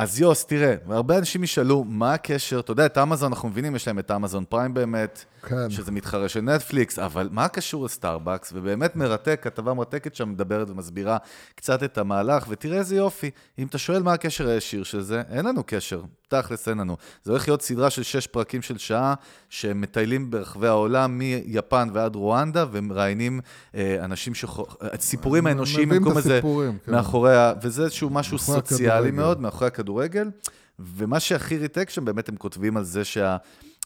אז 0.00 0.20
יוס, 0.20 0.44
תראה, 0.44 0.74
הרבה 0.88 1.18
אנשים 1.18 1.44
ישאלו, 1.44 1.84
מה 1.84 2.14
הקשר, 2.14 2.60
אתה 2.60 2.72
יודע, 2.72 2.86
את 2.86 2.98
אמזון, 2.98 3.32
אנחנו 3.32 3.48
מבינים, 3.48 3.76
יש 3.76 3.86
להם 3.86 3.98
את 3.98 4.10
אמזון 4.10 4.44
פריים 4.48 4.74
באמת, 4.74 5.24
כן. 5.42 5.70
שזה 5.70 5.92
מתחרה 5.92 6.28
של 6.28 6.40
נטפליקס, 6.40 6.98
אבל 6.98 7.28
מה 7.32 7.44
הקשור 7.44 7.84
לסטארבקס? 7.84 8.52
ובאמת 8.54 8.96
מרתק, 8.96 9.40
כתבה 9.42 9.74
מרתקת 9.74 10.14
שם 10.14 10.30
מדברת 10.30 10.70
ומסבירה 10.70 11.16
קצת 11.54 11.82
את 11.82 11.98
המהלך, 11.98 12.46
ותראה 12.48 12.78
איזה 12.78 12.96
יופי. 12.96 13.30
אם 13.58 13.66
אתה 13.66 13.78
שואל 13.78 14.02
מה 14.02 14.12
הקשר 14.12 14.48
הישיר 14.48 14.84
של 14.84 15.00
זה, 15.00 15.22
אין 15.30 15.46
לנו 15.46 15.62
קשר. 15.66 16.02
תכלס 16.30 16.68
אין 16.68 16.78
לנו. 16.78 16.96
זה 17.24 17.32
הולך 17.32 17.48
להיות 17.48 17.62
סדרה 17.62 17.90
של 17.90 18.02
שש 18.02 18.26
פרקים 18.26 18.62
של 18.62 18.78
שעה, 18.78 19.14
שמטיילים 19.48 20.30
ברחבי 20.30 20.68
העולם, 20.68 21.18
מיפן 21.18 21.88
ועד 21.92 22.16
רואנדה, 22.16 22.64
ומראיינים 22.72 23.40
אה, 23.74 24.04
אנשים 24.04 24.34
ש... 24.34 24.44
הסיפורים 24.80 25.46
האנושיים 25.46 25.88
במקום 25.88 26.16
הזה, 26.16 26.40
כן. 26.42 26.92
מאחורי 26.92 27.36
ה... 27.36 27.52
וזה 27.62 27.82
איזשהו 27.84 28.10
משהו 28.10 28.38
סוציאלי 28.38 28.88
הכדורגל. 28.92 29.16
מאוד, 29.16 29.40
מאחורי 29.40 29.66
הכדורגל. 29.66 30.30
ומה 30.78 31.20
שהכי 31.20 31.58
ריתק 31.58 31.90
שם, 31.90 32.04
באמת 32.04 32.28
הם 32.28 32.36
כותבים 32.36 32.76
על 32.76 32.84
זה 32.84 33.04
שה... 33.04 33.36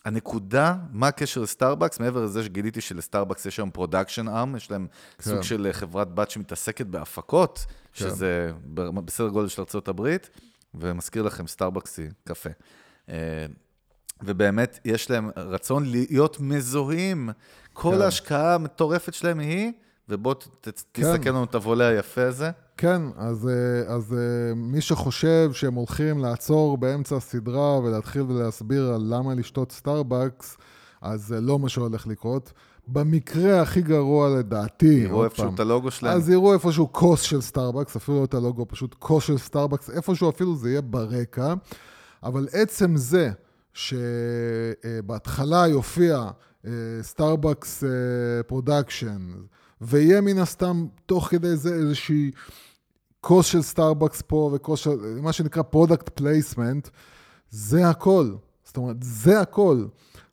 הנקודה, 0.04 0.74
מה 0.92 1.08
הקשר 1.08 1.40
לסטארבקס, 1.40 2.00
מעבר 2.00 2.24
לזה 2.24 2.44
שגיליתי 2.44 2.80
שלסטארבקס 2.80 3.46
יש 3.46 3.58
היום 3.58 3.70
פרודקשן 3.70 4.28
ארם, 4.28 4.56
יש 4.56 4.70
להם 4.70 4.86
כן. 5.18 5.30
סוג 5.30 5.42
של 5.42 5.68
חברת 5.72 6.14
בת 6.14 6.30
שמתעסקת 6.30 6.86
בהפקות, 6.86 7.66
כן. 7.68 8.04
שזה 8.04 8.52
בסדר 8.74 9.28
גודל 9.28 9.48
של 9.48 9.62
ארה"ב, 9.62 10.16
ומזכיר 10.74 11.22
לכם, 11.22 11.46
סטארבקס 11.46 11.98
היא 11.98 12.08
קפה. 12.24 12.50
אה, 13.08 13.46
ובאמת, 14.22 14.78
יש 14.84 15.10
להם 15.10 15.30
רצון 15.36 15.84
להיות 15.86 16.40
מזוהים. 16.40 17.30
כל 17.72 17.94
כן. 17.94 18.02
ההשקעה 18.02 18.54
המטורפת 18.54 19.14
שלהם 19.14 19.38
היא, 19.38 19.72
ובוא 20.08 20.34
כן. 20.62 20.70
תסתכל 20.92 21.30
לנו 21.30 21.44
את 21.44 21.54
הוולה 21.54 21.86
היפה 21.88 22.26
הזה. 22.26 22.50
כן, 22.76 23.02
אז, 23.16 23.48
אה, 23.48 23.94
אז 23.94 24.12
אה, 24.12 24.54
מי 24.54 24.80
שחושב 24.80 25.50
שהם 25.52 25.74
הולכים 25.74 26.18
לעצור 26.18 26.78
באמצע 26.78 27.16
הסדרה 27.16 27.78
ולהתחיל 27.78 28.22
ולהסביר 28.22 28.92
על 28.94 29.00
למה 29.04 29.34
לשתות 29.34 29.72
סטארבקס, 29.72 30.56
אז 31.02 31.22
זה 31.22 31.40
לא 31.40 31.58
מה 31.58 31.68
שהולך 31.68 32.06
לקרות. 32.06 32.52
במקרה 32.88 33.62
הכי 33.62 33.82
גרוע 33.82 34.38
לדעתי, 34.38 34.86
יראו 34.86 35.24
איפשהו 35.24 35.54
את 35.54 35.60
הלוגו 35.60 35.90
שלהם. 35.90 36.16
אז 36.16 36.30
יראו 36.30 36.52
איפשהו 36.52 36.92
כוס 36.92 37.20
של 37.20 37.40
סטארבקס, 37.40 37.96
אפילו 37.96 38.18
לא 38.20 38.24
את 38.24 38.34
הלוגו, 38.34 38.68
פשוט 38.68 38.94
כוס 38.98 39.24
של 39.24 39.38
סטארבקס, 39.38 39.90
איפשהו 39.90 40.30
אפילו 40.30 40.56
זה 40.56 40.70
יהיה 40.70 40.80
ברקע. 40.80 41.54
אבל 42.22 42.48
עצם 42.52 42.96
זה 42.96 43.30
שבהתחלה 43.72 45.66
יופיע 45.68 46.30
סטארבקס 47.02 47.84
production, 48.46 49.28
ויהיה 49.80 50.20
מן 50.20 50.38
הסתם 50.38 50.86
תוך 51.06 51.28
כדי 51.28 51.56
זה 51.56 51.74
איזושהי 51.74 52.30
כוס 53.20 53.46
של 53.46 53.62
סטארבקס 53.62 54.22
פה 54.26 54.50
וכוס 54.54 54.80
של, 54.80 54.90
מה 55.22 55.32
שנקרא 55.32 55.62
product 55.62 56.08
placement, 56.08 56.88
זה 57.50 57.88
הכל. 57.88 58.30
זאת 58.64 58.76
אומרת, 58.76 58.96
זה 59.00 59.40
הכל. 59.40 59.84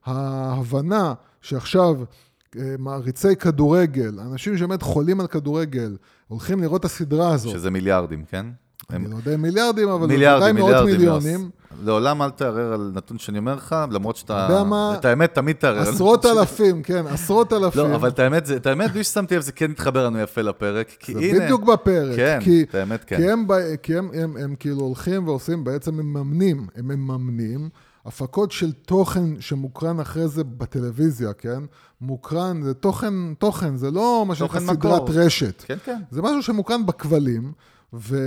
ההבנה 0.05 1.13
שעכשיו 1.41 1.95
אה, 1.99 2.03
מעריצי 2.79 3.35
כדורגל, 3.35 4.19
אנשים 4.19 4.57
שבאמת 4.57 4.81
חולים 4.81 5.19
על 5.19 5.27
כדורגל, 5.27 5.97
הולכים 6.27 6.61
לראות 6.61 6.79
את 6.79 6.85
הסדרה 6.85 7.33
הזאת. 7.33 7.53
שזה 7.53 7.71
מיליארדים, 7.71 8.23
כן? 8.31 8.45
אני 8.89 9.11
לא 9.11 9.15
יודע 9.15 9.37
מיליארדים, 9.37 9.89
אבל 9.89 10.07
מיליארדים, 10.07 10.55
זה 10.55 10.61
מאות 10.61 10.85
מיליונים. 10.85 11.49
לעולם 11.83 12.21
אל 12.21 12.29
תערער 12.29 12.73
על 12.73 12.91
נתון 12.95 13.17
שאני 13.17 13.37
אומר 13.37 13.55
לך, 13.55 13.75
למרות 13.91 14.15
שאתה... 14.15 14.45
אתה 14.45 14.53
יודע 14.53 14.63
מה? 14.63 14.95
את 14.99 15.05
האמת, 15.05 15.35
תמיד 15.35 15.55
תערער. 15.55 15.89
עשרות 15.89 16.25
אלפים, 16.25 16.83
כן, 16.83 17.07
עשרות 17.07 17.53
אלפים. 17.53 17.81
לא, 17.81 17.95
אבל 17.95 18.09
את 18.09 18.19
האמת, 18.19 18.51
את 18.55 18.65
האמת, 18.65 18.91
בלי 18.91 19.03
ששמתי 19.03 19.35
לב, 19.35 19.41
זה 19.41 19.51
כן 19.51 19.71
התחבר 19.71 20.05
לנו 20.05 20.19
יפה 20.19 20.41
לפרק, 20.41 20.89
כי 20.99 21.11
הנה... 21.11 21.21
זה 21.21 21.43
בדיוק 21.43 21.63
בפרק. 21.63 22.15
כן, 22.15 22.39
כי, 22.41 22.65
את 22.69 22.75
האמת, 22.75 23.03
כן. 23.03 23.17
כי, 23.17 23.31
הם, 23.31 23.45
כי 23.83 23.97
הם, 23.97 24.09
הם, 24.13 24.37
הם 24.37 24.55
כאילו 24.59 24.81
הולכים 24.81 25.27
ועושים, 25.27 25.63
בעצם 25.63 25.99
הם 25.99 26.13
מממנים, 26.13 26.67
הם 26.75 26.87
מממנים 26.87 27.69
הפקות 28.05 28.51
של 28.51 28.71
תוכן 28.71 29.41
שמוקרן 29.41 29.99
אחרי 29.99 30.27
זה 30.27 30.43
בטלוויזיה, 30.43 31.33
כן? 31.33 31.63
מוקרן, 32.01 32.61
זה 32.63 32.73
תוכן, 32.73 33.33
תוכן, 33.33 33.75
זה 33.75 33.91
לא 33.91 34.25
מה 34.27 34.35
שנקרא 34.35 34.59
סדרת 34.59 35.09
רשת. 35.09 35.63
כן, 35.67 35.77
כן. 35.85 36.01
זה 36.11 36.21
משהו 36.21 36.43
שמוקרן 36.43 36.85
בכבלים. 36.85 37.51
ו... 37.93 38.17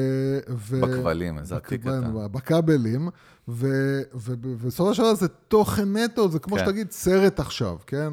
ו... 0.48 0.80
בכבלים, 0.80 1.38
איזה 1.38 1.56
עתיק 1.56 1.82
אתה. 1.82 2.28
בכבלים, 2.28 3.08
ובסופו 3.48 4.94
של 4.94 5.02
דבר 5.02 5.14
זה 5.14 5.28
תוכן 5.28 5.96
נטו, 5.96 6.28
זה 6.28 6.38
כמו 6.38 6.56
כן. 6.56 6.64
שתגיד 6.64 6.90
סרט 6.90 7.40
עכשיו, 7.40 7.76
כן? 7.86 8.12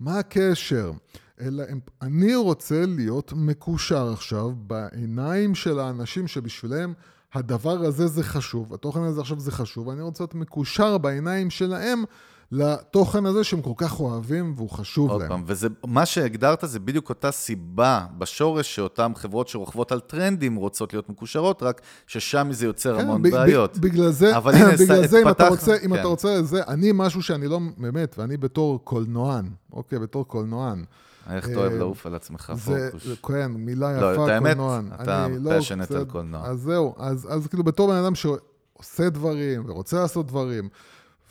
מה 0.00 0.18
הקשר? 0.18 0.92
אלא 1.40 1.64
אני 2.02 2.34
רוצה 2.34 2.84
להיות 2.86 3.32
מקושר 3.36 4.12
עכשיו 4.12 4.50
בעיניים 4.56 5.54
של 5.54 5.78
האנשים 5.78 6.26
שבשבילם 6.26 6.92
הדבר 7.34 7.84
הזה 7.84 8.06
זה 8.06 8.22
חשוב, 8.22 8.74
התוכן 8.74 9.02
הזה 9.02 9.20
עכשיו 9.20 9.40
זה 9.40 9.52
חשוב, 9.52 9.86
ואני 9.86 10.02
רוצה 10.02 10.22
להיות 10.22 10.34
מקושר 10.34 10.98
בעיניים 10.98 11.50
שלהם 11.50 12.04
לתוכן 12.52 13.26
הזה 13.26 13.44
שהם 13.44 13.62
כל 13.62 13.72
כך 13.76 14.00
אוהבים 14.00 14.54
והוא 14.56 14.70
חשוב 14.70 15.10
עוד 15.10 15.22
להם. 15.22 15.30
עוד 15.30 15.38
פעם, 15.38 15.44
וזה, 15.48 15.68
מה 15.86 16.06
שהגדרת 16.06 16.58
זה 16.62 16.80
בדיוק 16.80 17.08
אותה 17.08 17.30
סיבה 17.30 18.06
בשורש 18.18 18.74
שאותן 18.74 19.12
חברות 19.14 19.48
שרוכבות 19.48 19.92
על 19.92 20.00
טרנדים 20.00 20.56
רוצות 20.56 20.92
להיות 20.92 21.08
מקושרות, 21.08 21.62
רק 21.62 21.80
ששם 22.06 22.48
זה 22.50 22.66
יוצר 22.66 22.96
כן, 22.96 23.04
המון 23.04 23.22
ב- 23.22 23.28
בעיות. 23.28 23.78
ב- 23.78 23.80
בגלל 23.80 24.10
זה, 24.10 24.36
אבל 24.36 24.54
הנה, 24.54 24.72
בגלל 24.76 25.06
זה, 25.06 25.22
אם 25.22 25.28
אתה 25.28 25.48
רוצה, 25.48 25.76
אם 25.84 25.94
כן. 25.94 26.00
אתה 26.00 26.08
רוצה, 26.08 26.42
זה, 26.42 26.62
אני 26.68 26.90
משהו 26.94 27.22
שאני 27.22 27.48
לא, 27.48 27.60
באמת, 27.78 28.14
ואני 28.18 28.36
בתור 28.36 28.84
קולנוען, 28.84 29.48
אוקיי, 29.72 29.98
בתור 29.98 30.28
קולנוען. 30.28 30.84
איך 31.30 31.48
אתה 31.48 31.56
אוהב 31.56 31.72
אה, 31.72 31.78
לעוף 31.78 32.06
על 32.06 32.14
עצמך, 32.14 32.52
פוקוס. 32.64 33.18
כן, 33.26 33.52
מילה 33.52 34.00
לא, 34.00 34.12
יפה, 34.12 34.26
קולנוען. 34.40 34.88
לא, 34.88 35.02
אתה 35.02 35.26
passionate 35.58 35.90
על 35.90 36.04
קולנוע. 36.04 36.46
אז 36.46 36.60
זהו, 36.60 36.94
אז, 36.98 37.28
אז 37.30 37.46
כאילו 37.46 37.64
בתור 37.64 37.88
בן 37.88 37.96
אדם 37.96 38.14
שעושה 38.14 39.10
דברים 39.10 39.62
ורוצה 39.66 40.00
לעשות 40.00 40.26
דברים, 40.26 40.68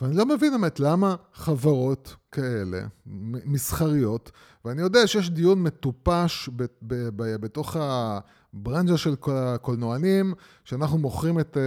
ואני 0.00 0.16
לא 0.16 0.26
מבין 0.26 0.52
באמת 0.52 0.80
למה 0.80 1.14
חברות 1.34 2.16
כאלה, 2.32 2.80
מסחריות, 3.44 4.30
ואני 4.64 4.82
יודע 4.82 5.06
שיש 5.06 5.30
דיון 5.30 5.62
מטופש 5.62 6.50
בתוך 6.82 7.76
ברנז'ה 8.54 8.96
של 8.96 9.14
הקולנוענים, 9.26 10.34
שאנחנו 10.64 10.98
מוכרים 10.98 11.40
את, 11.40 11.56
אה, 11.56 11.62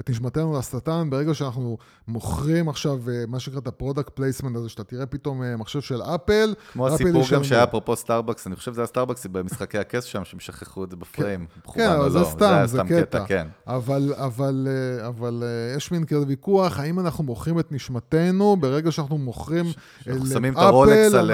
את 0.00 0.10
נשמתנו 0.10 0.58
לשטן, 0.58 1.10
ברגע 1.10 1.34
שאנחנו 1.34 1.78
מוכרים 2.08 2.68
עכשיו 2.68 2.98
אה, 3.10 3.24
מה 3.28 3.40
שנקרא 3.40 3.60
את 3.60 3.66
ה 3.66 3.72
product 3.72 4.10
placement 4.10 4.56
הזה, 4.56 4.68
שאתה 4.68 4.84
תראה 4.84 5.06
פתאום 5.06 5.42
אה, 5.42 5.56
מחשב 5.56 5.80
של 5.80 6.02
אפל. 6.02 6.54
כמו 6.72 6.88
הסיפור 6.88 7.22
גם 7.32 7.44
שהיה 7.44 7.64
אפרופו 7.64 7.96
סטארבקס, 7.96 8.46
אני 8.46 8.56
חושב 8.56 8.72
שזה 8.72 8.80
היה 8.80 8.86
סטארבקס 8.86 9.26
במשחקי 9.26 9.78
הכס 9.78 10.04
שם, 10.04 10.24
שהם 10.24 10.40
שכחו 10.40 10.84
את 10.84 10.90
זה 10.90 10.96
בפריים. 10.96 11.46
כן, 11.64 11.72
כן 11.74 11.90
אבל 11.90 12.10
זה 12.10 12.18
לא, 12.18 12.24
סתם, 12.24 12.62
זה, 12.64 12.76
זה 12.76 12.82
קטע. 12.82 13.00
קטע 13.00 13.24
כן. 13.26 13.46
אבל, 13.66 14.14
אבל, 14.16 14.68
אבל 15.06 15.42
יש 15.76 15.92
מין 15.92 16.04
כזה 16.04 16.26
ויכוח, 16.26 16.78
האם 16.78 17.00
אנחנו 17.00 17.24
מוכרים 17.24 17.58
את 17.58 17.72
נשמתנו 17.72 18.56
ברגע 18.56 18.92
שאנחנו 18.92 19.18
מוכרים 19.18 19.64
לאפל, 19.66 20.10
אנחנו 20.10 20.26
שמים 20.26 20.52
את 20.52 20.58
הרולקס 20.58 21.14
על 21.14 21.30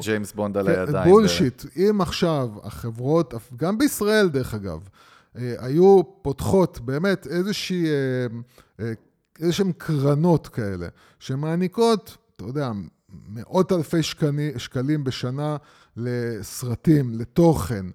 ג'יימס 0.00 0.32
בונד 0.32 0.56
על 0.56 0.66
כן, 0.66 0.80
הידיים. 0.80 1.10
bullshit, 1.10 1.64
אם 1.76 2.00
עכשיו 2.00 2.48
החברות, 2.62 3.34
גם 3.56 3.78
בישראל, 3.78 4.28
דרך 4.32 4.54
אגב, 4.54 4.88
אה, 5.36 5.54
היו 5.58 6.02
פותחות 6.22 6.80
באמת 6.80 7.26
איזושהי, 7.26 7.86
אה, 7.86 8.26
אה, 8.80 8.92
איזשהן 9.40 9.72
קרנות 9.78 10.48
כאלה, 10.48 10.88
שמעניקות, 11.18 12.16
אתה 12.36 12.44
יודע, 12.44 12.70
מאות 13.28 13.72
אלפי 13.72 14.02
שקני, 14.02 14.50
שקלים 14.56 15.04
בשנה 15.04 15.56
לסרטים, 15.96 17.18
לתוכן, 17.18 17.86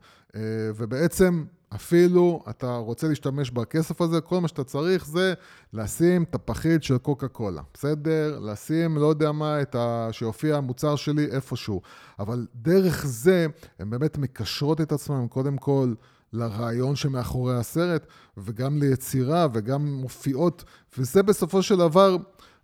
ובעצם 0.75 1.45
אפילו 1.75 2.43
אתה 2.49 2.75
רוצה 2.75 3.07
להשתמש 3.07 3.51
בכסף 3.51 4.01
הזה, 4.01 4.21
כל 4.21 4.41
מה 4.41 4.47
שאתה 4.47 4.63
צריך 4.63 5.05
זה 5.05 5.33
לשים 5.73 6.23
את 6.23 6.35
הפחית 6.35 6.83
של 6.83 6.97
קוקה 6.97 7.27
קולה, 7.27 7.61
בסדר? 7.73 8.39
לשים, 8.39 8.97
לא 8.97 9.05
יודע 9.05 9.31
מה, 9.31 9.61
את 9.61 9.75
ה... 9.75 10.09
שיופיע 10.11 10.57
המוצר 10.57 10.95
שלי 10.95 11.25
איפשהו. 11.25 11.81
אבל 12.19 12.47
דרך 12.55 13.05
זה, 13.05 13.47
הן 13.79 13.89
באמת 13.89 14.17
מקשרות 14.17 14.81
את 14.81 14.91
עצמן, 14.91 15.27
קודם 15.29 15.57
כל, 15.57 15.93
לרעיון 16.34 16.95
שמאחורי 16.95 17.57
הסרט, 17.57 18.07
וגם 18.38 18.80
ליצירה, 18.80 19.47
וגם 19.53 19.93
מופיעות, 19.93 20.63
וזה 20.97 21.23
בסופו 21.23 21.61
של 21.61 21.78
דבר, 21.78 22.17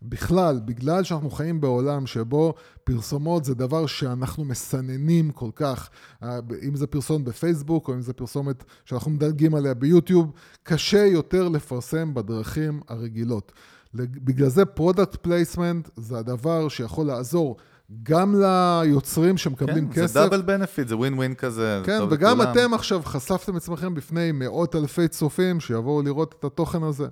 בכלל, 0.03 0.59
בגלל 0.65 1.03
שאנחנו 1.03 1.29
חיים 1.31 1.61
בעולם 1.61 2.07
שבו 2.07 2.53
פרסומות 2.83 3.45
זה 3.45 3.55
דבר 3.55 3.85
שאנחנו 3.85 4.45
מסננים 4.45 5.31
כל 5.31 5.49
כך, 5.55 5.89
אה, 6.23 6.39
אם 6.67 6.75
זה 6.75 6.87
פרסומת 6.87 7.25
בפייסבוק, 7.25 7.87
או 7.87 7.93
אם 7.93 8.01
זה 8.01 8.13
פרסומת 8.13 8.63
שאנחנו 8.85 9.11
מדלגים 9.11 9.55
עליה 9.55 9.73
ביוטיוב, 9.73 10.31
קשה 10.63 11.05
יותר 11.05 11.47
לפרסם 11.47 12.13
בדרכים 12.13 12.81
הרגילות. 12.87 13.51
בגלל 13.95 14.49
זה 14.49 14.65
product 14.65 15.15
placement 15.15 15.89
זה 15.95 16.17
הדבר 16.17 16.69
שיכול 16.69 17.05
לעזור 17.05 17.57
גם 18.03 18.35
ליוצרים 18.41 19.37
שמקבלים 19.37 19.87
כן, 19.87 20.01
כסף. 20.01 20.13
זה 20.13 20.19
דאבל 20.19 20.41
בנפיט, 20.41 20.87
זה 20.87 20.97
ווין 20.97 21.13
ווין 21.13 21.33
כזה. 21.35 21.81
כן, 21.85 21.99
וגם 22.09 22.37
לכולם. 22.37 22.51
אתם 22.51 22.73
עכשיו 22.73 23.01
חשפתם 23.05 23.55
עצמכם 23.55 23.93
בפני 23.93 24.31
מאות 24.31 24.75
אלפי 24.75 25.07
צופים 25.07 25.59
שיבואו 25.59 26.01
לראות 26.01 26.35
את 26.39 26.43
התוכן 26.43 26.83
הזה. 26.83 27.07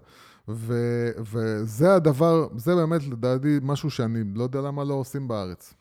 ו- 0.48 1.12
וזה 1.32 1.96
הדבר, 1.96 2.48
זה 2.56 2.76
באמת 2.76 3.08
לדעתי 3.08 3.60
משהו 3.62 3.90
שאני 3.90 4.20
לא 4.36 4.44
יודע 4.44 4.62
למה 4.62 4.84
לא 4.84 4.94
עושים 4.94 5.28
בארץ. 5.28 5.74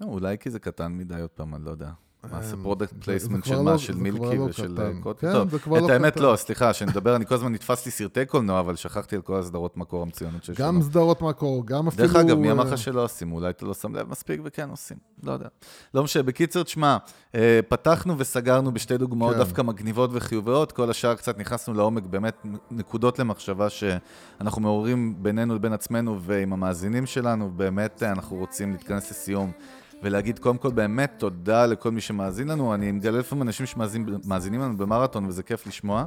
לא, 0.00 0.06
אולי 0.06 0.38
כי 0.38 0.50
זה 0.50 0.58
קטן 0.58 0.92
מדי 0.92 1.20
עוד 1.20 1.30
פעם, 1.30 1.54
אני 1.54 1.64
לא 1.64 1.70
יודע. 1.70 1.90
מה 2.32 2.42
זה 2.42 2.56
product 2.62 2.92
placement 3.04 3.44
של 3.44 3.54
לא- 3.54 3.62
מה? 3.62 3.78
של 3.78 3.94
מילקי 3.94 4.38
ושל. 4.38 4.78
קוטי? 5.02 5.20
כן, 5.26 5.32
טוב, 5.32 5.54
את 5.54 5.66
לא 5.66 5.92
האמת. 5.92 6.16
לא, 6.16 6.36
סליחה, 6.36 6.72
שנדבר, 6.72 7.16
אני 7.16 7.26
כל 7.26 7.34
הזמן 7.34 7.52
נתפסתי 7.52 7.90
סרטי 7.90 8.26
קולנוע, 8.26 8.60
אבל 8.60 8.76
שכחתי 8.76 9.16
על 9.16 9.22
כל 9.22 9.38
הסדרות 9.38 9.76
מקור 9.76 10.02
המצוינות 10.02 10.44
שיש 10.44 10.58
גם 10.58 10.74
לנו. 10.74 10.84
סדרות 10.84 11.22
מקור, 11.22 11.66
גם 11.66 11.88
אפילו... 11.88 12.06
דרך 12.08 12.16
אגב, 12.16 12.38
מי 12.38 12.52
אמר 12.52 12.66
אה, 12.66 12.72
לך 12.72 12.78
שלא 12.78 13.04
עושים? 13.04 13.32
אולי 13.32 13.50
אתה 13.50 13.66
לא 13.66 13.74
שם 13.74 13.94
לב 13.94 14.10
מספיק 14.10 14.40
וכן 14.44 14.70
עושים. 14.70 14.96
לא 15.22 15.32
יודע. 15.32 15.48
לא 15.94 16.02
משנה. 16.02 16.22
בקיצר, 16.22 16.62
תשמע, 16.62 16.96
אה, 17.34 17.60
פתחנו 17.68 18.18
וסגרנו 18.18 18.74
בשתי 18.74 18.98
דוגמאות 18.98 19.32
כן. 19.32 19.38
דווקא 19.38 19.62
מגניבות 19.62 20.10
וחיוביות, 20.12 20.72
כל 20.72 20.90
השאר 20.90 21.14
קצת 21.14 21.38
נכנסנו 21.38 21.74
לעומק, 21.74 22.02
באמת 22.02 22.46
נקודות 22.70 23.18
למחשבה 23.18 23.68
שאנחנו 23.70 24.62
מעוררים 24.62 25.14
בינינו 25.22 25.54
לבין 25.54 25.72
עצמנו 25.72 26.20
ועם 26.22 26.52
המאזינים 26.52 27.06
שלנו, 27.06 27.50
באמת 27.56 28.02
אה, 28.02 28.12
אנחנו 28.12 28.36
רוצים 28.36 28.72
להתכנס 28.72 29.10
לסיום. 29.10 29.52
ולהגיד 30.02 30.38
קודם 30.38 30.58
כל 30.58 30.70
באמת 30.70 31.12
תודה 31.18 31.66
לכל 31.66 31.90
מי 31.90 32.00
שמאזין 32.00 32.48
לנו, 32.48 32.74
אני 32.74 32.92
מגלה 32.92 33.18
לפעמים 33.18 33.42
אנשים 33.42 33.66
שמאזינים 33.66 34.60
לנו 34.60 34.76
במרתון 34.76 35.26
וזה 35.26 35.42
כיף 35.42 35.66
לשמוע. 35.66 36.04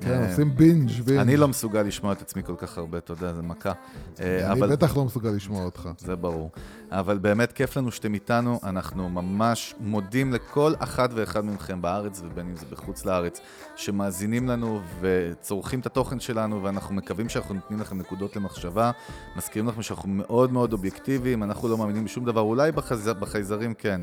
כן, 0.00 0.10
אה, 0.10 0.30
עושים 0.30 0.56
בינג' 0.56 0.90
בינג'. 1.04 1.18
אני 1.18 1.36
לא 1.36 1.48
מסוגל 1.48 1.82
לשמוע 1.82 2.12
את 2.12 2.22
עצמי 2.22 2.42
כל 2.42 2.54
כך 2.56 2.78
הרבה, 2.78 2.98
יודע, 3.08 3.32
זה 3.32 3.42
מכה. 3.42 3.72
אה, 4.20 4.52
אני 4.52 4.60
בטח 4.60 4.96
לא 4.96 5.04
מסוגל 5.04 5.30
לשמוע 5.30 5.64
אותך. 5.64 5.88
זה 5.98 6.16
ברור. 6.16 6.50
אבל 6.90 7.18
באמת 7.18 7.52
כיף 7.52 7.76
לנו 7.76 7.92
שאתם 7.92 8.14
איתנו, 8.14 8.60
אנחנו 8.62 9.08
ממש 9.08 9.74
מודים 9.80 10.32
לכל 10.32 10.72
אחת 10.78 11.10
ואחד 11.14 11.44
מכם 11.44 11.82
בארץ, 11.82 12.22
ובין 12.24 12.46
אם 12.46 12.56
זה 12.56 12.66
בחוץ 12.70 13.04
לארץ, 13.04 13.40
שמאזינים 13.76 14.48
לנו 14.48 14.80
וצורכים 15.00 15.80
את 15.80 15.86
התוכן 15.86 16.20
שלנו, 16.20 16.62
ואנחנו 16.62 16.94
מקווים 16.94 17.28
שאנחנו 17.28 17.54
נותנים 17.54 17.80
לכם 17.80 17.98
נקודות 17.98 18.36
למחשבה. 18.36 18.90
מזכירים 19.36 19.68
לכם 19.68 19.82
שאנחנו 19.82 20.08
מאוד 20.08 20.52
מאוד 20.52 20.72
אובייקטיביים, 20.72 21.42
אנחנו 21.42 21.68
לא 21.68 21.78
מאמינים 21.78 22.04
בשום 22.04 22.24
דבר, 22.24 22.40
אולי 22.40 22.72
בחז... 22.72 23.10
בחייזרים 23.24 23.74
כן. 23.74 24.00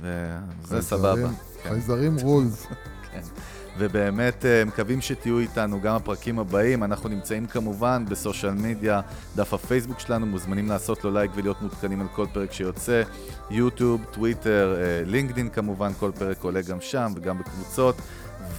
וזה 0.00 0.82
סבבה. 0.82 1.28
כן. 1.62 1.68
חייזרים 1.68 2.16
רולס. 2.22 2.66
כן. 3.12 3.20
ובאמת 3.78 4.44
אה, 4.46 4.64
מקווים 4.64 5.00
שתהיו 5.00 5.38
איתנו 5.38 5.80
גם 5.80 5.96
הפרקים 5.96 6.38
הבאים. 6.38 6.84
אנחנו 6.84 7.08
נמצאים 7.08 7.46
כמובן 7.46 8.04
בסושיאל 8.08 8.52
מדיה, 8.52 9.00
דף 9.36 9.54
הפייסבוק 9.54 10.00
שלנו, 10.00 10.26
מוזמנים 10.26 10.68
לעשות 10.68 11.04
לו 11.04 11.10
לייק 11.10 11.30
ולהיות 11.34 11.62
מעודכנים 11.62 12.00
על 12.00 12.06
כל 12.14 12.26
פרק 12.32 12.52
שיוצא. 12.52 13.02
יוטיוב, 13.50 14.04
טוויטר, 14.10 14.76
אה, 14.78 15.02
לינקדין 15.06 15.48
כמובן, 15.48 15.92
כל 15.98 16.10
פרק 16.18 16.42
עולה 16.42 16.60
גם 16.62 16.80
שם 16.80 17.12
וגם 17.16 17.38
בקבוצות. 17.38 17.96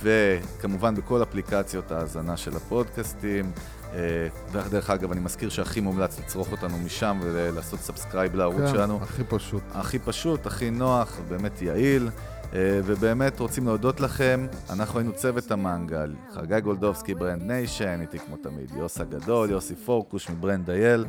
וכמובן 0.01 0.95
בכל 0.95 1.23
אפליקציות 1.23 1.91
ההאזנה 1.91 2.37
של 2.37 2.55
הפודקאסטים. 2.55 3.51
אה, 3.93 4.27
ודרך 4.51 4.89
אגב, 4.89 5.11
אני 5.11 5.21
מזכיר 5.21 5.49
שהכי 5.49 5.81
מומלץ 5.81 6.19
לצרוך 6.19 6.51
אותנו 6.51 6.77
משם 6.77 7.19
ולעשות 7.23 7.79
subscribe 7.79 8.35
לערוץ 8.35 8.61
כן, 8.61 8.67
שלנו. 8.67 8.99
הכי 9.01 9.23
פשוט. 9.23 9.63
הכי 9.73 9.99
פשוט, 9.99 10.45
הכי 10.45 10.69
נוח, 10.69 11.19
באמת 11.29 11.61
יעיל. 11.61 12.09
אה, 12.53 12.79
ובאמת 12.85 13.39
רוצים 13.39 13.65
להודות 13.65 13.99
לכם, 13.99 14.47
אנחנו 14.69 14.99
היינו 14.99 15.13
צוות 15.13 15.51
המנגל, 15.51 16.13
חגי 16.33 16.61
גולדובסקי, 16.61 17.13
Brand 17.15 17.43
Nation, 17.43 18.01
איתי 18.01 18.19
כמו 18.19 18.37
תמיד, 18.37 18.71
יוס 18.77 19.01
הגדול, 19.01 19.49
יוסי 19.49 19.75
פורקוש 19.75 20.29
מ 20.29 20.35
Brand 20.35 20.65
דייל. 20.65 21.05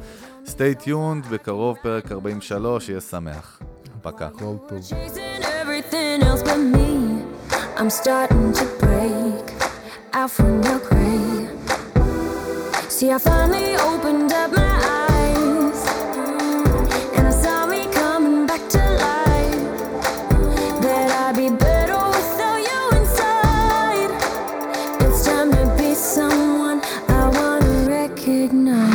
סטי 0.47 0.75
טיונד, 0.75 1.27
בקרוב 1.27 1.77
פרק 1.83 2.13
43, 2.13 2.89
יהיה 2.89 3.01
שמח. 3.01 3.61
פקה. 4.03 4.27
הכל 4.27 4.55
טוב. 4.69 4.79
Chasing 4.79 5.45
everything 5.45 6.23
else 6.23 6.43
but 6.43 6.59
me. 6.75 7.23
I'm 7.79 7.91
starting 7.91 8.53
to 8.61 8.65
break 8.83 9.47
out 10.13 10.31
from 10.37 10.63
your 10.67 10.81
grave. 10.89 11.42
See, 13.03 13.11
I 13.11 13.19
finally 13.19 13.75
opened 13.79 14.33
up 14.33 14.53
my 14.53 14.63
eyes, 14.63 15.81
mm, 16.15 17.19
and 17.19 17.27
I 17.27 17.33
saw 17.33 17.67
me 17.67 17.89
coming 17.93 18.47
back 18.47 18.61
to 18.69 18.79
life. 18.79 19.65
That 20.83 21.11
I'd 21.11 21.35
be 21.35 21.49
better 21.51 21.99
without 22.15 22.61
you 22.69 22.83
inside. 23.01 24.13
It's 25.03 25.25
time 25.25 25.51
to 25.51 25.65
be 25.77 25.95
someone 25.95 26.81
I 27.09 27.29
wanna 27.37 27.89
recognize. 27.89 28.92